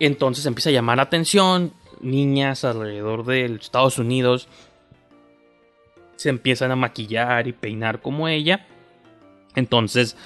Entonces 0.06 0.46
empieza 0.46 0.70
a 0.70 0.72
llamar 0.72 0.96
la 0.96 1.04
atención, 1.04 1.72
niñas 2.00 2.64
alrededor 2.64 3.24
de 3.24 3.44
Estados 3.44 3.98
Unidos 3.98 4.48
se 6.16 6.28
empiezan 6.28 6.72
a 6.72 6.76
maquillar 6.76 7.46
y 7.46 7.52
peinar 7.52 8.00
como 8.00 8.26
ella. 8.26 8.66
Entonces, 9.54 10.16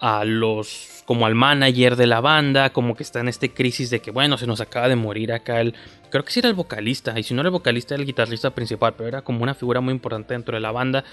a 0.00 0.24
los 0.24 0.90
como 1.04 1.26
al 1.26 1.36
manager 1.36 1.94
de 1.94 2.08
la 2.08 2.20
banda, 2.20 2.72
como 2.72 2.96
que 2.96 3.04
está 3.04 3.20
en 3.20 3.28
este 3.28 3.52
crisis 3.52 3.90
de 3.90 4.00
que 4.00 4.10
bueno, 4.10 4.36
se 4.36 4.48
nos 4.48 4.60
acaba 4.60 4.88
de 4.88 4.96
morir 4.96 5.32
acá 5.32 5.60
el 5.60 5.74
creo 6.10 6.24
que 6.24 6.32
sí 6.32 6.40
era 6.40 6.48
el 6.48 6.54
vocalista, 6.54 7.16
y 7.16 7.22
si 7.22 7.34
no 7.34 7.42
era 7.42 7.48
el 7.48 7.52
vocalista 7.52 7.94
era 7.94 8.00
el 8.00 8.06
guitarrista 8.06 8.50
principal, 8.50 8.94
pero 8.96 9.08
era 9.08 9.22
como 9.22 9.44
una 9.44 9.54
figura 9.54 9.80
muy 9.80 9.92
importante 9.92 10.34
dentro 10.34 10.56
de 10.56 10.60
la 10.60 10.72
banda. 10.72 11.04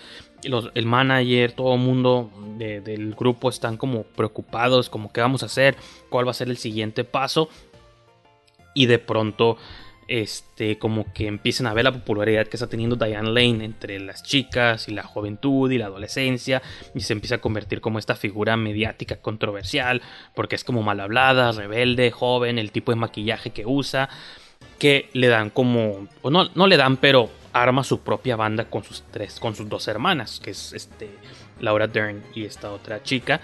el 0.44 0.86
manager, 0.88 1.52
todo 1.52 1.76
el 1.76 1.82
mundo 1.82 2.32
del 2.58 3.14
grupo 3.14 3.50
están 3.50 3.78
como 3.78 4.04
preocupados, 4.04 4.90
como 4.90 5.14
qué 5.14 5.22
vamos 5.22 5.44
a 5.44 5.48
hacer, 5.48 5.76
cuál 6.10 6.26
va 6.26 6.32
a 6.32 6.34
ser 6.34 6.50
el 6.50 6.58
siguiente 6.58 7.04
paso 7.04 7.50
y 8.74 8.86
de 8.86 9.00
pronto 9.00 9.58
este, 10.08 10.78
como 10.78 11.14
que 11.14 11.28
empiezan 11.28 11.68
a 11.68 11.74
ver 11.74 11.86
la 11.86 11.94
popularidad 11.94 12.46
que 12.48 12.58
está 12.58 12.68
teniendo 12.68 12.98
Diane 12.98 13.30
Lane 13.30 13.64
entre 13.64 13.98
las 14.00 14.24
chicas 14.24 14.90
y 14.90 14.92
la 14.92 15.04
juventud 15.04 15.72
y 15.72 15.78
la 15.78 15.86
adolescencia 15.86 16.62
y 16.94 17.00
se 17.00 17.14
empieza 17.14 17.36
a 17.36 17.38
convertir 17.38 17.80
como 17.80 17.98
esta 17.98 18.16
figura 18.16 18.58
mediática 18.58 19.16
controversial 19.18 20.02
porque 20.36 20.56
es 20.56 20.66
como 20.66 20.84
mal 20.84 21.00
hablada, 21.00 21.54
rebelde, 21.54 22.12
joven, 22.12 22.60
el 22.60 22.72
tipo 22.72 22.92
de 22.92 22.98
maquillaje 22.98 23.52
que 23.52 23.66
usa 23.66 24.10
que 24.80 25.10
le 25.14 25.28
dan 25.28 25.50
como, 25.50 26.08
o 26.22 26.30
no, 26.30 26.50
no 26.56 26.68
le 26.68 26.76
dan, 26.76 26.98
pero 26.98 27.30
arma 27.54 27.84
su 27.84 28.02
propia 28.02 28.36
banda 28.36 28.66
con 28.66 28.84
sus 28.84 29.04
tres, 29.12 29.40
con 29.40 29.56
sus 29.56 29.70
dos 29.70 29.88
hermanas, 29.88 30.42
que 30.44 30.52
es 30.52 30.74
este 30.74 31.10
Laura 31.60 31.88
Dern 31.88 32.22
y 32.34 32.46
esta 32.46 32.72
otra 32.72 33.02
chica 33.02 33.40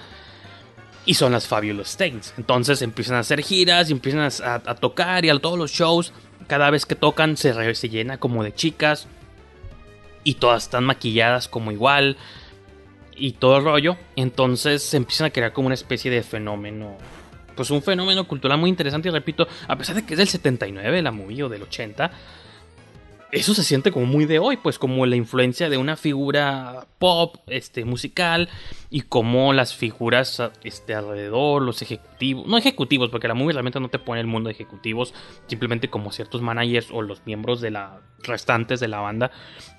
y 1.07 1.13
son 1.13 1.31
las 1.31 1.47
Fabulous 1.47 1.87
Stains. 1.87 2.33
Entonces 2.37 2.83
empiezan 2.83 3.15
a 3.15 3.19
hacer 3.19 3.41
giras 3.41 3.89
y 3.89 3.93
empiezan 3.93 4.29
a, 4.43 4.75
tocar 4.75 5.25
y 5.25 5.29
a 5.29 5.39
todos 5.39 5.57
los 5.57 5.71
shows, 5.71 6.13
cada 6.47 6.69
vez 6.69 6.85
que 6.85 6.95
tocan 6.95 7.37
se, 7.37 7.73
se 7.73 7.89
llena 7.89 8.19
como 8.19 8.43
de 8.43 8.53
chicas 8.53 9.07
y 10.23 10.35
todas 10.35 10.63
están 10.63 10.83
maquilladas 10.83 11.47
como 11.47 11.71
igual 11.71 12.17
y 13.15 13.31
todo 13.31 13.57
el 13.57 13.63
rollo. 13.63 13.97
Entonces 14.17 14.83
se 14.83 14.97
empiezan 14.97 15.27
a 15.27 15.29
crear 15.29 15.53
como 15.53 15.67
una 15.67 15.75
especie 15.75 16.11
de 16.11 16.21
fenómeno. 16.21 16.97
Pues 17.55 17.71
un 17.71 17.81
fenómeno 17.81 18.27
cultural 18.27 18.59
muy 18.59 18.69
interesante 18.69 19.07
y 19.07 19.11
repito, 19.11 19.47
a 19.67 19.77
pesar 19.77 19.95
de 19.95 20.05
que 20.05 20.13
es 20.13 20.17
del 20.17 20.27
79 20.27 21.01
la 21.01 21.11
movie 21.11 21.43
o 21.43 21.49
del 21.49 21.63
80, 21.63 22.11
eso 23.31 23.53
se 23.53 23.63
siente 23.63 23.91
como 23.91 24.05
muy 24.05 24.25
de 24.25 24.39
hoy, 24.39 24.57
pues 24.57 24.79
como 24.79 25.05
la 25.05 25.15
influencia 25.15 25.69
de 25.69 25.77
una 25.77 25.97
figura 25.97 26.87
pop, 26.97 27.37
este, 27.47 27.83
musical, 27.83 28.49
y 28.89 29.01
como 29.01 29.51
las 29.53 29.75
figuras 29.75 30.41
este, 30.63 30.95
alrededor, 30.95 31.61
los 31.61 31.81
ejecutivos, 31.81 32.47
no 32.47 32.57
ejecutivos, 32.57 33.09
porque 33.09 33.27
la 33.27 33.33
movie 33.33 33.53
realmente 33.53 33.79
no 33.79 33.89
te 33.89 33.99
pone 33.99 34.21
el 34.21 34.27
mundo 34.27 34.47
de 34.47 34.53
ejecutivos, 34.53 35.13
simplemente 35.47 35.89
como 35.89 36.11
ciertos 36.11 36.41
managers 36.41 36.89
o 36.91 37.01
los 37.01 37.25
miembros 37.25 37.59
de 37.59 37.71
la 37.71 38.01
restantes 38.23 38.79
de 38.79 38.87
la 38.87 38.99
banda, 38.99 39.31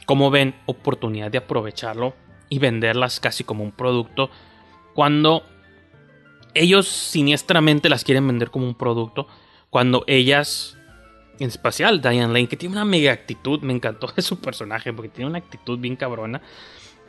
como 0.07 0.31
ven 0.31 0.55
oportunidad 0.67 1.31
de 1.31 1.39
aprovecharlo 1.39 2.15
y 2.51 2.59
venderlas 2.59 3.19
casi 3.19 3.45
como 3.45 3.65
un 3.65 3.73
producto, 3.73 4.31
cuando 4.95 5.43
ellos 6.55 6.89
siniestramente 6.89 7.89
las 7.89 8.05
quieren 8.05 8.27
vender 8.27 8.51
como 8.51 8.67
un 8.67 8.75
producto, 8.75 9.27
cuando 9.71 10.05
ellas 10.07 10.78
en 11.39 11.49
especial 11.49 12.01
Diane 12.01 12.33
Lane, 12.33 12.49
que 12.49 12.57
tiene 12.57 12.75
una 12.75 12.85
mega 12.85 13.13
actitud, 13.13 13.61
me 13.61 13.73
encantó 13.73 14.13
su 14.19 14.41
personaje, 14.41 14.93
porque 14.93 15.09
tiene 15.09 15.31
una 15.31 15.39
actitud 15.39 15.79
bien 15.79 15.97
cabrona. 15.97 16.41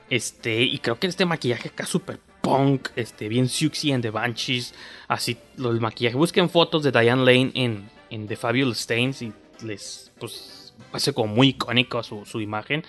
Este, 0.09 0.61
y 0.61 0.79
creo 0.79 0.99
que 0.99 1.07
este 1.07 1.25
maquillaje 1.25 1.69
acá 1.69 1.85
súper 1.85 2.19
punk, 2.41 2.89
este, 2.95 3.29
bien 3.29 3.47
Siouxsie 3.47 3.93
en 3.93 4.01
The 4.01 4.09
Banshees, 4.09 4.73
así, 5.07 5.37
lo 5.57 5.71
del 5.71 5.81
maquillaje. 5.81 6.15
Busquen 6.15 6.49
fotos 6.49 6.83
de 6.83 6.91
Diane 6.91 7.23
Lane 7.23 7.51
en, 7.53 7.89
en 8.09 8.27
The 8.27 8.35
Fabulous 8.35 8.79
Stains 8.79 9.21
y 9.21 9.33
les, 9.63 10.11
pues, 10.19 10.73
hace 10.91 11.13
como 11.13 11.35
muy 11.35 11.49
icónico 11.49 12.01
su, 12.03 12.25
su 12.25 12.41
imagen. 12.41 12.83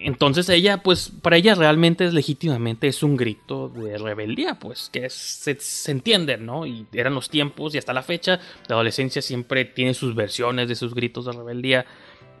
Entonces 0.00 0.48
ella, 0.48 0.82
pues, 0.82 1.10
para 1.22 1.36
ella 1.36 1.54
realmente 1.54 2.04
es 2.04 2.14
legítimamente 2.14 2.88
es 2.88 3.02
un 3.02 3.16
grito 3.16 3.68
de 3.68 3.98
rebeldía, 3.98 4.58
pues, 4.58 4.90
que 4.92 5.10
se, 5.10 5.58
se, 5.58 5.90
entiende, 5.90 6.36
¿no? 6.36 6.66
Y 6.66 6.86
eran 6.92 7.14
los 7.14 7.30
tiempos 7.30 7.74
y 7.74 7.78
hasta 7.78 7.92
la 7.92 8.02
fecha, 8.02 8.38
la 8.68 8.76
adolescencia 8.76 9.22
siempre 9.22 9.64
tiene 9.64 9.94
sus 9.94 10.14
versiones 10.14 10.68
de 10.68 10.76
sus 10.76 10.94
gritos 10.94 11.24
de 11.24 11.32
rebeldía. 11.32 11.86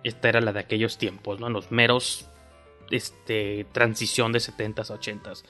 Esta 0.04 0.28
era 0.28 0.40
la 0.40 0.52
de 0.52 0.60
aquellos 0.60 0.98
tiempos, 0.98 1.40
¿no? 1.40 1.48
Los 1.50 1.72
meros, 1.72 2.26
este, 2.90 3.66
transición 3.72 4.32
de 4.32 4.38
70s 4.38 4.90
a 4.90 4.98
80s. 4.98 5.42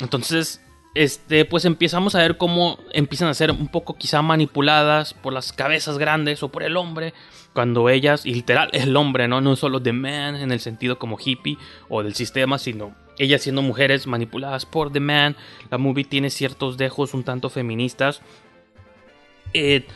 Entonces, 0.00 0.60
este, 0.94 1.44
pues 1.44 1.64
empezamos 1.64 2.14
a 2.14 2.20
ver 2.20 2.36
cómo 2.36 2.78
empiezan 2.92 3.28
a 3.28 3.34
ser 3.34 3.50
un 3.50 3.68
poco 3.68 3.96
quizá 3.96 4.22
manipuladas 4.22 5.14
por 5.14 5.32
las 5.32 5.52
cabezas 5.52 5.98
grandes 5.98 6.42
o 6.42 6.50
por 6.50 6.62
el 6.62 6.76
hombre 6.76 7.14
cuando 7.52 7.88
ellas, 7.88 8.26
y 8.26 8.34
literal, 8.34 8.68
el 8.72 8.96
hombre, 8.96 9.28
¿no? 9.28 9.40
No 9.40 9.56
solo 9.56 9.80
de 9.80 9.92
man 9.92 10.36
en 10.36 10.50
el 10.50 10.60
sentido 10.60 10.98
como 10.98 11.18
hippie 11.18 11.56
o 11.88 12.02
del 12.02 12.14
sistema, 12.14 12.58
sino 12.58 12.94
ellas 13.18 13.42
siendo 13.42 13.62
mujeres 13.62 14.06
manipuladas 14.06 14.66
por 14.66 14.92
The 14.92 15.00
Man. 15.00 15.36
La 15.70 15.78
movie 15.78 16.04
tiene 16.04 16.30
ciertos 16.30 16.76
dejos 16.76 17.14
un 17.14 17.24
tanto 17.24 17.50
feministas. 17.50 18.22
Eh, 19.52 19.86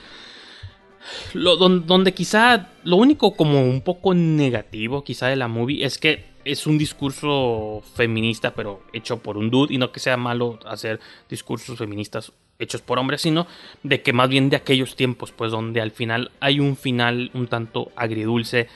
donde 1.35 2.13
quizá 2.13 2.71
lo 2.85 2.97
único 2.97 3.35
como 3.35 3.63
un 3.63 3.81
poco 3.81 4.15
negativo 4.15 5.03
quizá 5.03 5.27
de 5.29 5.37
la 5.37 5.49
movie 5.49 5.85
es 5.85 5.99
que 5.99 6.27
es 6.49 6.67
un 6.67 6.79
discurso 6.79 7.83
feminista 7.95 8.55
pero 8.55 8.83
hecho 8.95 9.19
por 9.19 9.37
un 9.37 9.51
dude 9.51 9.75
y 9.75 9.79
no 9.79 9.93
que 9.93 10.01
sea 10.01 10.17
malo 10.17 10.59
hacer 10.65 10.99
discursos 11.29 11.79
feministas 11.79 12.33
hechos 12.59 12.81
por 12.81 12.99
hombres, 12.99 13.21
sino 13.21 13.47
de 13.83 14.03
que 14.03 14.13
más 14.13 14.29
bien 14.29 14.51
de 14.51 14.57
aquellos 14.57 14.97
tiempos, 14.97 15.31
pues 15.31 15.53
donde 15.53 15.81
al 15.81 15.93
final 15.93 16.33
hay 16.41 16.59
un 16.59 16.77
final 16.77 17.31
un 17.35 17.47
tanto 17.47 17.93
agridulce 17.95 18.67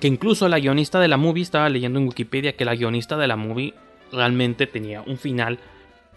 que 0.00 0.08
incluso 0.08 0.48
la 0.48 0.60
guionista 0.60 1.00
de 1.00 1.08
la 1.08 1.16
movie, 1.16 1.42
estaba 1.42 1.68
leyendo 1.68 1.98
en 1.98 2.06
Wikipedia 2.06 2.56
que 2.56 2.64
la 2.64 2.74
guionista 2.74 3.16
de 3.16 3.26
la 3.26 3.36
movie 3.36 3.74
realmente 4.12 4.66
tenía 4.66 5.02
un 5.02 5.18
final 5.18 5.58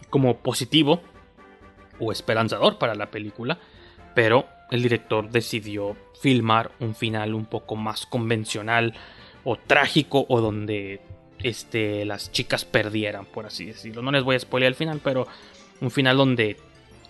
como 0.10 0.38
positivo 0.38 1.02
o 2.00 2.12
esperanzador 2.12 2.78
para 2.78 2.96
la 2.96 3.10
película, 3.10 3.58
pero 4.14 4.46
el 4.70 4.84
director 4.84 5.30
decidió 5.30 5.96
filmar 6.22 6.72
un 6.80 6.96
final 6.96 7.34
un 7.34 7.46
poco 7.46 7.76
más 7.76 8.06
convencional 8.06 8.94
o 9.46 9.56
trágico 9.56 10.26
o 10.28 10.42
donde 10.42 11.00
este, 11.42 12.04
las 12.04 12.32
chicas 12.32 12.66
perdieran, 12.66 13.26
por 13.26 13.46
así 13.46 13.66
decirlo. 13.66 14.02
No 14.02 14.12
les 14.12 14.24
voy 14.24 14.36
a 14.36 14.40
spoilear 14.40 14.72
el 14.72 14.76
final, 14.76 15.00
pero 15.04 15.28
un 15.80 15.92
final 15.92 16.18
donde 16.18 16.58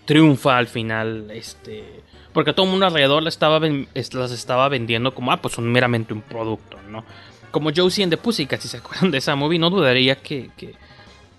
triunfa 0.06 0.58
al 0.58 0.68
final, 0.68 1.32
este, 1.32 2.04
porque 2.34 2.54
todo 2.54 2.66
el 2.66 2.72
mundo 2.72 2.86
alrededor 2.86 3.24
las 3.24 3.34
estaba, 3.34 3.60
las 3.60 4.32
estaba 4.32 4.70
vendiendo 4.70 5.16
como, 5.16 5.32
ah, 5.32 5.42
pues 5.42 5.56
son 5.56 5.72
meramente 5.72 6.14
un 6.14 6.22
producto, 6.22 6.78
¿no? 6.90 7.04
Como 7.50 7.72
Josie 7.74 8.04
and 8.04 8.12
the 8.12 8.18
Pussycat, 8.18 8.60
si 8.60 8.68
se 8.68 8.78
acuerdan 8.78 9.12
de 9.12 9.18
esa 9.18 9.36
movie, 9.36 9.58
no 9.58 9.70
dudaría 9.70 10.18
que, 10.18 10.52
que, 10.58 10.74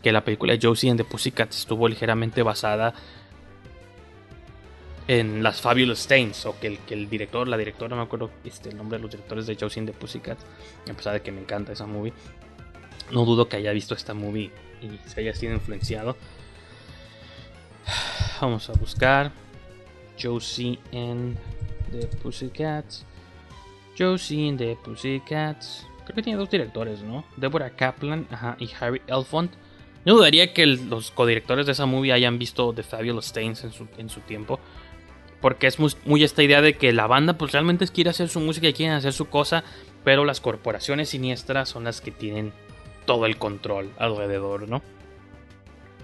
que 0.03 0.13
la 0.13 0.25
película 0.25 0.57
Josie 0.61 0.91
and 0.91 0.99
the 0.99 1.05
Pussycat 1.05 1.51
estuvo 1.51 1.87
ligeramente 1.87 2.43
basada 2.43 2.95
en 5.09 5.43
las 5.43 5.61
Fabulous 5.61 6.01
Stains, 6.01 6.47
o 6.47 6.59
que 6.59 6.67
el, 6.67 6.79
que 6.81 6.95
el 6.95 7.09
director, 7.09 7.47
la 7.47 7.57
directora, 7.57 7.91
no 7.91 7.97
me 7.97 8.03
acuerdo 8.03 8.31
este, 8.45 8.71
el 8.71 8.77
nombre 8.77 8.99
de 8.99 9.03
los 9.03 9.11
directores 9.11 9.47
de 9.47 9.57
and 9.77 9.87
the 9.87 9.93
Pussycat, 9.93 10.39
a 10.91 10.95
pesar 10.95 11.15
de 11.15 11.23
que 11.23 11.31
me 11.31 11.41
encanta 11.41 11.73
esa 11.73 11.87
movie, 11.87 12.13
no 13.13 13.25
dudo 13.25 13.49
que 13.49 13.57
haya 13.57 13.73
visto 13.73 13.95
esta 13.95 14.15
movie 14.15 14.51
y 14.83 15.09
se 15.09 15.21
haya 15.21 15.35
sido 15.35 15.55
influenciado. 15.55 16.17
Vamos 18.41 18.69
a 18.69 18.73
buscar 18.73 19.31
Josie 20.21 20.79
and 20.93 21.37
the 21.93 22.07
Pussycats. 22.23 23.05
Josie 23.97 24.49
and 24.49 24.59
the 24.59 24.77
Pussycats. 24.85 25.87
Creo 26.05 26.17
que 26.17 26.23
tiene 26.23 26.39
dos 26.39 26.51
directores, 26.51 27.03
¿no? 27.03 27.25
Deborah 27.37 27.71
Kaplan 27.71 28.27
y 28.59 28.71
Harry 28.79 29.01
Elfont. 29.07 29.53
No 30.05 30.15
dudaría 30.15 30.53
que 30.53 30.67
los 30.67 31.11
codirectores 31.11 31.67
de 31.67 31.73
esa 31.73 31.87
movie 31.87 32.13
hayan 32.13 32.39
visto 32.39 32.73
The 32.73 32.85
Fabulous 32.85 33.27
Stains 33.27 33.65
en 33.65 33.73
su, 33.73 33.89
en 33.99 34.09
su 34.09 34.21
tiempo. 34.21 34.61
Porque 35.47 35.69
es 35.69 35.79
muy, 35.79 36.25
esta 36.25 36.43
idea 36.43 36.61
de 36.61 36.77
que 36.77 36.93
la 36.93 37.07
banda 37.07 37.39
pues 37.39 37.53
realmente 37.53 37.87
quiere 37.87 38.11
hacer 38.11 38.29
su 38.29 38.41
música 38.41 38.67
y 38.67 38.73
quieren 38.73 38.97
hacer 38.97 39.13
su 39.13 39.27
cosa, 39.27 39.63
pero 40.03 40.25
las 40.25 40.41
corporaciones 40.41 41.11
siniestras 41.11 41.69
son 41.69 41.85
las 41.85 42.01
que 42.01 42.11
tienen 42.11 42.53
todo 43.05 43.27
el 43.27 43.37
control 43.37 43.93
alrededor, 43.97 44.69
¿no? 44.69 44.83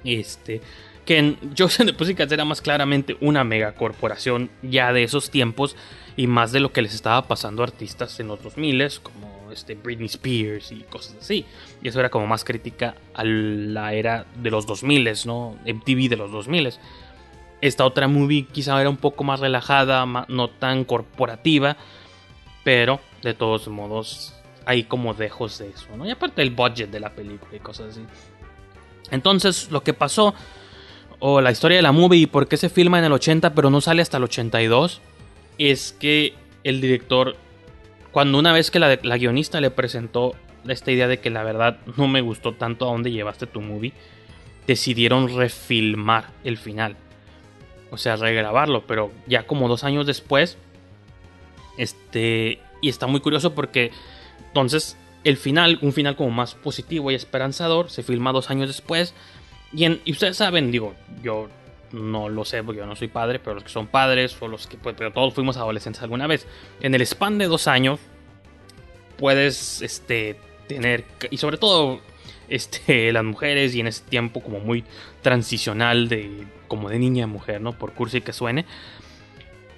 Este, 0.05 0.61
que 1.05 1.18
en 1.18 1.38
Joseph 1.59 1.86
de 1.86 1.93
Pussycat 1.93 2.30
era 2.30 2.45
más 2.45 2.62
claramente 2.62 3.16
una 3.20 3.43
megacorporación 3.43 4.49
ya 4.62 4.93
de 4.93 5.03
esos 5.03 5.28
tiempos 5.28 5.74
y 6.16 6.28
más 6.28 6.53
de 6.53 6.61
lo 6.61 6.72
que 6.72 6.82
les 6.82 6.95
estaba 6.95 7.26
pasando 7.26 7.64
a 7.64 7.66
artistas 7.66 8.20
en 8.20 8.28
los 8.28 8.40
2000 8.45 9.01
como 9.03 9.51
este 9.51 9.74
Britney 9.74 10.07
Spears 10.07 10.70
y 10.70 10.82
cosas 10.82 11.16
así. 11.20 11.47
Y 11.82 11.88
eso 11.88 11.99
era 11.99 12.11
como 12.11 12.28
más 12.28 12.45
crítica 12.45 12.95
a 13.12 13.24
la 13.24 13.93
era 13.93 14.24
de 14.36 14.53
los 14.53 14.66
2000, 14.66 15.11
¿no? 15.26 15.57
MTV 15.66 16.09
de 16.09 16.16
los 16.16 16.30
2000. 16.30 16.74
Esta 17.62 17.86
otra 17.86 18.08
movie 18.08 18.44
quizá 18.44 18.78
era 18.80 18.90
un 18.90 18.96
poco 18.96 19.22
más 19.22 19.40
relajada, 19.40 20.04
no 20.04 20.50
tan 20.50 20.84
corporativa, 20.84 21.76
pero 22.64 23.00
de 23.22 23.34
todos 23.34 23.68
modos 23.68 24.34
hay 24.66 24.82
como 24.82 25.14
dejos 25.14 25.58
de 25.58 25.70
eso, 25.70 25.86
¿no? 25.96 26.04
Y 26.04 26.10
aparte 26.10 26.42
el 26.42 26.50
budget 26.50 26.90
de 26.90 26.98
la 26.98 27.10
película 27.10 27.54
y 27.54 27.60
cosas 27.60 27.90
así. 27.90 28.02
Entonces, 29.12 29.70
lo 29.70 29.84
que 29.84 29.94
pasó, 29.94 30.34
o 31.20 31.40
la 31.40 31.52
historia 31.52 31.76
de 31.76 31.82
la 31.82 31.92
movie 31.92 32.22
y 32.22 32.26
por 32.26 32.48
qué 32.48 32.56
se 32.56 32.68
filma 32.68 32.98
en 32.98 33.04
el 33.04 33.12
80 33.12 33.54
pero 33.54 33.70
no 33.70 33.80
sale 33.80 34.02
hasta 34.02 34.16
el 34.16 34.24
82, 34.24 35.00
es 35.58 35.92
que 35.92 36.34
el 36.64 36.80
director, 36.80 37.36
cuando 38.10 38.38
una 38.38 38.52
vez 38.52 38.72
que 38.72 38.80
la, 38.80 38.98
la 39.02 39.18
guionista 39.18 39.60
le 39.60 39.70
presentó 39.70 40.34
esta 40.66 40.90
idea 40.90 41.06
de 41.06 41.20
que 41.20 41.30
la 41.30 41.44
verdad 41.44 41.78
no 41.96 42.08
me 42.08 42.22
gustó 42.22 42.54
tanto 42.54 42.88
a 42.88 42.92
dónde 42.92 43.12
llevaste 43.12 43.46
tu 43.46 43.60
movie, 43.60 43.92
decidieron 44.66 45.36
refilmar 45.36 46.30
el 46.42 46.56
final 46.56 46.96
o 47.93 47.99
sea, 47.99 48.16
regrabarlo, 48.16 48.86
pero 48.86 49.12
ya 49.26 49.47
como 49.47 49.68
dos 49.68 49.84
años 49.84 50.07
después, 50.07 50.57
este, 51.76 52.59
y 52.80 52.88
está 52.88 53.07
muy 53.07 53.20
curioso 53.20 53.55
porque 53.55 53.90
entonces 54.49 54.97
el 55.24 55.36
final, 55.36 55.78
un 55.82 55.93
final 55.93 56.16
como 56.16 56.30
más 56.30 56.55
positivo 56.55 57.11
y 57.11 57.14
esperanzador, 57.14 57.90
se 57.90 58.03
filma 58.03 58.32
dos 58.32 58.51
años 58.51 58.68
después, 58.68 59.14
y, 59.74 59.84
en, 59.84 60.01
y 60.07 60.12
ustedes 60.12 60.38
saben, 60.38 60.72
digo, 60.72 60.95
yo 61.22 61.49
no 61.93 62.30
lo 62.30 62.47
sé 62.47 62.64
porque 62.64 62.78
yo 62.78 62.86
no 62.86 62.97
soy 62.97 63.09
padre, 63.09 63.38
pero 63.38 63.55
los 63.55 63.64
que 63.64 63.70
son 63.70 63.86
padres 63.86 64.34
o 64.40 64.49
los 64.49 64.66
que, 64.66 64.78
pues, 64.78 64.95
pero 64.97 65.12
todos 65.12 65.34
fuimos 65.34 65.59
adolescentes 65.59 66.03
alguna 66.03 66.26
vez, 66.26 66.47
en 66.80 66.95
el 66.95 67.03
span 67.03 67.36
de 67.36 67.47
dos 67.47 67.68
años, 67.68 68.01
puedes, 69.18 69.82
este, 69.82 70.38
tener, 70.66 71.05
y 71.30 71.36
sobre 71.36 71.59
todo 71.59 72.01
este, 72.49 73.12
las 73.12 73.24
mujeres 73.24 73.74
y 73.74 73.80
en 73.80 73.88
ese 73.88 74.03
tiempo 74.05 74.40
como 74.40 74.61
muy 74.61 74.82
transicional 75.20 76.09
de 76.09 76.47
como 76.72 76.88
de 76.88 76.98
niña 76.98 77.24
a 77.24 77.26
mujer, 77.26 77.60
¿no? 77.60 77.72
Por 77.72 77.92
cursi 77.92 78.22
que 78.22 78.32
suene. 78.32 78.64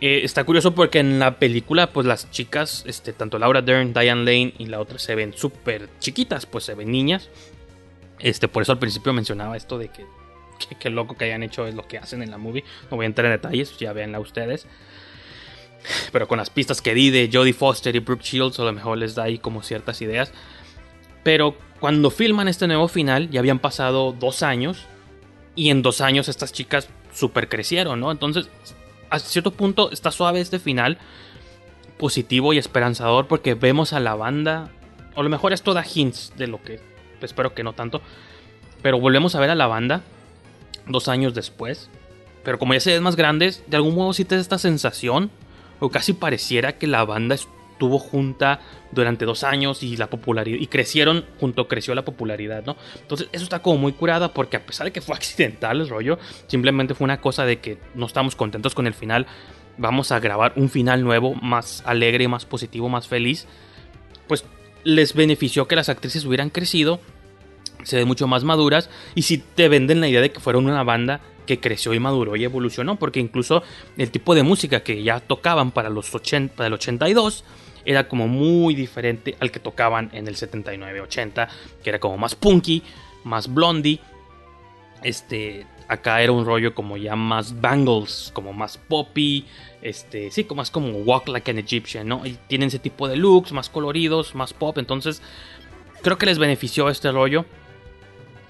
Eh, 0.01 0.21
está 0.23 0.45
curioso 0.45 0.77
porque 0.77 1.01
en 1.01 1.19
la 1.19 1.41
película, 1.41 1.89
pues 1.89 2.07
las 2.07 2.31
chicas, 2.31 2.85
este, 2.87 3.13
tanto 3.13 3.37
Laura 3.37 3.63
Dern, 3.63 3.93
Diane 3.93 4.21
Lane 4.23 4.55
y 4.59 4.67
la 4.67 4.79
otra 4.79 5.01
se 5.01 5.17
ven 5.17 5.33
súper 5.37 5.89
chiquitas, 5.99 6.47
pues 6.47 6.63
se 6.63 6.77
ven 6.77 6.93
niñas. 6.93 7.31
Este, 8.21 8.47
por 8.47 8.63
eso 8.63 8.71
al 8.71 8.79
principio 8.79 9.13
mencionaba 9.13 9.57
esto 9.57 9.77
de 9.77 9.89
que 9.89 10.07
qué 10.79 10.89
loco 10.89 11.17
que 11.17 11.25
hayan 11.25 11.43
hecho 11.43 11.67
es 11.67 11.75
lo 11.75 11.85
que 11.89 11.99
hacen 11.99 12.23
en 12.23 12.31
la 12.31 12.39
movie. 12.39 12.63
No 12.93 12.97
voy 12.97 13.07
a 13.07 13.09
entrar 13.09 13.27
en 13.27 13.33
detalles, 13.33 13.77
ya 13.77 13.93
véanla 13.93 14.21
ustedes. 14.21 14.69
Pero 16.13 16.29
con 16.29 16.39
las 16.39 16.49
pistas 16.49 16.81
que 16.81 16.95
di 16.95 17.11
de 17.11 17.29
Jodie 17.33 17.55
Foster 17.55 17.97
y 17.97 17.99
Brooke 17.99 18.23
Shields, 18.23 18.61
a 18.61 18.63
lo 18.63 18.73
mejor 18.73 18.99
les 18.99 19.17
da 19.17 19.25
ahí 19.25 19.39
como 19.39 19.65
ciertas 19.65 20.01
ideas. 20.01 20.31
Pero 21.25 21.57
cuando 21.81 22.13
filman 22.13 22.47
este 22.47 22.69
nuevo 22.69 22.87
final, 22.87 23.31
ya 23.31 23.41
habían 23.41 23.59
pasado 23.59 24.13
dos 24.13 24.45
años. 24.45 24.87
Y 25.57 25.71
en 25.71 25.83
dos 25.83 26.01
años 26.01 26.29
estas 26.29 26.53
chicas 26.53 26.89
super 27.13 27.49
crecieron, 27.49 28.01
¿no? 28.01 28.11
Entonces, 28.11 28.49
a 29.11 29.19
cierto 29.19 29.53
punto 29.53 29.91
está 29.93 30.11
suave 30.11 30.41
este 30.41 30.59
final. 30.59 30.99
Positivo 31.99 32.53
y 32.53 32.59
esperanzador 32.59 33.29
porque 33.29 33.55
vemos 33.55 33.93
a 33.93 34.01
la 34.01 34.15
banda. 34.15 34.71
O 35.15 35.21
a 35.21 35.23
lo 35.25 35.31
mejor 35.31 35.53
esto 35.53 35.75
da 35.75 35.85
hints 35.85 36.33
de 36.37 36.49
lo 36.49 36.61
que 36.63 36.81
espero 37.21 37.55
que 37.55 37.63
no 37.63 37.73
tanto. 37.73 38.03
Pero 38.83 38.99
volvemos 38.99 39.35
a 39.35 39.41
ver 39.41 39.51
a 39.51 39.55
la 39.55 39.67
banda 39.67 40.03
dos 40.87 41.09
años 41.09 41.35
después. 41.35 41.89
Pero 42.43 42.59
como 42.59 42.75
ya 42.75 42.81
se 42.81 42.93
ven 42.93 43.03
más 43.03 43.17
grandes, 43.17 43.63
de 43.67 43.77
algún 43.77 43.95
modo 43.95 44.13
sí 44.13 44.25
te 44.25 44.35
da 44.35 44.41
esta 44.41 44.59
sensación. 44.59 45.31
O 45.81 45.91
casi 45.91 46.13
pareciera 46.13 46.77
que 46.77 46.87
la 46.87 47.05
banda 47.05 47.37
estuvo 47.75 47.99
junta 47.99 48.61
durante 48.93 49.25
dos 49.25 49.43
años 49.43 49.83
y 49.83 49.97
la 49.97 50.09
popularidad 50.09 50.59
y 50.61 50.67
crecieron 50.69 51.25
junto 51.41 51.67
creció 51.67 51.95
la 51.95 52.05
popularidad, 52.05 52.65
¿no? 52.65 52.77
Entonces 53.01 53.29
eso 53.33 53.43
está 53.43 53.61
como 53.61 53.79
muy 53.79 53.93
curada 53.93 54.33
porque 54.33 54.57
a 54.57 54.65
pesar 54.65 54.87
de 54.87 54.93
que 54.93 55.01
fue 55.01 55.15
accidental 55.17 55.81
el 55.81 55.89
rollo, 55.89 56.19
simplemente 56.47 56.95
fue 56.95 57.05
una 57.05 57.21
cosa 57.21 57.45
de 57.45 57.59
que 57.59 57.79
no 57.95 58.07
estamos 58.07 58.37
contentos 58.37 58.75
con 58.75 58.87
el 58.87 58.95
final, 58.95 59.27
vamos 59.77 60.13
a 60.13 60.21
grabar 60.21 60.53
un 60.55 60.71
final 60.71 61.03
nuevo, 61.03 61.35
más 61.35 61.83
alegre, 61.85 62.29
más 62.29 62.47
positivo, 62.47 62.89
más 62.89 63.09
feliz, 63.09 63.47
pues 64.29 64.45
les 64.85 65.15
benefició 65.15 65.67
que 65.67 65.75
las 65.75 65.89
actrices 65.89 66.25
hubieran 66.25 66.51
crecido, 66.51 67.01
se 67.83 67.97
ven 67.97 68.07
mucho 68.07 68.29
más 68.29 68.45
maduras 68.45 68.89
y 69.17 69.23
si 69.23 69.39
te 69.39 69.69
venden 69.69 70.01
la 70.01 70.09
idea 70.09 70.21
de 70.21 70.31
que 70.31 70.41
fueron 70.41 70.67
una 70.67 70.85
banda 70.85 71.21
que 71.45 71.61
creció 71.61 71.93
y 71.93 71.99
maduró 71.99 72.37
y 72.37 72.45
evolucionó, 72.45 72.97
porque 72.97 73.21
incluso 73.21 73.63
el 73.99 74.11
tipo 74.11 74.35
de 74.35 74.45
música 74.45 74.85
que 74.85 75.03
ya 75.03 75.21
tocaban 75.21 75.73
para 75.73 75.91
los 75.91 76.15
80, 76.15 76.55
para 76.55 76.69
el 76.69 76.75
82 76.75 77.45
era 77.85 78.09
como 78.09 78.29
muy 78.29 78.75
diferente 78.75 79.37
al 79.41 79.51
que 79.51 79.61
tocaban 79.61 80.11
en 80.13 80.29
el 80.29 80.37
79-80, 80.37 81.49
que 81.83 81.91
era 81.91 81.99
como 81.99 82.17
más 82.19 82.35
punky, 82.35 82.83
más 83.25 83.53
blondie. 83.53 84.01
Este, 85.03 85.67
acá 85.89 86.23
era 86.23 86.33
un 86.33 86.47
rollo 86.47 86.75
como 86.75 86.97
ya 86.97 87.17
más 87.17 87.61
bangles, 87.61 88.31
como 88.33 88.53
más 88.53 88.79
poppy, 88.79 89.47
este, 89.83 90.31
sí, 90.31 90.45
como 90.45 90.61
más 90.61 90.71
como 90.71 90.91
walk 90.99 91.29
like 91.29 91.51
an 91.51 91.59
Egyptian, 91.59 92.09
¿no? 92.09 92.25
Y 92.25 92.39
tienen 92.49 92.69
ese 92.69 92.79
tipo 92.79 93.09
de 93.09 93.17
looks, 93.17 93.53
más 93.53 93.69
coloridos, 93.69 94.35
más 94.35 94.53
pop, 94.53 94.79
entonces 94.79 95.21
creo 96.03 96.19
que 96.19 96.27
les 96.27 96.39
benefició 96.39 96.89
este 96.89 97.11
rollo. 97.13 97.45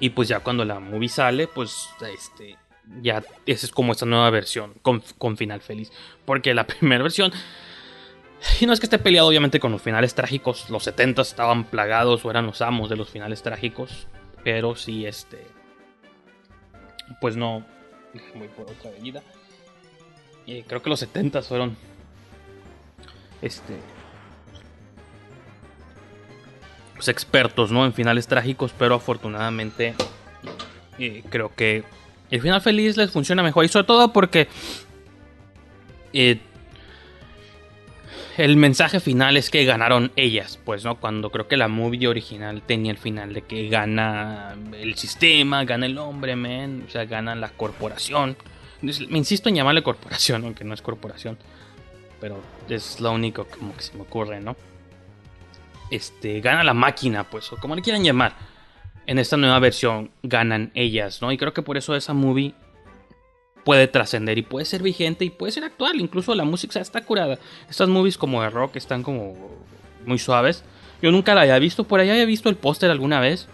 Y 0.00 0.10
pues 0.10 0.28
ya 0.28 0.40
cuando 0.40 0.64
la 0.64 0.80
movie 0.80 1.08
sale, 1.08 1.46
pues 1.46 1.88
este, 2.12 2.58
ya 3.00 3.22
esa 3.46 3.66
es 3.66 3.72
como 3.72 3.92
esta 3.92 4.06
nueva 4.06 4.28
versión 4.30 4.74
con, 4.82 5.02
con 5.18 5.36
final 5.36 5.60
feliz. 5.60 5.90
Porque 6.24 6.52
la 6.52 6.66
primera 6.66 7.02
versión 7.02 7.32
y 8.60 8.66
no 8.66 8.72
es 8.72 8.80
que 8.80 8.86
esté 8.86 8.98
peleado 8.98 9.28
obviamente 9.28 9.60
con 9.60 9.72
los 9.72 9.82
finales 9.82 10.14
trágicos, 10.14 10.70
los 10.70 10.84
70 10.84 11.22
estaban 11.22 11.64
plagados 11.64 12.24
o 12.24 12.30
eran 12.30 12.46
los 12.46 12.60
amos 12.60 12.88
de 12.90 12.96
los 12.96 13.08
finales 13.08 13.42
trágicos, 13.42 14.06
pero 14.42 14.76
sí 14.76 15.06
este 15.06 15.46
pues 17.20 17.36
no 17.36 17.64
voy 18.34 18.48
por 18.48 18.70
otra 18.70 18.90
avenida. 18.90 19.22
Y 20.46 20.62
creo 20.62 20.82
que 20.82 20.90
los 20.90 21.00
70 21.00 21.42
fueron 21.42 21.76
este 23.40 23.78
pues 26.94 27.08
expertos, 27.08 27.72
¿no? 27.72 27.84
En 27.84 27.92
finales 27.92 28.26
trágicos, 28.26 28.72
pero 28.78 28.94
afortunadamente 28.94 29.94
eh, 30.98 31.22
creo 31.28 31.54
que 31.54 31.84
el 32.30 32.40
final 32.40 32.60
feliz 32.60 32.96
les 32.96 33.10
funciona 33.10 33.42
mejor 33.42 33.64
y 33.64 33.68
sobre 33.68 33.86
todo 33.86 34.12
porque 34.12 34.48
eh, 36.12 36.40
el 38.36 38.56
mensaje 38.56 39.00
final 39.00 39.36
es 39.36 39.50
que 39.50 39.64
ganaron 39.64 40.10
ellas, 40.16 40.58
pues, 40.64 40.84
¿no? 40.84 40.98
Cuando 40.98 41.30
creo 41.30 41.46
que 41.46 41.56
la 41.56 41.68
movie 41.68 42.08
original 42.08 42.62
tenía 42.62 42.90
el 42.90 42.98
final 42.98 43.32
de 43.32 43.42
que 43.42 43.68
gana 43.68 44.56
el 44.72 44.96
sistema, 44.96 45.64
gana 45.64 45.86
el 45.86 45.96
hombre, 45.98 46.34
men, 46.34 46.84
o 46.86 46.90
sea, 46.90 47.04
gana 47.04 47.34
la 47.34 47.50
corporación. 47.50 48.36
Me 48.82 49.18
insisto 49.18 49.48
en 49.48 49.54
llamarle 49.54 49.82
corporación, 49.82 50.42
aunque 50.44 50.64
no 50.64 50.74
es 50.74 50.82
corporación, 50.82 51.38
pero 52.20 52.40
es 52.68 53.00
lo 53.00 53.12
único 53.12 53.46
como 53.46 53.74
que 53.76 53.82
se 53.82 53.94
me 53.94 54.02
ocurre, 54.02 54.40
¿no? 54.40 54.56
Este, 55.90 56.40
gana 56.40 56.64
la 56.64 56.74
máquina, 56.74 57.24
pues, 57.24 57.52
o 57.52 57.56
como 57.56 57.76
le 57.76 57.82
quieran 57.82 58.02
llamar. 58.02 58.34
En 59.06 59.18
esta 59.18 59.36
nueva 59.36 59.58
versión 59.58 60.10
ganan 60.22 60.72
ellas, 60.74 61.20
¿no? 61.20 61.30
Y 61.30 61.36
creo 61.36 61.52
que 61.52 61.62
por 61.62 61.76
eso 61.76 61.94
esa 61.94 62.14
movie 62.14 62.54
puede 63.64 63.88
trascender 63.88 64.38
y 64.38 64.42
puede 64.42 64.66
ser 64.66 64.82
vigente 64.82 65.24
y 65.24 65.30
puede 65.30 65.52
ser 65.52 65.64
actual. 65.64 66.00
Incluso 66.00 66.34
la 66.34 66.44
música 66.44 66.80
está 66.80 67.00
curada. 67.02 67.38
Estas 67.68 67.88
movies 67.88 68.18
como 68.18 68.42
de 68.42 68.50
rock 68.50 68.76
están 68.76 69.02
como 69.02 69.34
muy 70.06 70.18
suaves. 70.18 70.62
Yo 71.02 71.10
nunca 71.10 71.34
la 71.34 71.42
había 71.42 71.58
visto. 71.58 71.84
Por 71.84 72.00
ahí 72.00 72.10
había 72.10 72.26
visto 72.26 72.48
el 72.48 72.56
póster 72.56 72.90
alguna 72.90 73.20
vez. 73.20 73.48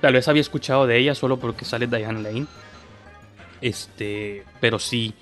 Tal 0.00 0.12
vez 0.12 0.28
había 0.28 0.40
escuchado 0.40 0.86
de 0.86 0.98
ella 0.98 1.14
solo 1.14 1.38
porque 1.38 1.64
sale 1.64 1.86
Diane 1.86 2.22
Lane. 2.22 2.46
Este, 3.60 4.44
pero 4.60 4.78
sí, 4.78 5.14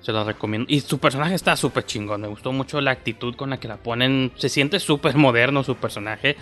se 0.00 0.12
la 0.12 0.24
recomiendo. 0.24 0.66
Y 0.70 0.80
su 0.80 0.98
personaje 0.98 1.34
está 1.34 1.56
súper 1.56 1.86
chingón. 1.86 2.22
Me 2.22 2.28
gustó 2.28 2.52
mucho 2.52 2.80
la 2.80 2.90
actitud 2.90 3.36
con 3.36 3.50
la 3.50 3.58
que 3.58 3.68
la 3.68 3.76
ponen. 3.76 4.32
Se 4.36 4.48
siente 4.48 4.80
súper 4.80 5.16
moderno 5.16 5.62
su 5.62 5.76
personaje. 5.76 6.36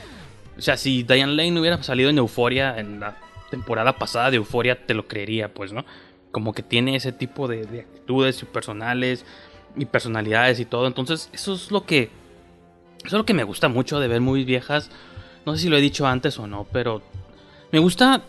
O 0.57 0.61
sea, 0.63 0.77
si 0.77 1.03
Diane 1.03 1.33
Lane 1.33 1.61
hubiera 1.61 1.83
salido 1.83 2.11
en 2.11 2.19
Euforia, 2.19 2.79
en 2.79 3.01
la 3.01 3.17
temporada 3.51 3.97
pasada 3.97 4.31
de 4.31 4.37
Euforia, 4.37 4.87
te 4.87 4.95
lo 4.95 5.07
creería, 5.07 5.53
pues, 5.53 5.73
¿no? 5.73 5.85
Como 6.33 6.53
que 6.53 6.63
tiene 6.63 6.97
ese 6.97 7.13
tipo 7.13 7.47
de, 7.47 7.63
actitudes 7.81 8.45
personales 8.47 9.25
y 9.77 9.85
personalidades 9.85 10.59
y 10.59 10.65
todo. 10.65 10.87
Entonces, 10.87 11.29
eso 11.33 11.55
es 11.55 11.71
lo 11.71 11.85
que. 11.87 12.11
Eso 12.99 13.09
es 13.09 13.13
lo 13.13 13.27
que 13.27 13.35
me 13.35 13.45
gusta 13.45 13.69
mucho 13.69 14.01
de 14.01 14.09
ver 14.09 14.21
movies 14.21 14.47
viejas. 14.47 14.91
No 15.45 15.55
sé 15.55 15.63
si 15.63 15.69
lo 15.69 15.77
he 15.77 15.81
dicho 15.81 16.07
antes 16.07 16.39
o 16.39 16.47
no, 16.47 16.67
pero 16.73 17.03
me 17.71 17.79
gusta 17.79 18.23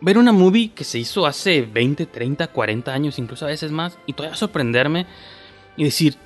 ver 0.00 0.18
una 0.18 0.32
movie 0.32 0.70
que 0.70 0.84
se 0.84 0.98
hizo 0.98 1.26
hace 1.26 1.62
20, 1.62 2.06
30, 2.06 2.46
40 2.48 2.92
años, 2.92 3.18
incluso 3.18 3.44
a 3.44 3.48
veces 3.48 3.70
más, 3.70 3.98
y 4.06 4.12
todavía 4.12 4.36
sorprenderme 4.36 5.06
y 5.76 5.84
decir, 5.84 6.16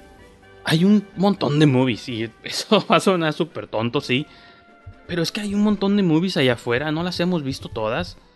hay 0.65 0.85
un 0.85 1.07
montón 1.17 1.59
de 1.59 1.67
movies, 1.67 2.09
y 2.09 2.31
eso 2.45 2.85
va 2.91 2.97
a 2.97 3.01
sonar 3.01 3.33
súper 3.33 3.67
tonto, 3.67 4.01
sí, 4.01 4.27
pero 5.07 5.23
es 5.23 5.33
que 5.33 5.41
hay 5.41 5.55
un 5.55 5.63
montón 5.63 5.97
de 5.97 6.03
movies 6.03 6.37
allá 6.37 6.55
afuera, 6.55 6.93
no 6.93 7.03
las 7.03 7.19
hemos 7.21 7.43
visto 7.43 7.69
todas, 7.69 8.17
y 8.17 8.32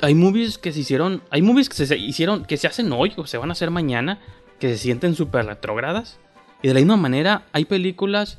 hay 0.00 0.14
movies 0.14 0.58
que 0.58 0.72
se 0.72 0.80
hicieron, 0.80 1.22
hay 1.30 1.42
movies 1.42 1.68
que 1.68 1.86
se 1.86 1.96
hicieron, 1.96 2.44
que 2.44 2.56
se 2.56 2.66
hacen 2.66 2.92
hoy 2.92 3.12
o 3.16 3.26
se 3.26 3.38
van 3.38 3.50
a 3.50 3.52
hacer 3.52 3.70
mañana, 3.70 4.20
que 4.58 4.68
se 4.68 4.78
sienten 4.78 5.14
súper 5.14 5.46
retrógradas. 5.46 6.18
Y 6.62 6.68
de 6.68 6.74
la 6.74 6.80
misma 6.80 6.96
manera 6.96 7.46
hay 7.52 7.64
películas 7.64 8.38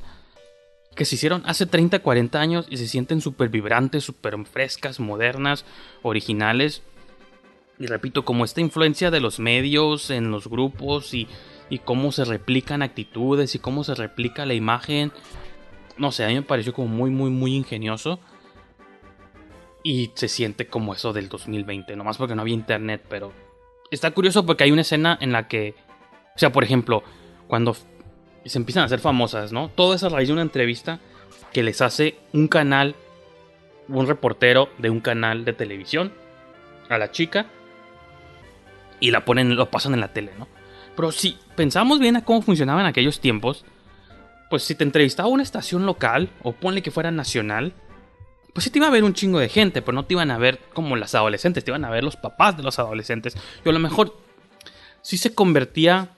que 0.94 1.04
se 1.04 1.14
hicieron 1.14 1.42
hace 1.46 1.66
30, 1.66 2.00
40 2.00 2.40
años 2.40 2.66
y 2.70 2.78
se 2.78 2.88
sienten 2.88 3.20
súper 3.20 3.48
vibrantes, 3.50 4.04
súper 4.04 4.36
frescas, 4.46 4.98
modernas, 4.98 5.64
originales. 6.02 6.82
Y 7.78 7.86
repito, 7.86 8.24
como 8.24 8.44
esta 8.44 8.62
influencia 8.62 9.10
de 9.10 9.20
los 9.20 9.38
medios 9.38 10.10
en 10.10 10.30
los 10.30 10.48
grupos 10.48 11.12
y, 11.12 11.28
y 11.68 11.80
cómo 11.80 12.12
se 12.12 12.24
replican 12.24 12.82
actitudes 12.82 13.54
y 13.54 13.58
cómo 13.58 13.84
se 13.84 13.94
replica 13.94 14.46
la 14.46 14.54
imagen. 14.54 15.12
No 15.98 16.12
sé, 16.12 16.24
a 16.24 16.28
mí 16.28 16.34
me 16.34 16.42
pareció 16.42 16.72
como 16.72 16.88
muy, 16.88 17.10
muy, 17.10 17.30
muy 17.30 17.54
ingenioso 17.54 18.20
y 19.86 20.10
se 20.14 20.26
siente 20.26 20.66
como 20.66 20.94
eso 20.94 21.12
del 21.12 21.28
2020, 21.28 21.94
nomás 21.94 22.16
porque 22.16 22.34
no 22.34 22.42
había 22.42 22.54
internet, 22.54 23.04
pero 23.08 23.32
está 23.88 24.10
curioso 24.10 24.44
porque 24.44 24.64
hay 24.64 24.72
una 24.72 24.80
escena 24.80 25.16
en 25.20 25.30
la 25.30 25.46
que, 25.46 25.76
o 26.34 26.38
sea, 26.40 26.50
por 26.50 26.64
ejemplo, 26.64 27.04
cuando 27.46 27.76
se 28.44 28.58
empiezan 28.58 28.82
a 28.82 28.86
hacer 28.86 28.98
famosas, 28.98 29.52
¿no? 29.52 29.68
Todo 29.68 29.94
eso 29.94 30.06
a 30.06 30.08
raíz 30.08 30.26
de 30.26 30.32
una 30.32 30.42
entrevista 30.42 30.98
que 31.52 31.62
les 31.62 31.80
hace 31.82 32.18
un 32.32 32.48
canal, 32.48 32.96
un 33.86 34.08
reportero 34.08 34.70
de 34.78 34.90
un 34.90 34.98
canal 34.98 35.44
de 35.44 35.52
televisión 35.52 36.12
a 36.88 36.98
la 36.98 37.12
chica 37.12 37.46
y 38.98 39.12
la 39.12 39.24
ponen, 39.24 39.54
lo 39.54 39.70
pasan 39.70 39.94
en 39.94 40.00
la 40.00 40.12
tele, 40.12 40.32
¿no? 40.36 40.48
Pero 40.96 41.12
si 41.12 41.38
pensamos 41.54 42.00
bien 42.00 42.16
a 42.16 42.24
cómo 42.24 42.42
funcionaba 42.42 42.80
en 42.80 42.88
aquellos 42.88 43.20
tiempos, 43.20 43.64
pues 44.50 44.64
si 44.64 44.74
te 44.74 44.82
entrevistaba 44.82 45.28
una 45.28 45.44
estación 45.44 45.86
local 45.86 46.28
o 46.42 46.54
ponle 46.54 46.82
que 46.82 46.90
fuera 46.90 47.12
nacional, 47.12 47.72
pues 48.56 48.64
sí 48.64 48.70
te 48.70 48.78
iba 48.78 48.86
a 48.86 48.90
ver 48.90 49.04
un 49.04 49.12
chingo 49.12 49.38
de 49.38 49.50
gente, 49.50 49.82
pero 49.82 49.94
no 49.94 50.06
te 50.06 50.14
iban 50.14 50.30
a 50.30 50.38
ver 50.38 50.58
como 50.72 50.96
las 50.96 51.14
adolescentes, 51.14 51.62
te 51.62 51.70
iban 51.70 51.84
a 51.84 51.90
ver 51.90 52.02
los 52.02 52.16
papás 52.16 52.56
de 52.56 52.62
los 52.62 52.78
adolescentes. 52.78 53.36
Y 53.62 53.68
a 53.68 53.72
lo 53.72 53.78
mejor 53.78 54.16
sí 55.02 55.18
se 55.18 55.34
convertía 55.34 56.08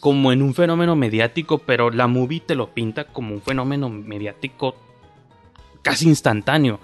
como 0.00 0.32
en 0.32 0.42
un 0.42 0.52
fenómeno 0.52 0.96
mediático, 0.96 1.58
pero 1.58 1.90
la 1.90 2.08
movie 2.08 2.40
te 2.40 2.56
lo 2.56 2.74
pinta 2.74 3.04
como 3.04 3.34
un 3.34 3.40
fenómeno 3.40 3.88
mediático 3.88 4.74
casi 5.82 6.08
instantáneo. 6.08 6.80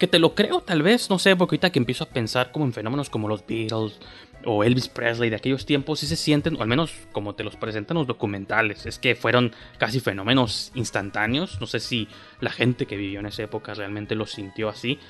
Que 0.00 0.08
te 0.08 0.18
lo 0.18 0.34
creo 0.34 0.62
tal 0.62 0.82
vez, 0.82 1.08
no 1.08 1.20
sé, 1.20 1.36
porque 1.36 1.54
ahorita 1.54 1.70
que 1.70 1.78
empiezo 1.78 2.02
a 2.02 2.08
pensar 2.08 2.50
como 2.50 2.64
en 2.64 2.72
fenómenos 2.72 3.08
como 3.08 3.28
los 3.28 3.46
Beatles 3.46 4.00
o 4.46 4.62
Elvis 4.62 4.88
Presley 4.88 5.28
de 5.28 5.36
aquellos 5.36 5.66
tiempos, 5.66 5.98
sí 5.98 6.06
se 6.06 6.14
sienten, 6.14 6.56
o 6.56 6.62
al 6.62 6.68
menos 6.68 6.92
como 7.10 7.34
te 7.34 7.42
los 7.42 7.56
presentan 7.56 7.96
los 7.96 8.06
documentales, 8.06 8.86
es 8.86 8.98
que 8.98 9.16
fueron 9.16 9.52
casi 9.76 9.98
fenómenos 9.98 10.70
instantáneos. 10.76 11.60
No 11.60 11.66
sé 11.66 11.80
si 11.80 12.08
la 12.40 12.50
gente 12.50 12.86
que 12.86 12.96
vivió 12.96 13.20
en 13.20 13.26
esa 13.26 13.42
época 13.42 13.74
realmente 13.74 14.14
lo 14.14 14.26
sintió 14.26 14.68
así. 14.68 15.00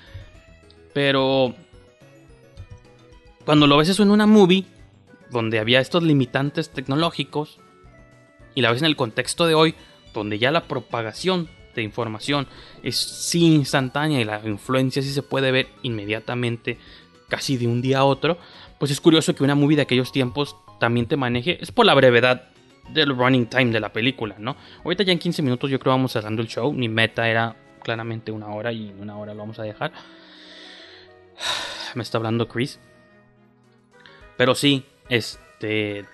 Pero 0.95 1.55
cuando 3.45 3.67
lo 3.67 3.77
ves 3.77 3.91
eso 3.91 4.03
en 4.03 4.11
una 4.11 4.27
movie, 4.27 4.65
donde 5.31 5.59
había 5.59 5.81
estos 5.81 6.03
limitantes 6.03 6.71
tecnológicos, 6.71 7.61
y 8.55 8.63
la 8.63 8.73
ves 8.73 8.81
en 8.81 8.87
el 8.87 8.97
contexto 8.97 9.47
de 9.47 9.55
hoy, 9.55 9.75
donde 10.15 10.39
ya 10.39 10.51
la 10.51 10.65
propagación 10.65 11.51
de 11.75 11.83
información 11.83 12.47
es 12.83 12.97
sí 12.97 13.45
instantánea 13.55 14.19
y 14.19 14.25
la 14.25 14.41
influencia 14.47 15.03
sí 15.03 15.13
se 15.13 15.23
puede 15.23 15.53
ver 15.53 15.69
inmediatamente, 15.83 16.79
casi 17.29 17.59
de 17.59 17.67
un 17.67 17.83
día 17.83 17.99
a 17.99 18.05
otro, 18.05 18.39
pues 18.79 18.91
es 18.91 19.01
curioso 19.01 19.35
que 19.35 19.45
una 19.45 19.55
movie 19.55 19.77
de 19.77 19.83
aquellos 19.83 20.13
tiempos 20.13 20.57
también 20.79 21.07
te 21.07 21.17
maneje, 21.17 21.59
es 21.63 21.73
por 21.73 21.87
la 21.87 21.95
brevedad 21.95 22.49
del 22.93 23.17
running 23.17 23.47
time 23.47 23.73
de 23.73 23.81
la 23.81 23.93
película, 23.93 24.37
¿no? 24.39 24.57
Ahorita 24.85 25.03
ya 25.03 25.13
en 25.13 25.19
15 25.19 25.43
minutos 25.43 25.71
yo 25.71 25.79
creo 25.79 25.93
vamos 25.93 26.13
cerrando 26.13 26.43
el 26.43 26.49
show, 26.49 26.73
mi 26.73 26.89
meta 26.89 27.29
era 27.29 27.57
claramente 27.83 28.33
una 28.33 28.49
hora 28.49 28.73
y 28.73 28.89
en 28.89 29.01
una 29.01 29.17
hora 29.17 29.33
lo 29.33 29.41
vamos 29.41 29.59
a 29.59 29.63
dejar. 29.63 29.93
Me 31.95 32.03
está 32.03 32.19
hablando 32.19 32.49
Chris. 32.49 32.79
Pero 34.37 34.55
sí, 34.55 34.85
este 35.09 36.05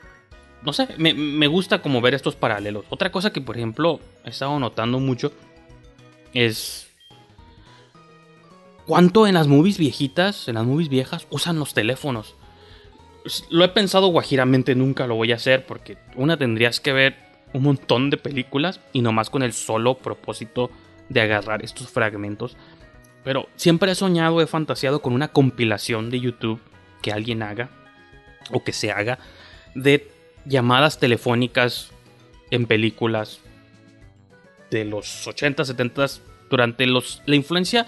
no 0.63 0.73
sé, 0.73 0.89
me, 0.97 1.13
me, 1.13 1.49
gusta 1.49 1.83
como 1.83 2.01
ver 2.01 2.15
estos 2.15 2.37
paralelos. 2.37 2.85
Otra 2.89 3.11
cosa 3.11 3.33
que, 3.33 3.41
por 3.41 3.57
ejemplo, 3.57 3.99
he 4.25 4.31
estado 4.31 4.61
notando 4.61 5.01
mucho 5.01 5.33
es 6.35 6.89
cuánto 8.87 9.27
en 9.27 9.35
las 9.35 9.49
movies 9.49 9.79
viejitas, 9.79 10.47
en 10.49 10.55
las 10.55 10.65
movies 10.65 10.89
viejas, 10.89 11.27
usan 11.31 11.59
los 11.59 11.75
teléfonos. 11.75 12.37
Lo 13.51 13.65
he 13.65 13.69
pensado 13.69 14.09
guajiramente, 14.09 14.75
nunca 14.75 15.07
lo 15.07 15.15
voy 15.15 15.33
a 15.33 15.37
hacer 15.37 15.67
porque 15.67 15.97
una 16.17 16.37
tendrías 16.37 16.81
que 16.81 16.93
ver 16.93 17.17
un 17.53 17.63
montón 17.63 18.11
de 18.11 18.17
películas 18.17 18.81
y 18.93 19.03
nomás 19.03 19.31
con 19.31 19.43
el 19.43 19.53
solo 19.53 19.99
propósito 19.99 20.71
de 21.09 21.21
agarrar 21.21 21.65
estos 21.65 21.89
fragmentos. 21.89 22.57
Pero 23.25 23.49
siempre 23.57 23.93
he 23.93 23.95
soñado, 23.95 24.41
he 24.41 24.47
fantaseado 24.47 25.03
con 25.03 25.13
una 25.13 25.29
compilación 25.29 26.11
de 26.11 26.21
YouTube 26.21 26.61
que 27.03 27.13
alguien 27.13 27.43
haga 27.43 27.71
o 28.51 28.65
que 28.65 28.73
se 28.73 28.91
haga 28.91 29.19
de 29.75 30.11
llamadas 30.45 30.99
telefónicas 30.99 31.91
en 32.51 32.67
películas 32.67 33.41
de 34.71 34.85
los 34.85 35.27
80, 35.27 35.65
70 35.65 36.07
durante 36.51 36.87
los 36.87 37.23
la 37.27 37.37
influencia 37.37 37.87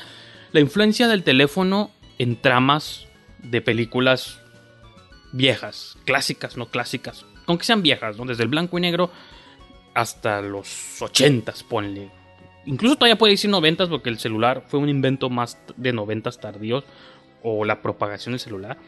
la 0.53 0.61
influencia 0.61 1.09
del 1.09 1.24
teléfono 1.24 1.91
en 2.18 2.41
tramas 2.41 3.09
de 3.43 3.61
películas 3.61 4.41
viejas, 5.37 5.97
clásicas, 6.05 6.57
no 6.57 6.66
clásicas, 6.66 7.24
aunque 7.47 7.64
sean 7.64 7.82
viejas, 7.82 8.16
¿no? 8.16 8.24
desde 8.24 8.43
el 8.43 8.49
blanco 8.49 8.78
y 8.78 8.80
negro 8.80 9.11
hasta 9.95 10.41
los 10.41 11.01
80, 11.01 11.53
ponle. 11.68 12.11
Incluso 12.66 12.97
todavía 12.97 13.18
puede 13.18 13.32
decir 13.32 13.51
90 13.51 13.89
porque 13.89 14.09
el 14.09 14.18
celular 14.18 14.64
fue 14.66 14.80
un 14.80 14.89
invento 14.89 15.30
más 15.30 15.59
de 15.76 15.93
90 15.93 16.30
tardíos 16.32 16.85
o 17.43 17.64
la 17.64 17.82
propagación 17.82 18.32
del 18.32 18.41
celular. 18.41 18.78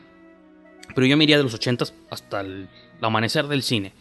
Pero 0.94 1.06
yo 1.06 1.16
me 1.16 1.24
iría 1.24 1.36
de 1.36 1.42
los 1.42 1.54
80 1.54 1.84
hasta 2.10 2.40
el, 2.40 2.68
el 2.98 3.04
amanecer 3.04 3.46
del 3.48 3.62
cine. 3.62 3.92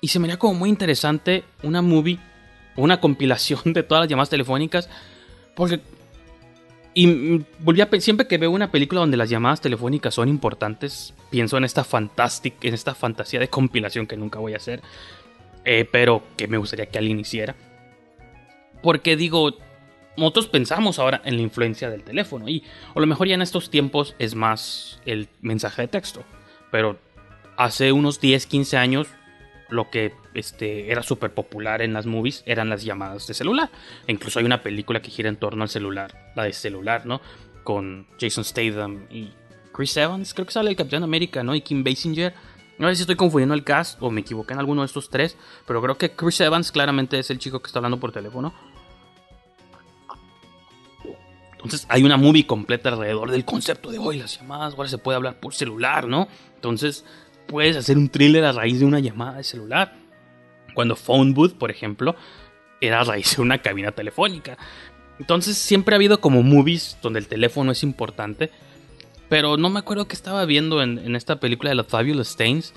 Y 0.00 0.08
se 0.08 0.18
me 0.18 0.26
haría 0.26 0.38
como 0.38 0.54
muy 0.54 0.68
interesante 0.68 1.44
una 1.62 1.80
movie 1.80 2.20
una 2.76 3.00
compilación 3.00 3.60
de 3.72 3.82
todas 3.82 4.02
las 4.02 4.10
llamadas 4.10 4.30
telefónicas. 4.30 4.88
Porque. 5.54 5.80
Y 6.98 7.44
volví 7.58 7.82
a 7.82 7.90
siempre 8.00 8.26
que 8.26 8.38
veo 8.38 8.50
una 8.50 8.70
película 8.70 9.02
donde 9.02 9.18
las 9.18 9.28
llamadas 9.28 9.60
telefónicas 9.60 10.14
son 10.14 10.30
importantes, 10.30 11.12
pienso 11.28 11.58
en 11.58 11.64
esta 11.64 11.84
fantastic, 11.84 12.54
en 12.64 12.72
esta 12.72 12.94
fantasía 12.94 13.38
de 13.38 13.48
compilación 13.48 14.06
que 14.06 14.16
nunca 14.16 14.38
voy 14.38 14.54
a 14.54 14.56
hacer, 14.56 14.80
eh, 15.66 15.86
pero 15.92 16.22
que 16.38 16.48
me 16.48 16.56
gustaría 16.56 16.86
que 16.86 16.96
alguien 16.96 17.20
hiciera. 17.20 17.54
Porque 18.82 19.14
digo, 19.14 19.58
nosotros 20.16 20.46
pensamos 20.46 20.98
ahora 20.98 21.20
en 21.26 21.36
la 21.36 21.42
influencia 21.42 21.90
del 21.90 22.02
teléfono 22.02 22.48
y 22.48 22.64
a 22.94 22.98
lo 22.98 23.06
mejor 23.06 23.28
ya 23.28 23.34
en 23.34 23.42
estos 23.42 23.68
tiempos 23.68 24.14
es 24.18 24.34
más 24.34 24.98
el 25.04 25.28
mensaje 25.42 25.82
de 25.82 25.88
texto, 25.88 26.24
pero 26.70 26.98
hace 27.58 27.92
unos 27.92 28.22
10, 28.22 28.46
15 28.46 28.78
años 28.78 29.06
lo 29.68 29.90
que 29.90 30.14
este, 30.34 30.90
era 30.90 31.02
súper 31.02 31.32
popular 31.32 31.82
en 31.82 31.92
las 31.92 32.06
movies 32.06 32.42
eran 32.46 32.68
las 32.68 32.84
llamadas 32.84 33.26
de 33.26 33.34
celular. 33.34 33.70
E 34.06 34.12
incluso 34.12 34.38
hay 34.38 34.44
una 34.44 34.62
película 34.62 35.02
que 35.02 35.10
gira 35.10 35.28
en 35.28 35.36
torno 35.36 35.62
al 35.62 35.68
celular, 35.68 36.32
la 36.34 36.44
de 36.44 36.52
celular, 36.52 37.06
¿no? 37.06 37.20
Con 37.64 38.06
Jason 38.20 38.44
Statham 38.44 39.06
y 39.10 39.30
Chris 39.72 39.96
Evans, 39.96 40.32
creo 40.32 40.46
que 40.46 40.52
sale 40.52 40.70
el 40.70 40.76
Capitán 40.76 41.02
América, 41.02 41.42
¿no? 41.42 41.54
Y 41.54 41.60
Kim 41.60 41.84
Basinger. 41.84 42.34
No 42.78 42.88
sé 42.88 42.96
si 42.96 43.02
estoy 43.02 43.16
confundiendo 43.16 43.54
el 43.54 43.64
cast 43.64 44.00
o 44.02 44.10
me 44.10 44.20
equivoqué 44.20 44.52
en 44.52 44.58
alguno 44.58 44.82
de 44.82 44.86
estos 44.86 45.08
tres, 45.08 45.36
pero 45.66 45.82
creo 45.82 45.96
que 45.96 46.12
Chris 46.12 46.40
Evans 46.40 46.72
claramente 46.72 47.18
es 47.18 47.30
el 47.30 47.38
chico 47.38 47.60
que 47.60 47.66
está 47.66 47.78
hablando 47.78 47.98
por 47.98 48.12
teléfono. 48.12 48.54
Entonces 51.52 51.86
hay 51.90 52.04
una 52.04 52.16
movie 52.16 52.46
completa 52.46 52.90
alrededor 52.90 53.30
del 53.30 53.44
concepto 53.44 53.90
de 53.90 53.98
hoy, 53.98 54.18
las 54.18 54.38
llamadas, 54.38 54.74
ahora 54.74 54.88
se 54.88 54.98
puede 54.98 55.16
hablar 55.16 55.40
por 55.40 55.52
celular, 55.52 56.06
¿no? 56.06 56.28
Entonces 56.54 57.04
puedes 57.46 57.76
hacer 57.76 57.96
un 57.96 58.08
thriller 58.08 58.44
a 58.44 58.52
raíz 58.52 58.80
de 58.80 58.86
una 58.86 59.00
llamada 59.00 59.38
de 59.38 59.44
celular. 59.44 59.94
Cuando 60.74 60.96
Phone 60.96 61.32
Booth, 61.32 61.54
por 61.54 61.70
ejemplo, 61.70 62.16
era 62.80 63.00
a 63.00 63.04
raíz 63.04 63.36
de 63.36 63.42
una 63.42 63.58
cabina 63.58 63.92
telefónica. 63.92 64.58
Entonces 65.18 65.56
siempre 65.56 65.94
ha 65.94 65.96
habido 65.96 66.20
como 66.20 66.42
movies 66.42 66.98
donde 67.02 67.18
el 67.18 67.28
teléfono 67.28 67.72
es 67.72 67.82
importante. 67.82 68.50
Pero 69.28 69.56
no 69.56 69.70
me 69.70 69.80
acuerdo 69.80 70.06
que 70.06 70.14
estaba 70.14 70.44
viendo 70.44 70.82
en, 70.82 71.16
esta 71.16 71.40
película 71.40 71.70
de 71.70 71.76
los 71.76 71.86
Fabulous 71.86 72.28
Stains. 72.28 72.74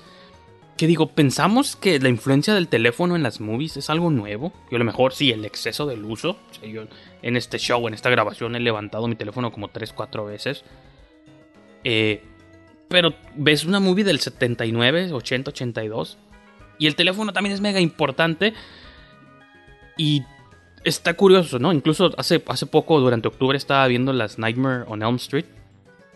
Que 0.76 0.86
digo, 0.86 1.08
pensamos 1.08 1.76
que 1.76 1.98
la 2.00 2.08
influencia 2.08 2.54
del 2.54 2.68
teléfono 2.68 3.14
en 3.14 3.22
las 3.22 3.40
movies 3.40 3.76
es 3.76 3.90
algo 3.90 4.10
nuevo. 4.10 4.52
Yo 4.70 4.76
a 4.76 4.78
lo 4.78 4.84
mejor 4.84 5.12
sí, 5.12 5.30
el 5.30 5.44
exceso 5.44 5.86
del 5.86 6.04
uso. 6.04 6.38
yo 6.62 6.84
en 7.22 7.36
este 7.36 7.58
show, 7.58 7.86
en 7.86 7.92
esta 7.92 8.08
grabación, 8.08 8.56
he 8.56 8.60
levantado 8.60 9.06
mi 9.06 9.14
teléfono 9.14 9.52
como 9.52 9.68
3-4 9.68 10.26
veces. 10.26 10.64
Eh, 11.84 12.24
pero 12.90 13.14
ves 13.36 13.64
una 13.64 13.78
movie 13.78 14.02
del 14.02 14.18
79, 14.18 15.12
80, 15.12 15.50
82. 15.50 16.18
Y 16.76 16.88
el 16.88 16.96
teléfono 16.96 17.32
también 17.32 17.54
es 17.54 17.60
mega 17.60 17.78
importante. 17.78 18.52
Y 19.96 20.24
está 20.82 21.14
curioso, 21.14 21.60
¿no? 21.60 21.72
Incluso 21.72 22.10
hace, 22.18 22.42
hace 22.48 22.66
poco, 22.66 22.98
durante 22.98 23.28
octubre, 23.28 23.56
estaba 23.56 23.86
viendo 23.86 24.12
las 24.12 24.40
Nightmare 24.40 24.86
on 24.88 25.04
Elm 25.04 25.14
Street. 25.16 25.44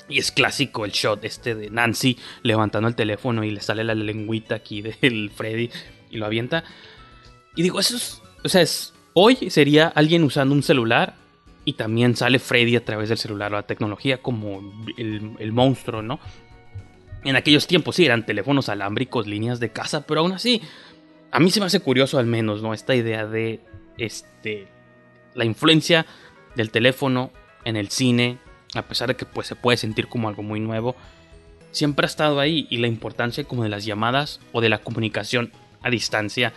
Y 0.09 0.19
es 0.19 0.33
clásico 0.33 0.85
el 0.85 0.91
shot 0.91 1.25
este 1.25 1.55
de 1.55 1.71
Nancy 1.71 2.19
levantando 2.43 2.89
el 2.89 2.97
teléfono 2.97 3.45
y 3.45 3.53
le 3.53 3.61
sale 3.61 3.85
la 3.85 3.95
lengüita 3.95 4.57
aquí 4.57 4.83
del 4.83 5.31
Freddy 5.31 5.71
y 6.11 6.17
lo 6.17 6.27
avienta. 6.27 6.65
Y 7.55 7.63
digo, 7.63 7.79
eso 7.79 7.97
es. 7.97 8.21
O 8.43 8.49
sea, 8.49 8.63
es, 8.63 8.93
hoy 9.13 9.49
sería 9.49 9.87
alguien 9.87 10.25
usando 10.25 10.53
un 10.53 10.65
celular 10.65 11.15
y 11.65 11.75
también 11.75 12.17
sale 12.17 12.41
Freddy 12.41 12.75
a 12.75 12.85
través 12.85 13.11
del 13.11 13.19
celular 13.19 13.53
o 13.53 13.57
la 13.57 13.63
tecnología 13.63 14.19
como 14.19 14.61
el, 14.99 15.37
el 15.39 15.53
monstruo, 15.53 16.03
¿no? 16.03 16.19
En 17.25 17.37
aquellos 17.37 17.67
tiempos 17.67 17.97
sí 17.97 18.05
eran 18.05 18.27
teléfonos 18.27 18.69
alámbricos, 18.69 19.27
líneas 19.27 19.59
de 19.61 19.71
casa, 19.71 20.07
pero 20.07 20.21
aún 20.21 20.33
así, 20.33 20.61
a 21.31 21.41
mí 21.41 21.51
se 21.51 21.61
me 21.61 21.67
hace 21.67 21.81
curioso 21.81 22.19
al 22.19 22.27
menos, 22.27 22.63
¿no? 22.63 22.75
Esta 22.75 22.95
idea 22.95 23.27
de 23.27 23.61
este 23.99 24.69
la 25.35 25.45
influencia 25.45 26.07
del 26.55 26.71
teléfono 26.71 27.33
en 27.65 27.77
el 27.77 27.91
cine, 27.91 28.39
a 28.75 28.83
pesar 28.83 29.09
de 29.09 29.17
que 29.17 29.25
pues 29.25 29.47
se 29.47 29.57
puede 29.57 29.77
sentir 29.77 30.07
como 30.07 30.29
algo 30.29 30.43
muy 30.43 30.61
nuevo, 30.61 30.95
siempre 31.73 32.05
ha 32.05 32.07
estado 32.07 32.39
ahí 32.39 32.67
y 32.71 32.77
la 32.77 32.87
importancia 32.87 33.45
como 33.45 33.65
de 33.65 33.69
las 33.69 33.85
llamadas 33.85 34.41
o 34.53 34.61
de 34.61 34.69
la 34.69 34.79
comunicación 34.79 35.51
a 35.83 35.91
distancia 35.91 36.53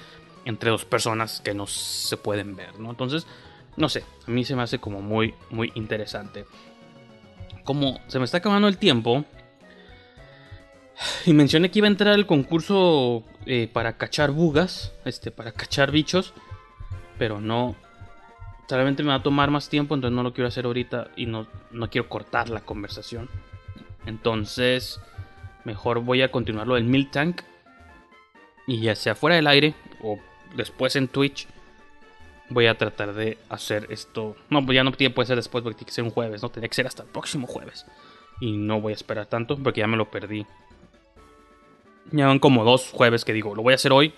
entre 0.45 0.69
dos 0.69 0.85
personas 0.85 1.41
que 1.41 1.53
no 1.53 1.65
se 1.65 2.17
pueden 2.17 2.55
ver, 2.55 2.79
¿no? 2.79 2.91
Entonces, 2.91 3.25
no 3.75 3.89
sé, 3.89 4.03
a 4.27 4.31
mí 4.31 4.45
se 4.45 4.55
me 4.55 4.61
hace 4.61 4.79
como 4.79 5.01
muy 5.01 5.33
muy 5.49 5.71
interesante. 5.75 6.45
Como 7.63 7.99
se 8.07 8.19
me 8.19 8.25
está 8.25 8.37
acabando 8.37 8.67
el 8.67 8.77
tiempo, 8.77 9.25
y 11.25 11.33
mencioné 11.33 11.71
que 11.71 11.79
iba 11.79 11.87
a 11.87 11.91
entrar 11.91 12.13
al 12.13 12.25
concurso 12.25 13.23
eh, 13.45 13.69
para 13.71 13.97
cachar 13.97 14.31
bugas, 14.31 14.93
este, 15.05 15.31
para 15.31 15.51
cachar 15.51 15.91
bichos, 15.91 16.33
pero 17.17 17.39
no. 17.39 17.75
Realmente 18.69 19.01
me 19.01 19.09
va 19.09 19.15
a 19.15 19.23
tomar 19.23 19.49
más 19.49 19.69
tiempo, 19.69 19.95
entonces 19.95 20.15
no 20.15 20.23
lo 20.23 20.33
quiero 20.33 20.49
hacer 20.49 20.65
ahorita 20.65 21.09
y 21.15 21.25
no, 21.25 21.47
no 21.71 21.89
quiero 21.89 22.09
cortar 22.09 22.49
la 22.49 22.61
conversación. 22.61 23.29
Entonces, 24.05 24.99
mejor 25.63 26.01
voy 26.01 26.21
a 26.21 26.31
continuar 26.31 26.67
lo 26.67 26.75
del 26.75 26.83
Milk 26.83 27.11
Tank. 27.11 27.41
Y 28.65 28.81
ya 28.81 28.95
sea 28.95 29.15
fuera 29.15 29.37
del 29.37 29.47
aire 29.47 29.73
o 30.03 30.19
después 30.55 30.97
en 30.97 31.07
Twitch, 31.07 31.47
voy 32.49 32.67
a 32.67 32.77
tratar 32.77 33.13
de 33.13 33.37
hacer 33.47 33.87
esto. 33.89 34.35
No, 34.49 34.65
pues 34.65 34.75
ya 34.75 34.83
no 34.83 34.91
puede 34.91 35.27
ser 35.27 35.37
después 35.37 35.63
porque 35.63 35.77
tiene 35.77 35.87
que 35.87 35.93
ser 35.93 36.03
un 36.03 36.11
jueves, 36.11 36.43
¿no? 36.43 36.49
Tiene 36.49 36.67
que 36.67 36.75
ser 36.75 36.87
hasta 36.87 37.03
el 37.03 37.09
próximo 37.09 37.47
jueves. 37.47 37.85
Y 38.41 38.57
no 38.57 38.81
voy 38.81 38.91
a 38.91 38.95
esperar 38.95 39.27
tanto 39.27 39.57
porque 39.57 39.79
ya 39.79 39.87
me 39.87 39.95
lo 39.95 40.11
perdí 40.11 40.45
ya 42.11 42.27
van 42.27 42.39
como 42.39 42.63
dos 42.63 42.89
jueves 42.91 43.25
que 43.25 43.33
digo, 43.33 43.55
lo 43.55 43.63
voy 43.63 43.73
a 43.73 43.75
hacer 43.75 43.91
hoy. 43.91 44.13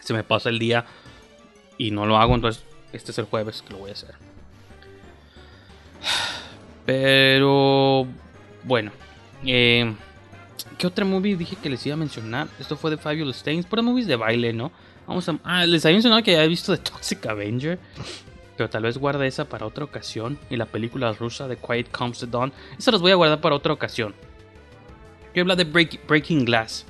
Se 0.00 0.12
me 0.12 0.22
pasa 0.22 0.48
el 0.48 0.58
día 0.58 0.86
y 1.78 1.90
no 1.90 2.06
lo 2.06 2.16
hago, 2.16 2.34
entonces 2.34 2.64
este 2.92 3.10
es 3.10 3.18
el 3.18 3.24
jueves 3.24 3.62
que 3.62 3.72
lo 3.72 3.78
voy 3.78 3.90
a 3.90 3.94
hacer. 3.94 4.14
Pero 6.84 8.06
bueno, 8.62 8.92
eh, 9.44 9.92
¿qué 10.78 10.86
otra 10.86 11.04
movie 11.04 11.36
dije 11.36 11.56
que 11.60 11.68
les 11.68 11.84
iba 11.84 11.94
a 11.94 11.98
mencionar? 11.98 12.48
Esto 12.60 12.76
fue 12.76 12.92
de 12.92 12.96
Fabulous 12.96 13.38
Stains, 13.38 13.66
por 13.66 13.82
movies 13.82 14.06
de 14.06 14.16
baile, 14.16 14.52
¿no? 14.52 14.70
Vamos 15.06 15.28
a. 15.28 15.38
Ah, 15.44 15.66
les 15.66 15.84
había 15.84 15.96
mencionado 15.96 16.22
que 16.22 16.36
había 16.36 16.48
visto 16.48 16.76
The 16.76 16.82
Toxic 16.90 17.26
Avenger. 17.26 17.78
Pero 18.56 18.70
tal 18.70 18.84
vez 18.84 18.96
guarde 18.96 19.26
esa 19.26 19.44
para 19.44 19.66
otra 19.66 19.84
ocasión. 19.84 20.38
Y 20.48 20.56
la 20.56 20.66
película 20.66 21.12
rusa 21.12 21.46
de 21.46 21.56
Quiet 21.56 21.90
Comes 21.90 22.20
the 22.20 22.26
Dawn. 22.26 22.52
Esa 22.78 22.90
las 22.90 23.00
voy 23.00 23.12
a 23.12 23.14
guardar 23.16 23.40
para 23.40 23.54
otra 23.54 23.72
ocasión. 23.72 24.14
Quiero 25.36 25.52
hablar 25.52 25.66
de 25.66 25.96
Breaking 26.08 26.46
Glass. 26.46 26.86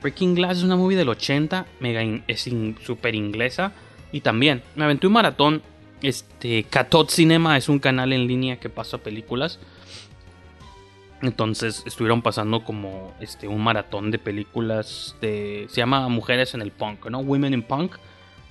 Breaking 0.00 0.34
Glass 0.34 0.56
es 0.56 0.64
una 0.64 0.74
movie 0.74 0.96
del 0.96 1.10
80, 1.10 1.66
mega 1.80 2.00
es 2.26 2.48
super 2.82 3.14
inglesa. 3.14 3.72
Y 4.10 4.22
también 4.22 4.62
me 4.74 4.84
aventé 4.84 5.06
un 5.06 5.12
maratón. 5.12 5.60
Este, 6.00 6.64
Catot 6.64 7.10
Cinema 7.10 7.58
es 7.58 7.68
un 7.68 7.78
canal 7.78 8.14
en 8.14 8.26
línea 8.26 8.58
que 8.58 8.70
pasa 8.70 8.96
películas. 8.96 9.58
Entonces 11.20 11.82
estuvieron 11.84 12.22
pasando 12.22 12.64
como 12.64 13.12
este, 13.20 13.48
un 13.48 13.62
maratón 13.62 14.10
de 14.10 14.18
películas. 14.18 15.14
Se 15.20 15.68
llama 15.68 16.08
Mujeres 16.08 16.54
en 16.54 16.62
el 16.62 16.70
Punk, 16.70 17.04
¿no? 17.10 17.18
Women 17.18 17.52
in 17.52 17.62
Punk. 17.62 17.96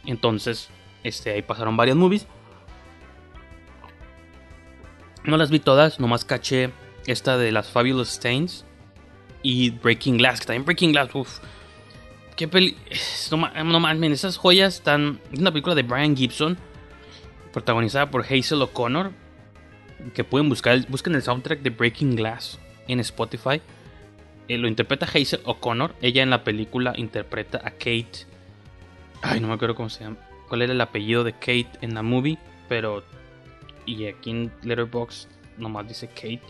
Entonces, 0.06 0.70
este, 1.04 1.32
ahí 1.32 1.42
pasaron 1.42 1.76
varias 1.76 1.98
movies. 1.98 2.28
No 5.24 5.38
las 5.38 5.50
vi 5.50 5.58
todas, 5.58 6.00
nomás 6.00 6.24
caché 6.24 6.70
esta 7.08 7.40
de 7.40 7.52
las 7.52 7.72
Fabulous 7.72 8.10
Stains 8.10 8.64
y 9.44 9.70
Breaking 9.70 10.18
Glass, 10.18 10.40
que 10.40 10.48
también 10.48 10.66
Breaking 10.66 10.94
Glass, 10.94 11.10
uff. 11.14 11.40
Qué 12.36 12.48
peli. 12.48 12.76
No, 13.32 13.80
no 13.80 14.06
esas 14.06 14.38
joyas 14.38 14.76
están. 14.76 15.20
Es 15.32 15.40
una 15.40 15.52
película 15.52 15.76
de 15.76 15.84
Brian 15.84 16.16
Gibson, 16.16 16.58
protagonizada 17.52 18.10
por 18.10 18.24
Hazel 18.24 18.62
O'Connor. 18.62 19.12
Que 20.14 20.24
pueden 20.24 20.50
buscar. 20.50 20.80
Busquen 20.90 21.16
el 21.16 21.22
soundtrack 21.22 21.62
de 21.62 21.70
Breaking 21.70 22.16
Glass 22.16 22.60
en 22.88 23.00
Spotify. 23.00 23.62
Eh, 24.48 24.58
lo 24.58 24.68
interpreta 24.68 25.06
Hazel 25.06 25.42
O'Connor. 25.46 25.96
Ella 26.02 26.24
en 26.24 26.30
la 26.30 26.44
película 26.44 26.94
interpreta 26.96 27.60
a 27.64 27.72
Kate. 27.72 28.26
Ay, 29.22 29.40
no 29.40 29.48
me 29.48 29.54
acuerdo 29.54 29.76
cómo 29.76 29.90
se 29.90 30.04
llama. 30.04 30.18
¿Cuál 30.50 30.64
era 30.64 30.74
el 30.74 30.82
apellido 30.82 31.24
de 31.24 31.34
Kate 31.34 31.70
en 31.82 31.94
la 31.94 32.04
movie? 32.04 32.38
Pero. 32.70 33.04
Y 33.86 34.06
aquí 34.06 34.32
en 34.32 34.52
Letterboxd 34.64 35.28
nomás 35.58 35.88
dice 35.88 36.08
Kate. 36.08 36.42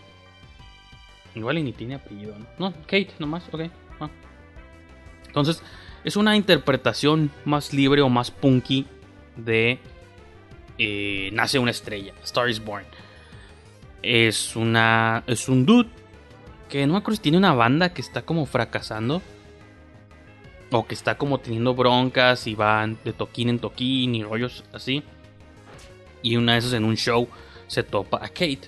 Igual 1.35 1.57
y 1.57 1.63
ni 1.63 1.73
tiene 1.73 1.95
apellido, 1.95 2.35
¿no? 2.59 2.73
Kate, 2.81 3.11
nomás, 3.19 3.43
ok. 3.51 3.61
Ah. 3.99 4.09
Entonces, 5.27 5.63
es 6.03 6.15
una 6.15 6.35
interpretación 6.35 7.31
más 7.45 7.73
libre 7.73 8.01
o 8.01 8.09
más 8.09 8.29
punky 8.29 8.85
de 9.35 9.79
eh, 10.77 11.29
Nace 11.33 11.59
una 11.59 11.71
estrella, 11.71 12.13
Star 12.23 12.49
is 12.49 12.63
Born. 12.63 12.85
Es 14.01 14.55
una. 14.55 15.23
Es 15.27 15.47
un 15.47 15.65
dude 15.65 15.89
que 16.69 16.85
no 16.85 16.93
me 16.93 16.99
acuerdo 16.99 17.15
si 17.15 17.21
tiene 17.21 17.37
una 17.37 17.53
banda 17.53 17.93
que 17.93 18.01
está 18.01 18.23
como 18.23 18.45
fracasando. 18.45 19.21
O 20.71 20.85
que 20.87 20.95
está 20.95 21.17
como 21.17 21.39
teniendo 21.39 21.75
broncas 21.75 22.47
y 22.47 22.55
van 22.55 22.97
de 23.05 23.13
toquín 23.13 23.49
en 23.49 23.59
toquín 23.59 24.15
y 24.15 24.23
rollos 24.23 24.63
así. 24.73 25.03
Y 26.23 26.35
una 26.35 26.53
de 26.53 26.59
esas 26.59 26.73
en 26.73 26.83
un 26.83 26.97
show 26.97 27.27
se 27.67 27.83
topa 27.83 28.17
a 28.17 28.27
Kate, 28.27 28.61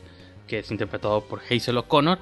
que 0.48 0.60
es 0.60 0.70
interpretado 0.70 1.22
por 1.26 1.42
Hazel 1.50 1.78
O'Connor 1.78 2.20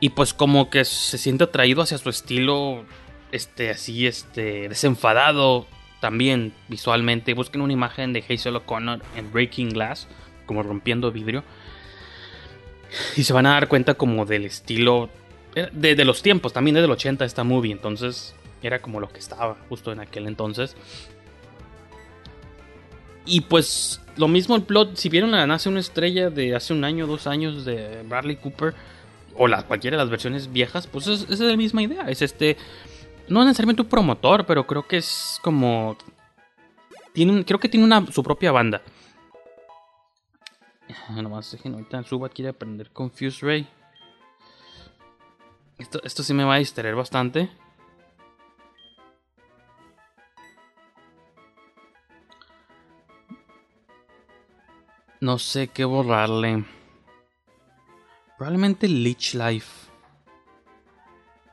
y 0.00 0.10
pues 0.10 0.34
como 0.34 0.70
que 0.70 0.84
se 0.84 1.18
siente 1.18 1.44
atraído 1.44 1.82
hacia 1.82 1.98
su 1.98 2.08
estilo, 2.08 2.84
este, 3.32 3.70
así, 3.70 4.06
este, 4.06 4.68
desenfadado 4.68 5.66
también 6.00 6.54
visualmente. 6.68 7.34
Busquen 7.34 7.60
una 7.60 7.74
imagen 7.74 8.14
de 8.14 8.24
Hazel 8.26 8.56
O'Connor 8.56 9.02
en 9.16 9.30
Breaking 9.30 9.68
Glass, 9.70 10.08
como 10.46 10.62
rompiendo 10.62 11.12
vidrio. 11.12 11.44
Y 13.16 13.24
se 13.24 13.32
van 13.32 13.46
a 13.46 13.50
dar 13.50 13.68
cuenta 13.68 13.94
como 13.94 14.24
del 14.24 14.46
estilo 14.46 15.10
eh, 15.54 15.68
de, 15.72 16.04
los 16.04 16.22
tiempos, 16.22 16.52
también 16.52 16.74
desde 16.74 16.86
el 16.86 16.92
80 16.92 17.24
esta 17.24 17.44
movie, 17.44 17.72
entonces 17.72 18.34
era 18.62 18.80
como 18.80 19.00
lo 19.00 19.08
que 19.08 19.18
estaba 19.18 19.56
justo 19.68 19.92
en 19.92 20.00
aquel 20.00 20.26
entonces. 20.26 20.76
Y 23.26 23.42
pues 23.42 24.00
lo 24.16 24.28
mismo 24.28 24.56
el 24.56 24.62
plot, 24.62 24.96
si 24.96 25.08
vieron 25.08 25.32
la 25.32 25.46
Nace 25.46 25.68
una 25.68 25.80
estrella 25.80 26.30
de 26.30 26.54
hace 26.54 26.72
un 26.72 26.84
año, 26.84 27.06
dos 27.06 27.26
años 27.26 27.64
de 27.64 28.02
Bradley 28.04 28.36
Cooper, 28.36 28.74
o 29.36 29.48
la, 29.48 29.62
cualquiera 29.64 29.96
de 29.96 30.02
las 30.02 30.10
versiones 30.10 30.52
viejas, 30.52 30.86
pues 30.86 31.06
es, 31.06 31.28
es 31.28 31.40
la 31.40 31.56
misma 31.56 31.82
idea. 31.82 32.02
Es 32.08 32.22
este 32.22 32.56
no 33.28 33.44
necesariamente 33.44 33.82
un 33.82 33.88
promotor, 33.88 34.44
pero 34.44 34.66
creo 34.66 34.86
que 34.86 34.98
es 34.98 35.38
como 35.42 35.96
tiene 37.12 37.44
creo 37.44 37.60
que 37.60 37.68
tiene 37.68 37.86
una 37.86 38.04
su 38.10 38.22
propia 38.22 38.52
banda. 38.52 38.82
Nomás 41.10 41.52
dejen 41.52 41.74
ahorita 41.74 42.02
Subat 42.02 42.32
quiere 42.32 42.50
aprender 42.50 42.90
Confuse 42.90 43.46
Ray. 43.46 43.68
Esto, 45.78 46.00
esto 46.04 46.22
sí 46.22 46.34
me 46.34 46.44
va 46.44 46.54
a 46.54 46.58
distraer 46.58 46.94
bastante. 46.94 47.50
No 55.20 55.38
sé 55.38 55.68
qué 55.68 55.84
borrarle. 55.84 56.64
Probablemente 58.40 58.88
Leech 58.88 59.34
Life. 59.34 59.90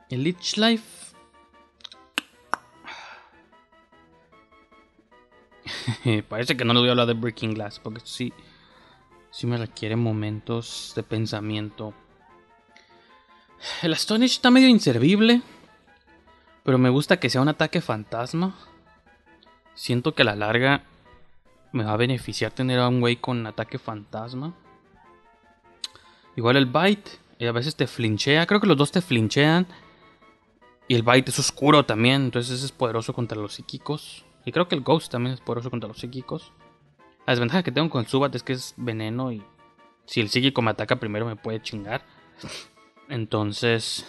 El 0.08 0.24
Leech 0.24 0.56
Life. 0.56 1.14
Parece 6.30 6.56
que 6.56 6.64
no 6.64 6.72
le 6.72 6.80
voy 6.80 6.88
a 6.88 6.92
hablar 6.92 7.06
de 7.06 7.12
Breaking 7.12 7.52
Glass. 7.52 7.78
Porque 7.78 8.00
sí. 8.04 8.32
Sí 9.30 9.46
me 9.46 9.58
requiere 9.58 9.96
momentos 9.96 10.94
de 10.96 11.02
pensamiento. 11.02 11.92
El 13.82 13.92
Astonish 13.92 14.36
está 14.36 14.50
medio 14.50 14.68
inservible. 14.68 15.42
Pero 16.64 16.78
me 16.78 16.88
gusta 16.88 17.20
que 17.20 17.28
sea 17.28 17.42
un 17.42 17.48
ataque 17.48 17.82
fantasma. 17.82 18.54
Siento 19.74 20.14
que 20.14 20.22
a 20.22 20.24
la 20.24 20.36
larga 20.36 20.84
me 21.70 21.84
va 21.84 21.92
a 21.92 21.98
beneficiar 21.98 22.52
tener 22.52 22.78
a 22.78 22.88
un 22.88 23.00
güey 23.00 23.16
con 23.16 23.46
ataque 23.46 23.78
fantasma. 23.78 24.54
Igual 26.38 26.56
el 26.56 26.66
Bite, 26.66 27.10
y 27.40 27.46
a 27.46 27.52
veces 27.52 27.74
te 27.74 27.88
flinchea. 27.88 28.46
Creo 28.46 28.60
que 28.60 28.68
los 28.68 28.76
dos 28.76 28.92
te 28.92 29.00
flinchean. 29.00 29.66
Y 30.86 30.94
el 30.94 31.02
Bite 31.02 31.32
es 31.32 31.38
oscuro 31.40 31.84
también, 31.84 32.26
entonces 32.26 32.62
es 32.62 32.70
poderoso 32.70 33.12
contra 33.12 33.36
los 33.36 33.54
psíquicos. 33.54 34.24
Y 34.44 34.52
creo 34.52 34.68
que 34.68 34.76
el 34.76 34.82
Ghost 34.82 35.10
también 35.10 35.34
es 35.34 35.40
poderoso 35.40 35.68
contra 35.68 35.88
los 35.88 35.98
psíquicos. 35.98 36.52
La 37.26 37.32
desventaja 37.32 37.64
que 37.64 37.72
tengo 37.72 37.90
con 37.90 38.02
el 38.02 38.06
Subat 38.06 38.32
es 38.36 38.44
que 38.44 38.52
es 38.52 38.72
veneno 38.76 39.32
y 39.32 39.42
si 40.06 40.20
el 40.20 40.28
psíquico 40.28 40.62
me 40.62 40.70
ataca 40.70 40.94
primero 41.00 41.26
me 41.26 41.34
puede 41.34 41.60
chingar. 41.60 42.06
Entonces... 43.08 44.06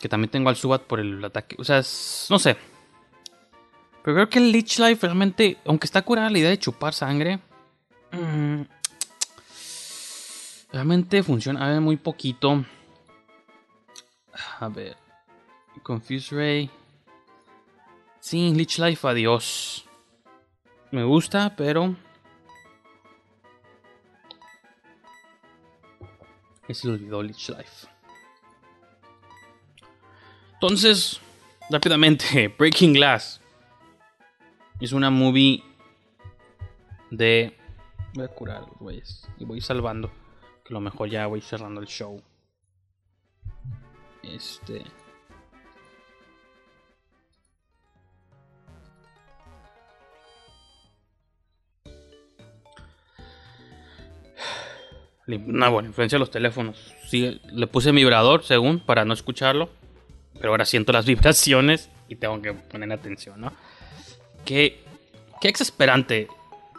Que 0.00 0.08
también 0.08 0.30
tengo 0.30 0.48
al 0.48 0.56
Subat 0.56 0.80
por 0.80 0.98
el 0.98 1.22
ataque. 1.22 1.56
O 1.58 1.64
sea, 1.64 1.82
no 2.30 2.38
sé. 2.38 2.56
Pero 4.02 4.14
creo 4.14 4.30
que 4.30 4.38
el 4.38 4.50
Leech 4.50 4.78
Life 4.78 5.06
realmente, 5.06 5.58
aunque 5.66 5.84
está 5.84 6.00
curada 6.00 6.30
la 6.30 6.38
idea 6.38 6.48
de 6.48 6.58
chupar 6.58 6.94
sangre, 6.94 7.38
mm, 8.12 8.62
realmente 10.76 11.22
funciona 11.22 11.64
a 11.64 11.70
ver, 11.70 11.80
muy 11.80 11.96
poquito. 11.96 12.62
A 14.60 14.68
ver, 14.68 14.94
Confuse 15.82 16.36
Ray. 16.36 16.70
Sí, 18.20 18.52
Leech 18.54 18.78
Life, 18.78 19.08
adiós. 19.08 19.86
Me 20.90 21.02
gusta, 21.02 21.56
pero... 21.56 21.96
Se 26.68 26.90
olvidó 26.90 27.22
Leech 27.22 27.48
Life. 27.48 27.86
Entonces, 30.54 31.20
rápidamente, 31.70 32.48
Breaking 32.58 32.92
Glass. 32.92 33.40
Es 34.78 34.92
una 34.92 35.08
movie 35.08 35.64
de... 37.10 37.56
Voy 38.12 38.24
a 38.24 38.28
curar 38.28 38.66
güeyes. 38.78 39.26
Y 39.38 39.46
voy 39.46 39.62
salvando. 39.62 40.25
Que 40.66 40.74
lo 40.74 40.80
mejor 40.80 41.08
ya 41.08 41.26
voy 41.26 41.40
cerrando 41.40 41.80
el 41.80 41.86
show. 41.86 42.20
Este... 44.22 44.82
Una 55.28 55.68
buena 55.70 55.88
influencia 55.88 56.16
de 56.16 56.20
los 56.20 56.30
teléfonos. 56.30 56.94
Sí, 57.08 57.40
le 57.52 57.66
puse 57.66 57.90
vibrador, 57.90 58.44
según, 58.44 58.78
para 58.78 59.04
no 59.04 59.12
escucharlo. 59.12 59.68
Pero 60.34 60.50
ahora 60.50 60.64
siento 60.64 60.92
las 60.92 61.06
vibraciones 61.06 61.90
y 62.08 62.16
tengo 62.16 62.40
que 62.42 62.52
poner 62.52 62.92
atención, 62.92 63.40
¿no? 63.40 63.52
Qué, 64.44 64.84
qué 65.40 65.48
exasperante 65.48 66.28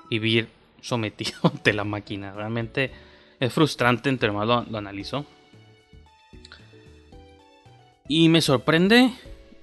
vivir 0.10 0.48
sometido 0.82 1.40
ante 1.44 1.74
la 1.74 1.84
máquina. 1.84 2.34
Realmente 2.34 2.92
es 3.40 3.54
frustrante 3.54 4.10
entre 4.10 4.32
más 4.32 4.48
lo, 4.48 4.78
analizo. 4.78 5.26
Y 8.08 8.30
me 8.30 8.42
sorprende 8.42 9.12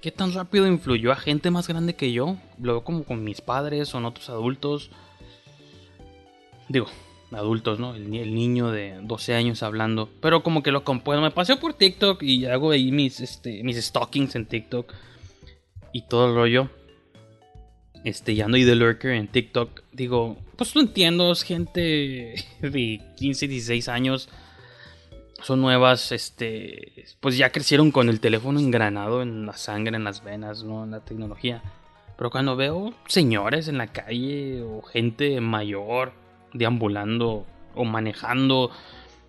qué 0.00 0.10
tan 0.10 0.32
rápido 0.32 0.66
influyó 0.66 1.12
a 1.12 1.16
gente 1.16 1.50
más 1.50 1.66
grande 1.66 1.94
que 1.94 2.12
yo. 2.12 2.36
Lo 2.60 2.72
veo 2.72 2.84
como 2.84 3.04
con 3.04 3.24
mis 3.24 3.40
padres 3.40 3.94
o 3.94 3.98
otros 3.98 4.28
adultos. 4.28 4.90
Digo, 6.68 6.86
adultos, 7.32 7.80
¿no? 7.80 7.94
El, 7.94 8.10
niño 8.10 8.70
de 8.70 8.98
12 9.02 9.34
años 9.34 9.62
hablando. 9.62 10.10
Pero 10.20 10.42
como 10.42 10.62
que 10.62 10.72
lo 10.72 10.84
compuesto. 10.84 11.22
Me 11.22 11.30
paseo 11.30 11.58
por 11.58 11.74
TikTok 11.74 12.22
y 12.22 12.46
hago 12.46 12.70
ahí 12.70 12.92
mis, 12.92 13.20
este, 13.20 13.62
mis 13.64 13.82
stalkings 13.82 14.36
en 14.36 14.46
TikTok. 14.46 14.92
Y 15.92 16.02
todo 16.02 16.28
el 16.28 16.34
rollo. 16.34 16.68
Este, 18.04 18.34
ya 18.34 18.44
ando 18.44 18.58
ahí 18.58 18.64
de 18.64 18.74
lurker 18.74 19.12
en 19.12 19.28
TikTok. 19.28 19.82
Digo, 19.92 20.36
pues 20.56 20.74
lo 20.74 20.82
entiendo, 20.82 21.32
es 21.32 21.42
gente 21.42 22.34
de 22.60 23.00
15, 23.16 23.48
16 23.48 23.88
años. 23.88 24.28
Son 25.42 25.60
nuevas, 25.60 26.12
este, 26.12 27.06
pues 27.20 27.36
ya 27.36 27.50
crecieron 27.50 27.90
con 27.90 28.08
el 28.08 28.20
teléfono 28.20 28.60
engranado 28.60 29.22
en 29.22 29.46
la 29.46 29.54
sangre, 29.54 29.96
en 29.96 30.04
las 30.04 30.22
venas, 30.22 30.62
¿no? 30.62 30.84
En 30.84 30.92
la 30.92 31.00
tecnología. 31.00 31.62
Pero 32.16 32.30
cuando 32.30 32.56
veo 32.56 32.94
señores 33.08 33.68
en 33.68 33.78
la 33.78 33.88
calle 33.88 34.62
o 34.62 34.82
gente 34.82 35.40
mayor 35.40 36.12
deambulando 36.52 37.46
o 37.74 37.84
manejando 37.84 38.70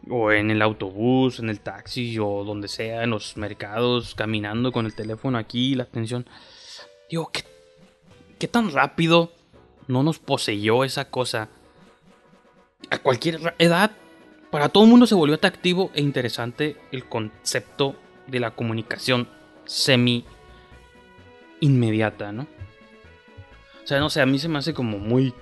o 0.09 0.31
en 0.31 0.51
el 0.51 0.61
autobús, 0.61 1.39
en 1.39 1.49
el 1.49 1.61
taxi 1.61 2.19
o 2.19 2.43
donde 2.43 2.67
sea, 2.67 3.03
en 3.03 3.09
los 3.09 3.37
mercados, 3.37 4.15
caminando 4.15 4.71
con 4.71 4.85
el 4.85 4.95
teléfono 4.95 5.37
aquí, 5.37 5.75
la 5.75 5.83
atención. 5.83 6.27
Digo, 7.09 7.31
¿qué, 7.31 7.43
qué 8.39 8.47
tan 8.47 8.71
rápido 8.71 9.31
no 9.87 10.03
nos 10.03 10.19
poseyó 10.19 10.83
esa 10.83 11.09
cosa? 11.09 11.49
A 12.89 12.99
cualquier 12.99 13.55
edad, 13.57 13.91
para 14.51 14.69
todo 14.69 14.83
el 14.83 14.89
mundo 14.89 15.07
se 15.07 15.15
volvió 15.15 15.35
atractivo 15.35 15.91
e 15.93 16.01
interesante 16.01 16.77
el 16.91 17.05
concepto 17.05 17.95
de 18.27 18.39
la 18.39 18.51
comunicación 18.51 19.27
semi 19.65 20.25
inmediata, 21.59 22.31
¿no? 22.31 22.47
O 23.83 23.87
sea, 23.87 23.99
no 23.99 24.09
sé, 24.09 24.21
a 24.21 24.25
mí 24.25 24.39
se 24.39 24.49
me 24.49 24.57
hace 24.57 24.73
como 24.73 24.97
muy 24.97 25.33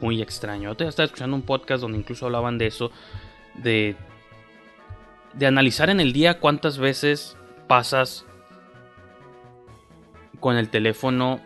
muy 0.00 0.22
extraño. 0.22 0.74
Yo 0.74 0.88
estaba 0.88 1.04
escuchando 1.04 1.36
un 1.36 1.42
podcast 1.42 1.82
donde 1.82 1.98
incluso 1.98 2.26
hablaban 2.26 2.58
de 2.58 2.66
eso, 2.66 2.90
de, 3.54 3.96
de 5.34 5.46
analizar 5.46 5.90
en 5.90 6.00
el 6.00 6.12
día 6.12 6.40
cuántas 6.40 6.78
veces 6.78 7.36
pasas 7.68 8.24
con 10.40 10.56
el 10.56 10.68
teléfono. 10.68 11.40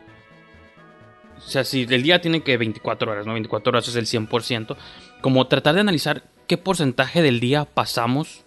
O 1.44 1.48
sea, 1.48 1.64
si 1.64 1.82
el 1.82 2.02
día 2.02 2.20
tiene 2.20 2.42
que 2.42 2.56
24 2.56 3.12
horas, 3.12 3.26
¿no? 3.26 3.34
24 3.34 3.70
horas 3.70 3.88
es 3.88 3.96
el 3.96 4.06
100%. 4.06 4.76
Como 5.20 5.46
tratar 5.46 5.74
de 5.74 5.82
analizar 5.82 6.24
qué 6.46 6.56
porcentaje 6.56 7.22
del 7.22 7.40
día 7.40 7.64
pasamos. 7.64 8.44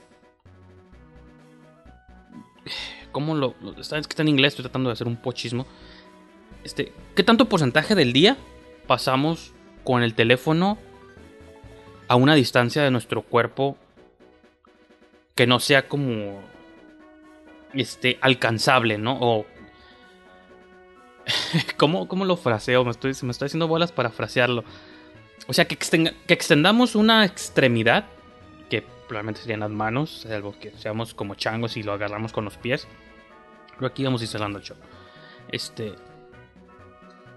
¿Cómo 3.12 3.36
lo.? 3.36 3.56
está, 3.80 3.98
es 3.98 4.08
que 4.08 4.14
está 4.14 4.24
en 4.24 4.30
inglés, 4.30 4.54
estoy 4.54 4.64
tratando 4.64 4.90
de 4.90 4.94
hacer 4.94 5.08
un 5.08 5.18
pochismo. 5.18 5.68
Este, 6.64 6.92
¿Qué 7.16 7.24
tanto 7.24 7.48
porcentaje 7.48 7.96
del 7.96 8.14
día 8.14 8.38
pasamos 8.88 9.54
con 9.84 10.04
el 10.04 10.14
teléfono 10.14 10.78
a 12.08 12.16
una 12.16 12.36
distancia 12.36 12.84
de 12.84 12.92
nuestro 12.92 13.22
cuerpo 13.22 13.78
que 15.36 15.46
no 15.46 15.60
sea 15.60 15.88
como 15.88 16.42
este 17.74 18.18
alcanzable, 18.22 18.98
¿no? 18.98 19.18
O 19.20 19.46
¿Cómo, 21.78 22.08
¿Cómo, 22.08 22.26
lo 22.26 22.38
fraseo? 22.38 22.84
Me 22.84 22.92
estoy, 22.92 23.14
me 23.24 23.32
estoy 23.32 23.48
haciendo 23.48 23.68
bolas 23.68 23.92
para 23.92 24.10
frasearlo. 24.10 24.64
O 25.48 25.54
sea, 25.54 25.66
que, 25.66 25.78
que 25.78 26.34
extendamos 26.34 26.96
una 26.96 27.26
extremidad, 27.26 28.06
que 28.70 28.84
probablemente 29.08 29.42
serían 29.42 29.62
las 29.62 29.72
manos, 29.72 30.26
algo 30.26 30.58
que 30.60 30.72
seamos 30.72 31.14
como 31.14 31.36
changos 31.36 31.78
y 31.78 31.84
lo 31.84 31.94
agarramos 31.94 32.34
con 32.34 32.46
los 32.46 32.58
pies. 32.58 32.88
Pero 33.76 33.88
aquí 33.88 34.04
vamos 34.04 34.22
cerrando 34.22 34.60
el 34.60 34.66
show. 34.66 34.78
Este. 35.52 35.94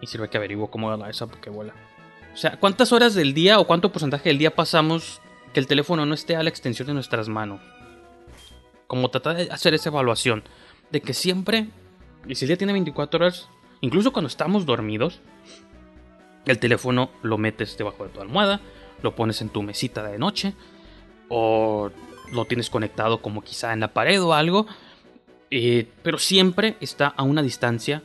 Y 0.00 0.06
sirve 0.06 0.30
que 0.30 0.38
averiguo 0.38 0.70
cómo 0.70 0.96
da 0.96 1.10
esa 1.10 1.26
vuela. 1.26 1.74
O 2.32 2.36
sea, 2.36 2.58
¿cuántas 2.58 2.92
horas 2.92 3.14
del 3.14 3.34
día 3.34 3.58
o 3.58 3.66
cuánto 3.66 3.92
porcentaje 3.92 4.30
del 4.30 4.38
día 4.38 4.54
pasamos 4.54 5.20
que 5.52 5.60
el 5.60 5.66
teléfono 5.66 6.06
no 6.06 6.14
esté 6.14 6.36
a 6.36 6.42
la 6.42 6.48
extensión 6.48 6.88
de 6.88 6.94
nuestras 6.94 7.28
manos? 7.28 7.60
Como 8.86 9.10
tratar 9.10 9.36
de 9.36 9.50
hacer 9.50 9.74
esa 9.74 9.90
evaluación. 9.90 10.42
De 10.90 11.02
que 11.02 11.12
siempre, 11.12 11.68
y 12.26 12.34
si 12.34 12.46
el 12.46 12.48
día 12.48 12.56
tiene 12.56 12.72
24 12.72 13.20
horas, 13.20 13.48
incluso 13.80 14.12
cuando 14.12 14.28
estamos 14.28 14.66
dormidos, 14.66 15.20
el 16.46 16.58
teléfono 16.58 17.10
lo 17.22 17.38
metes 17.38 17.76
debajo 17.76 18.04
de 18.04 18.10
tu 18.10 18.20
almohada, 18.20 18.60
lo 19.02 19.14
pones 19.14 19.40
en 19.42 19.48
tu 19.48 19.62
mesita 19.62 20.02
de 20.02 20.18
noche, 20.18 20.54
o 21.28 21.90
lo 22.32 22.44
tienes 22.44 22.70
conectado 22.70 23.20
como 23.22 23.42
quizá 23.42 23.72
en 23.72 23.80
la 23.80 23.88
pared 23.88 24.22
o 24.22 24.34
algo, 24.34 24.66
Eh, 25.52 25.88
pero 26.04 26.16
siempre 26.18 26.76
está 26.80 27.08
a 27.08 27.24
una 27.24 27.42
distancia 27.42 28.04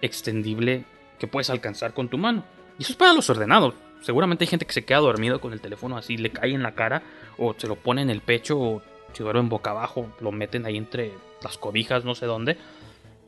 extendible 0.00 0.84
que 1.20 1.28
puedes 1.28 1.48
alcanzar 1.48 1.94
con 1.94 2.08
tu 2.08 2.18
mano. 2.18 2.42
Y 2.76 2.82
eso 2.82 2.92
es 2.92 2.98
para 2.98 3.12
los 3.12 3.30
ordenados. 3.30 3.74
Seguramente 4.02 4.42
hay 4.42 4.48
gente 4.48 4.66
que 4.66 4.72
se 4.72 4.84
queda 4.84 4.98
dormido 4.98 5.40
con 5.40 5.52
el 5.52 5.60
teléfono 5.60 5.96
así, 5.96 6.16
le 6.16 6.30
cae 6.30 6.52
en 6.52 6.64
la 6.64 6.74
cara, 6.74 7.04
o 7.38 7.54
se 7.56 7.68
lo 7.68 7.76
pone 7.76 8.02
en 8.02 8.10
el 8.10 8.20
pecho, 8.20 8.58
o 8.58 8.82
si 9.12 9.22
duermen 9.22 9.48
boca 9.48 9.70
abajo, 9.70 10.10
lo 10.20 10.32
meten 10.32 10.66
ahí 10.66 10.76
entre 10.76 11.12
las 11.40 11.56
cobijas, 11.56 12.04
no 12.04 12.16
sé 12.16 12.26
dónde. 12.26 12.56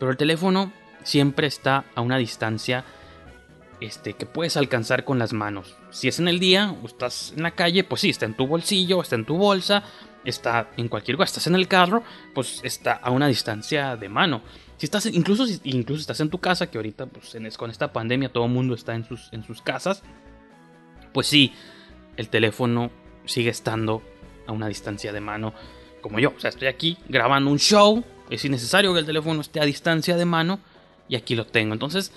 Pero 0.01 0.11
el 0.11 0.17
teléfono 0.17 0.73
siempre 1.05 1.47
está 1.47 1.85
a 1.95 2.01
una 2.01 2.19
distancia 2.19 2.85
este, 3.81 4.15
que 4.15 4.27
puedes 4.27 4.57
alcanzar 4.57 5.05
con 5.05 5.19
las 5.19 5.33
manos. 5.33 5.77
Si 5.91 6.09
es 6.09 6.19
en 6.19 6.29
el 6.29 6.39
día 6.39 6.77
estás 6.85 7.35
en 7.37 7.43
la 7.43 7.51
calle, 7.53 7.85
pues 7.85 8.01
sí, 8.01 8.11
está 8.11 8.27
en 8.27 8.37
tu 8.37 8.47
bolsillo, 8.47 9.03
está 9.03 9.17
en 9.17 9.25
tu 9.25 9.37
bolsa, 9.37 9.83
está 10.25 10.71
en 10.77 10.89
cualquier 10.89 11.17
lugar, 11.17 11.27
estás 11.27 11.47
en 11.47 11.55
el 11.55 11.69
carro, 11.69 12.03
pues 12.35 12.61
está 12.63 12.93
a 12.93 13.11
una 13.11 13.27
distancia 13.27 13.97
de 13.97 14.09
mano. 14.09 14.43
Si 14.77 14.87
estás, 14.87 15.07
incluso, 15.07 15.47
incluso 15.65 16.01
estás 16.01 16.21
en 16.21 16.31
tu 16.31 16.39
casa, 16.39 16.71
que 16.71 16.79
ahorita 16.79 17.07
pues, 17.07 17.37
con 17.57 17.71
esta 17.71 17.93
pandemia 17.93 18.33
todo 18.33 18.47
el 18.47 18.53
mundo 18.53 18.75
está 18.75 18.95
en 18.95 19.05
sus, 19.05 19.33
en 19.33 19.45
sus 19.45 19.63
casas, 19.63 20.03
pues 21.13 21.27
sí, 21.27 21.53
el 22.17 22.29
teléfono 22.29 22.91
sigue 23.25 23.51
estando 23.51 24.03
a 24.47 24.53
una 24.53 24.69
distancia 24.69 25.13
de 25.13 25.21
mano 25.21 25.55
como 26.01 26.19
yo. 26.19 26.33
O 26.37 26.41
sea, 26.41 26.51
estoy 26.51 26.69
aquí 26.69 26.99
grabando 27.09 27.51
un 27.51 27.59
show, 27.59 28.05
es 28.31 28.45
innecesario 28.45 28.93
que 28.93 29.01
el 29.01 29.07
teléfono 29.07 29.41
esté 29.41 29.61
a 29.61 29.65
distancia 29.65 30.17
de 30.17 30.25
mano 30.25 30.61
y 31.13 31.17
aquí 31.17 31.35
lo 31.35 31.45
tengo. 31.45 31.75
Entonces, 31.75 32.11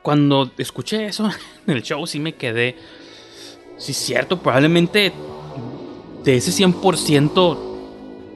cuando 0.00 0.50
escuché 0.56 1.04
eso 1.04 1.28
en 1.66 1.76
el 1.76 1.82
show 1.82 2.06
sí 2.06 2.18
me 2.18 2.34
quedé, 2.34 2.76
sí 3.76 3.92
cierto, 3.92 4.38
probablemente 4.40 5.12
de 6.24 6.36
ese 6.36 6.50
100%, 6.50 7.58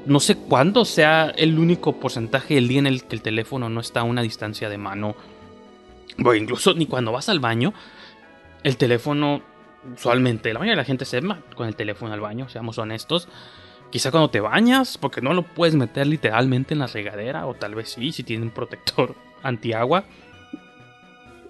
no 0.05 0.21
sé 0.21 0.37
cuándo 0.37 0.85
sea 0.85 1.33
el 1.35 1.59
único 1.59 1.99
porcentaje 1.99 2.57
del 2.57 2.69
día 2.69 2.81
en 2.81 2.87
el 2.87 3.05
que 3.05 3.17
el 3.17 3.23
teléfono 3.23 3.71
no 3.71 3.81
está 3.81 4.01
a 4.01 4.03
una 4.03 4.21
distancia 4.21 4.69
de 4.69 4.77
mano. 4.77 5.17
O 6.23 6.35
incluso 6.35 6.75
ni 6.75 6.85
cuando 6.85 7.11
vas 7.11 7.31
al 7.31 7.41
baño, 7.41 7.73
el 8.65 8.77
teléfono, 8.77 9.41
usualmente, 9.95 10.53
la 10.53 10.59
mayoría 10.59 10.73
de 10.73 10.83
la 10.83 10.85
gente 10.85 11.07
se 11.07 11.21
va 11.21 11.41
con 11.55 11.69
el 11.69 11.75
teléfono 11.75 12.13
al 12.13 12.21
baño, 12.21 12.51
seamos 12.51 12.77
honestos. 12.77 13.29
Quizá 13.91 14.11
cuando 14.11 14.29
te 14.29 14.41
bañas, 14.41 14.99
porque 14.99 15.23
no 15.23 15.33
lo 15.33 15.43
puedes 15.43 15.75
meter 15.75 16.07
literalmente 16.07 16.75
en 16.75 16.81
la 16.81 16.87
regadera, 16.87 17.47
o 17.47 17.55
tal 17.55 17.75
vez 17.75 17.93
sí, 17.93 18.13
si 18.13 18.25
tiene 18.25 18.43
un 18.45 18.51
protector 18.51 19.15
antiagua 19.47 20.05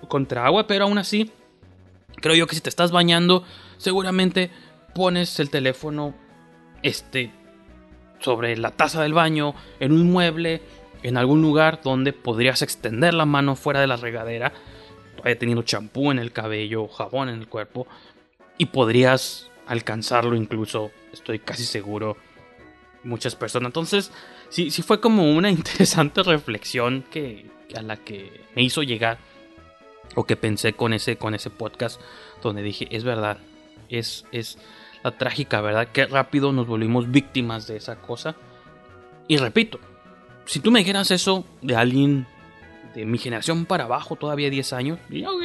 contra 0.09 0.47
agua, 0.47 0.67
pero 0.67 0.85
aún 0.85 0.99
así, 0.99 1.33
creo 2.21 2.35
yo 2.35 2.47
que 2.47 2.55
si 2.55 2.61
te 2.61 2.69
estás 2.69 2.93
bañando, 2.93 3.45
seguramente 3.77 4.51
pones 4.95 5.41
el 5.41 5.51
teléfono 5.51 6.15
este 6.83 7.33
sobre 8.21 8.57
la 8.57 8.71
taza 8.71 9.03
del 9.03 9.13
baño, 9.13 9.55
en 9.81 9.93
un 9.93 10.11
mueble, 10.11 10.63
en 11.03 11.17
algún 11.17 11.43
lugar 11.43 11.81
donde 11.83 12.13
podrías 12.13 12.63
extender 12.63 13.15
la 13.15 13.27
mano 13.27 13.57
fuera 13.57 13.81
de 13.81 13.87
la 13.87 13.97
regadera, 13.97 14.53
todavía 15.17 15.39
teniendo 15.39 15.63
champú 15.63 16.11
en 16.11 16.19
el 16.19 16.33
cabello, 16.33 16.89
jabón 16.89 17.29
en 17.29 17.41
el 17.41 17.49
cuerpo, 17.49 17.87
y 18.59 18.67
podrías 18.67 19.51
alcanzarlo 19.67 20.35
incluso, 20.35 20.91
estoy 21.13 21.39
casi 21.41 21.65
seguro, 21.65 22.17
muchas 23.05 23.37
personas. 23.37 23.69
Entonces, 23.69 24.11
sí, 24.49 24.71
sí 24.71 24.83
fue 24.83 25.01
como 25.01 25.35
una 25.35 25.51
interesante 25.51 26.23
reflexión 26.23 27.05
que, 27.11 27.47
a 27.75 27.83
la 27.83 27.97
que 27.97 28.45
me 28.55 28.63
hizo 28.63 28.83
llegar 28.83 29.19
o 30.15 30.25
que 30.25 30.37
pensé 30.37 30.73
con 30.73 30.93
ese, 30.93 31.17
con 31.17 31.35
ese 31.35 31.51
podcast 31.51 32.01
donde 32.43 32.63
dije, 32.63 32.89
es 32.91 33.05
verdad, 33.05 33.39
es, 33.89 34.25
es 34.33 34.59
la 35.03 35.13
trágica 35.13 35.61
verdad, 35.61 35.89
que 35.89 36.07
rápido 36.07 36.53
nos 36.53 36.67
volvimos 36.67 37.11
víctimas 37.11 37.67
de 37.67 37.77
esa 37.77 37.97
cosa. 37.97 38.37
Y 39.29 39.37
repito, 39.37 39.79
si 40.45 40.61
tú 40.61 40.71
me 40.71 40.81
dijeras 40.81 41.11
eso 41.11 41.45
de 41.63 41.77
alguien 41.77 42.27
de 42.95 43.05
mi 43.05 43.19
generación 43.19 43.67
para 43.67 43.85
abajo, 43.85 44.17
todavía 44.17 44.49
10 44.49 44.73
años, 44.73 44.99
yo, 45.11 45.39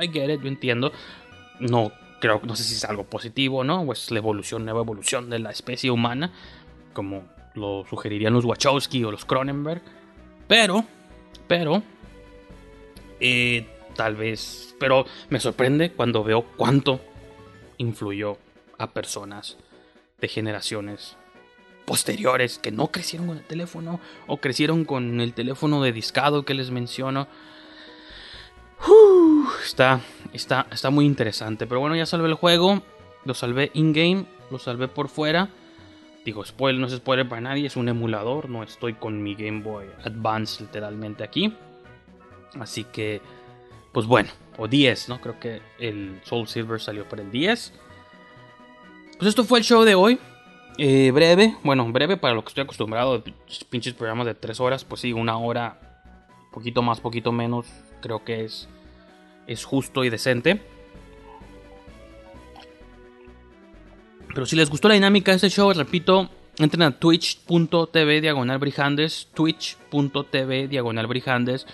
I 0.00 0.08
get 0.12 0.30
it, 0.30 0.42
yo 0.42 0.48
entiendo. 0.48 0.92
No 1.60 1.92
creo, 2.20 2.40
no 2.44 2.54
sé 2.54 2.64
si 2.64 2.74
es 2.74 2.84
algo 2.84 3.04
positivo, 3.04 3.64
¿no? 3.64 3.80
O 3.80 3.92
es 3.92 4.10
la 4.10 4.18
evolución, 4.18 4.64
nueva 4.64 4.80
evolución 4.80 5.30
de 5.30 5.38
la 5.38 5.50
especie 5.50 5.90
humana, 5.90 6.32
como 6.92 7.24
lo 7.54 7.84
sugerirían 7.88 8.32
los 8.32 8.44
Wachowski 8.44 9.02
o 9.04 9.10
los 9.10 9.24
Cronenberg. 9.24 9.82
Pero, 10.46 10.84
pero, 11.50 11.82
eh, 13.18 13.66
tal 13.96 14.14
vez, 14.14 14.76
pero 14.78 15.04
me 15.30 15.40
sorprende 15.40 15.90
cuando 15.90 16.22
veo 16.22 16.42
cuánto 16.56 17.00
influyó 17.76 18.38
a 18.78 18.92
personas 18.92 19.56
de 20.20 20.28
generaciones 20.28 21.16
posteriores 21.86 22.60
que 22.60 22.70
no 22.70 22.92
crecieron 22.92 23.26
con 23.26 23.38
el 23.38 23.44
teléfono 23.44 23.98
o 24.28 24.36
crecieron 24.36 24.84
con 24.84 25.20
el 25.20 25.34
teléfono 25.34 25.82
de 25.82 25.90
discado 25.90 26.44
que 26.44 26.54
les 26.54 26.70
menciono. 26.70 27.26
está, 29.66 30.02
está, 30.32 30.68
está 30.70 30.90
muy 30.90 31.04
interesante. 31.04 31.66
Pero 31.66 31.80
bueno, 31.80 31.96
ya 31.96 32.06
salvé 32.06 32.28
el 32.28 32.34
juego. 32.34 32.80
Lo 33.24 33.34
salvé 33.34 33.72
in-game. 33.74 34.24
Lo 34.52 34.60
salvé 34.60 34.86
por 34.86 35.08
fuera. 35.08 35.48
Digo, 36.30 36.44
spoiler, 36.44 36.80
no 36.80 36.86
es 36.86 36.94
spoiler 36.94 37.28
para 37.28 37.40
nadie. 37.40 37.66
Es 37.66 37.74
un 37.76 37.88
emulador. 37.88 38.48
No 38.48 38.62
estoy 38.62 38.94
con 38.94 39.20
mi 39.20 39.34
Game 39.34 39.62
Boy 39.62 39.86
Advance 40.04 40.62
literalmente 40.62 41.24
aquí. 41.24 41.52
Así 42.54 42.84
que 42.84 43.20
pues 43.90 44.06
bueno, 44.06 44.30
o 44.56 44.68
10, 44.68 45.08
¿no? 45.08 45.20
Creo 45.20 45.40
que 45.40 45.60
el 45.80 46.20
Soul 46.22 46.46
Silver 46.46 46.80
salió 46.80 47.08
por 47.08 47.18
el 47.18 47.30
10. 47.30 47.72
Pues 49.18 49.28
esto 49.28 49.42
fue 49.44 49.58
el 49.58 49.64
show 49.64 49.82
de 49.82 49.96
hoy. 49.96 50.18
Eh, 50.78 51.10
breve, 51.10 51.56
bueno, 51.64 51.90
breve 51.90 52.16
para 52.16 52.34
lo 52.34 52.42
que 52.42 52.48
estoy 52.48 52.62
acostumbrado, 52.62 53.24
pinches 53.68 53.94
programas 53.94 54.26
de 54.26 54.34
3 54.34 54.60
horas, 54.60 54.84
pues 54.84 55.00
sí, 55.00 55.12
una 55.12 55.36
hora, 55.36 56.06
poquito 56.52 56.80
más, 56.80 57.00
poquito 57.00 57.32
menos, 57.32 57.66
creo 58.00 58.24
que 58.24 58.44
es, 58.44 58.68
es 59.48 59.64
justo 59.64 60.04
y 60.04 60.10
decente. 60.10 60.62
Pero 64.34 64.46
si 64.46 64.56
les 64.56 64.70
gustó 64.70 64.88
la 64.88 64.94
dinámica 64.94 65.32
de 65.32 65.36
este 65.36 65.50
show, 65.50 65.72
repito, 65.72 66.30
entren 66.58 66.82
a 66.82 66.98
twitch.tv 66.98 68.20
diagonal 68.20 68.58
brijandes, 68.58 69.28
twitch.tv 69.34 70.68
diagonal 70.68 71.06
brijandes. 71.06 71.66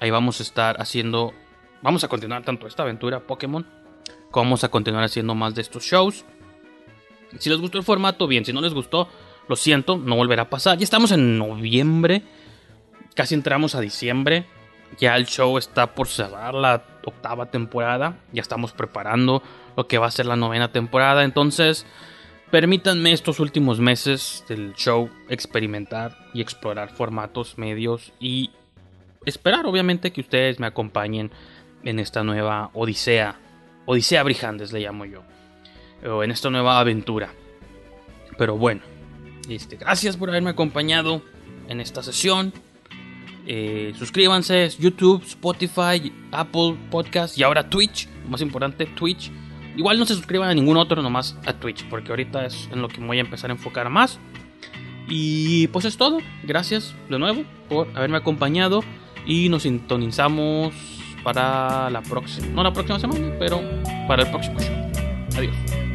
Ahí 0.00 0.10
vamos 0.10 0.40
a 0.40 0.42
estar 0.42 0.80
haciendo 0.80 1.34
vamos 1.82 2.04
a 2.04 2.08
continuar 2.08 2.42
tanto 2.42 2.66
esta 2.66 2.82
aventura 2.82 3.20
Pokémon 3.20 3.64
como 4.30 4.44
vamos 4.44 4.64
a 4.64 4.68
continuar 4.68 5.04
haciendo 5.04 5.34
más 5.34 5.54
de 5.54 5.62
estos 5.62 5.84
shows. 5.84 6.24
Si 7.38 7.48
les 7.48 7.60
gustó 7.60 7.78
el 7.78 7.84
formato, 7.84 8.26
bien. 8.26 8.44
Si 8.44 8.52
no 8.52 8.60
les 8.60 8.74
gustó, 8.74 9.08
lo 9.48 9.56
siento, 9.56 9.96
no 9.96 10.16
volverá 10.16 10.42
a 10.42 10.50
pasar. 10.50 10.78
Ya 10.78 10.84
estamos 10.84 11.12
en 11.12 11.38
noviembre, 11.38 12.22
casi 13.14 13.34
entramos 13.34 13.74
a 13.74 13.80
diciembre. 13.80 14.46
Ya 14.98 15.16
el 15.16 15.26
show 15.26 15.58
está 15.58 15.94
por 15.94 16.08
cerrar 16.08 16.54
la 16.54 16.84
octava 17.04 17.50
temporada. 17.50 18.18
Ya 18.32 18.42
estamos 18.42 18.72
preparando 18.72 19.42
lo 19.76 19.86
que 19.86 19.98
va 19.98 20.06
a 20.06 20.10
ser 20.10 20.26
la 20.26 20.36
novena 20.36 20.72
temporada. 20.72 21.24
Entonces, 21.24 21.86
permítanme 22.50 23.12
estos 23.12 23.40
últimos 23.40 23.80
meses 23.80 24.44
del 24.48 24.74
show 24.74 25.10
experimentar 25.28 26.16
y 26.32 26.40
explorar 26.40 26.90
formatos, 26.90 27.58
medios 27.58 28.12
y 28.20 28.50
esperar, 29.24 29.66
obviamente, 29.66 30.12
que 30.12 30.20
ustedes 30.20 30.58
me 30.58 30.66
acompañen 30.66 31.30
en 31.84 31.98
esta 31.98 32.24
nueva 32.24 32.70
odisea, 32.74 33.38
odisea 33.84 34.22
Brijandes 34.22 34.72
le 34.72 34.80
llamo 34.80 35.04
yo, 35.04 35.22
o 36.08 36.22
en 36.22 36.30
esta 36.30 36.50
nueva 36.50 36.80
aventura. 36.80 37.30
Pero 38.38 38.56
bueno, 38.56 38.82
este, 39.48 39.76
gracias 39.76 40.16
por 40.16 40.28
haberme 40.28 40.50
acompañado 40.50 41.22
en 41.68 41.80
esta 41.80 42.02
sesión. 42.02 42.52
Eh, 43.46 43.92
suscríbanse, 43.96 44.68
YouTube, 44.78 45.22
Spotify, 45.22 46.12
Apple 46.32 46.76
Podcast 46.90 47.38
y 47.38 47.44
ahora 47.44 47.68
Twitch, 47.68 48.08
más 48.28 48.40
importante 48.40 48.86
Twitch. 48.86 49.30
Igual 49.76 49.98
no 49.98 50.06
se 50.06 50.14
suscriban 50.14 50.48
a 50.48 50.54
ningún 50.54 50.76
otro, 50.76 51.02
nomás 51.02 51.36
a 51.46 51.52
Twitch, 51.52 51.86
porque 51.88 52.10
ahorita 52.10 52.46
es 52.46 52.68
en 52.72 52.80
lo 52.80 52.88
que 52.88 53.00
me 53.00 53.08
voy 53.08 53.18
a 53.18 53.20
empezar 53.20 53.50
a 53.50 53.52
enfocar 53.52 53.90
más. 53.90 54.18
Y 55.08 55.68
pues 55.68 55.84
es 55.84 55.96
todo. 55.96 56.18
Gracias 56.42 56.94
de 57.08 57.18
nuevo 57.18 57.44
por 57.68 57.88
haberme 57.94 58.16
acompañado 58.16 58.82
y 59.26 59.48
nos 59.48 59.62
sintonizamos 59.62 60.72
para 61.22 61.90
la 61.90 62.02
próxima, 62.02 62.46
no 62.48 62.62
la 62.62 62.72
próxima 62.72 62.98
semana, 62.98 63.34
pero 63.38 63.60
para 64.08 64.22
el 64.22 64.30
próximo 64.30 64.58
show. 64.60 64.74
Adiós. 65.36 65.85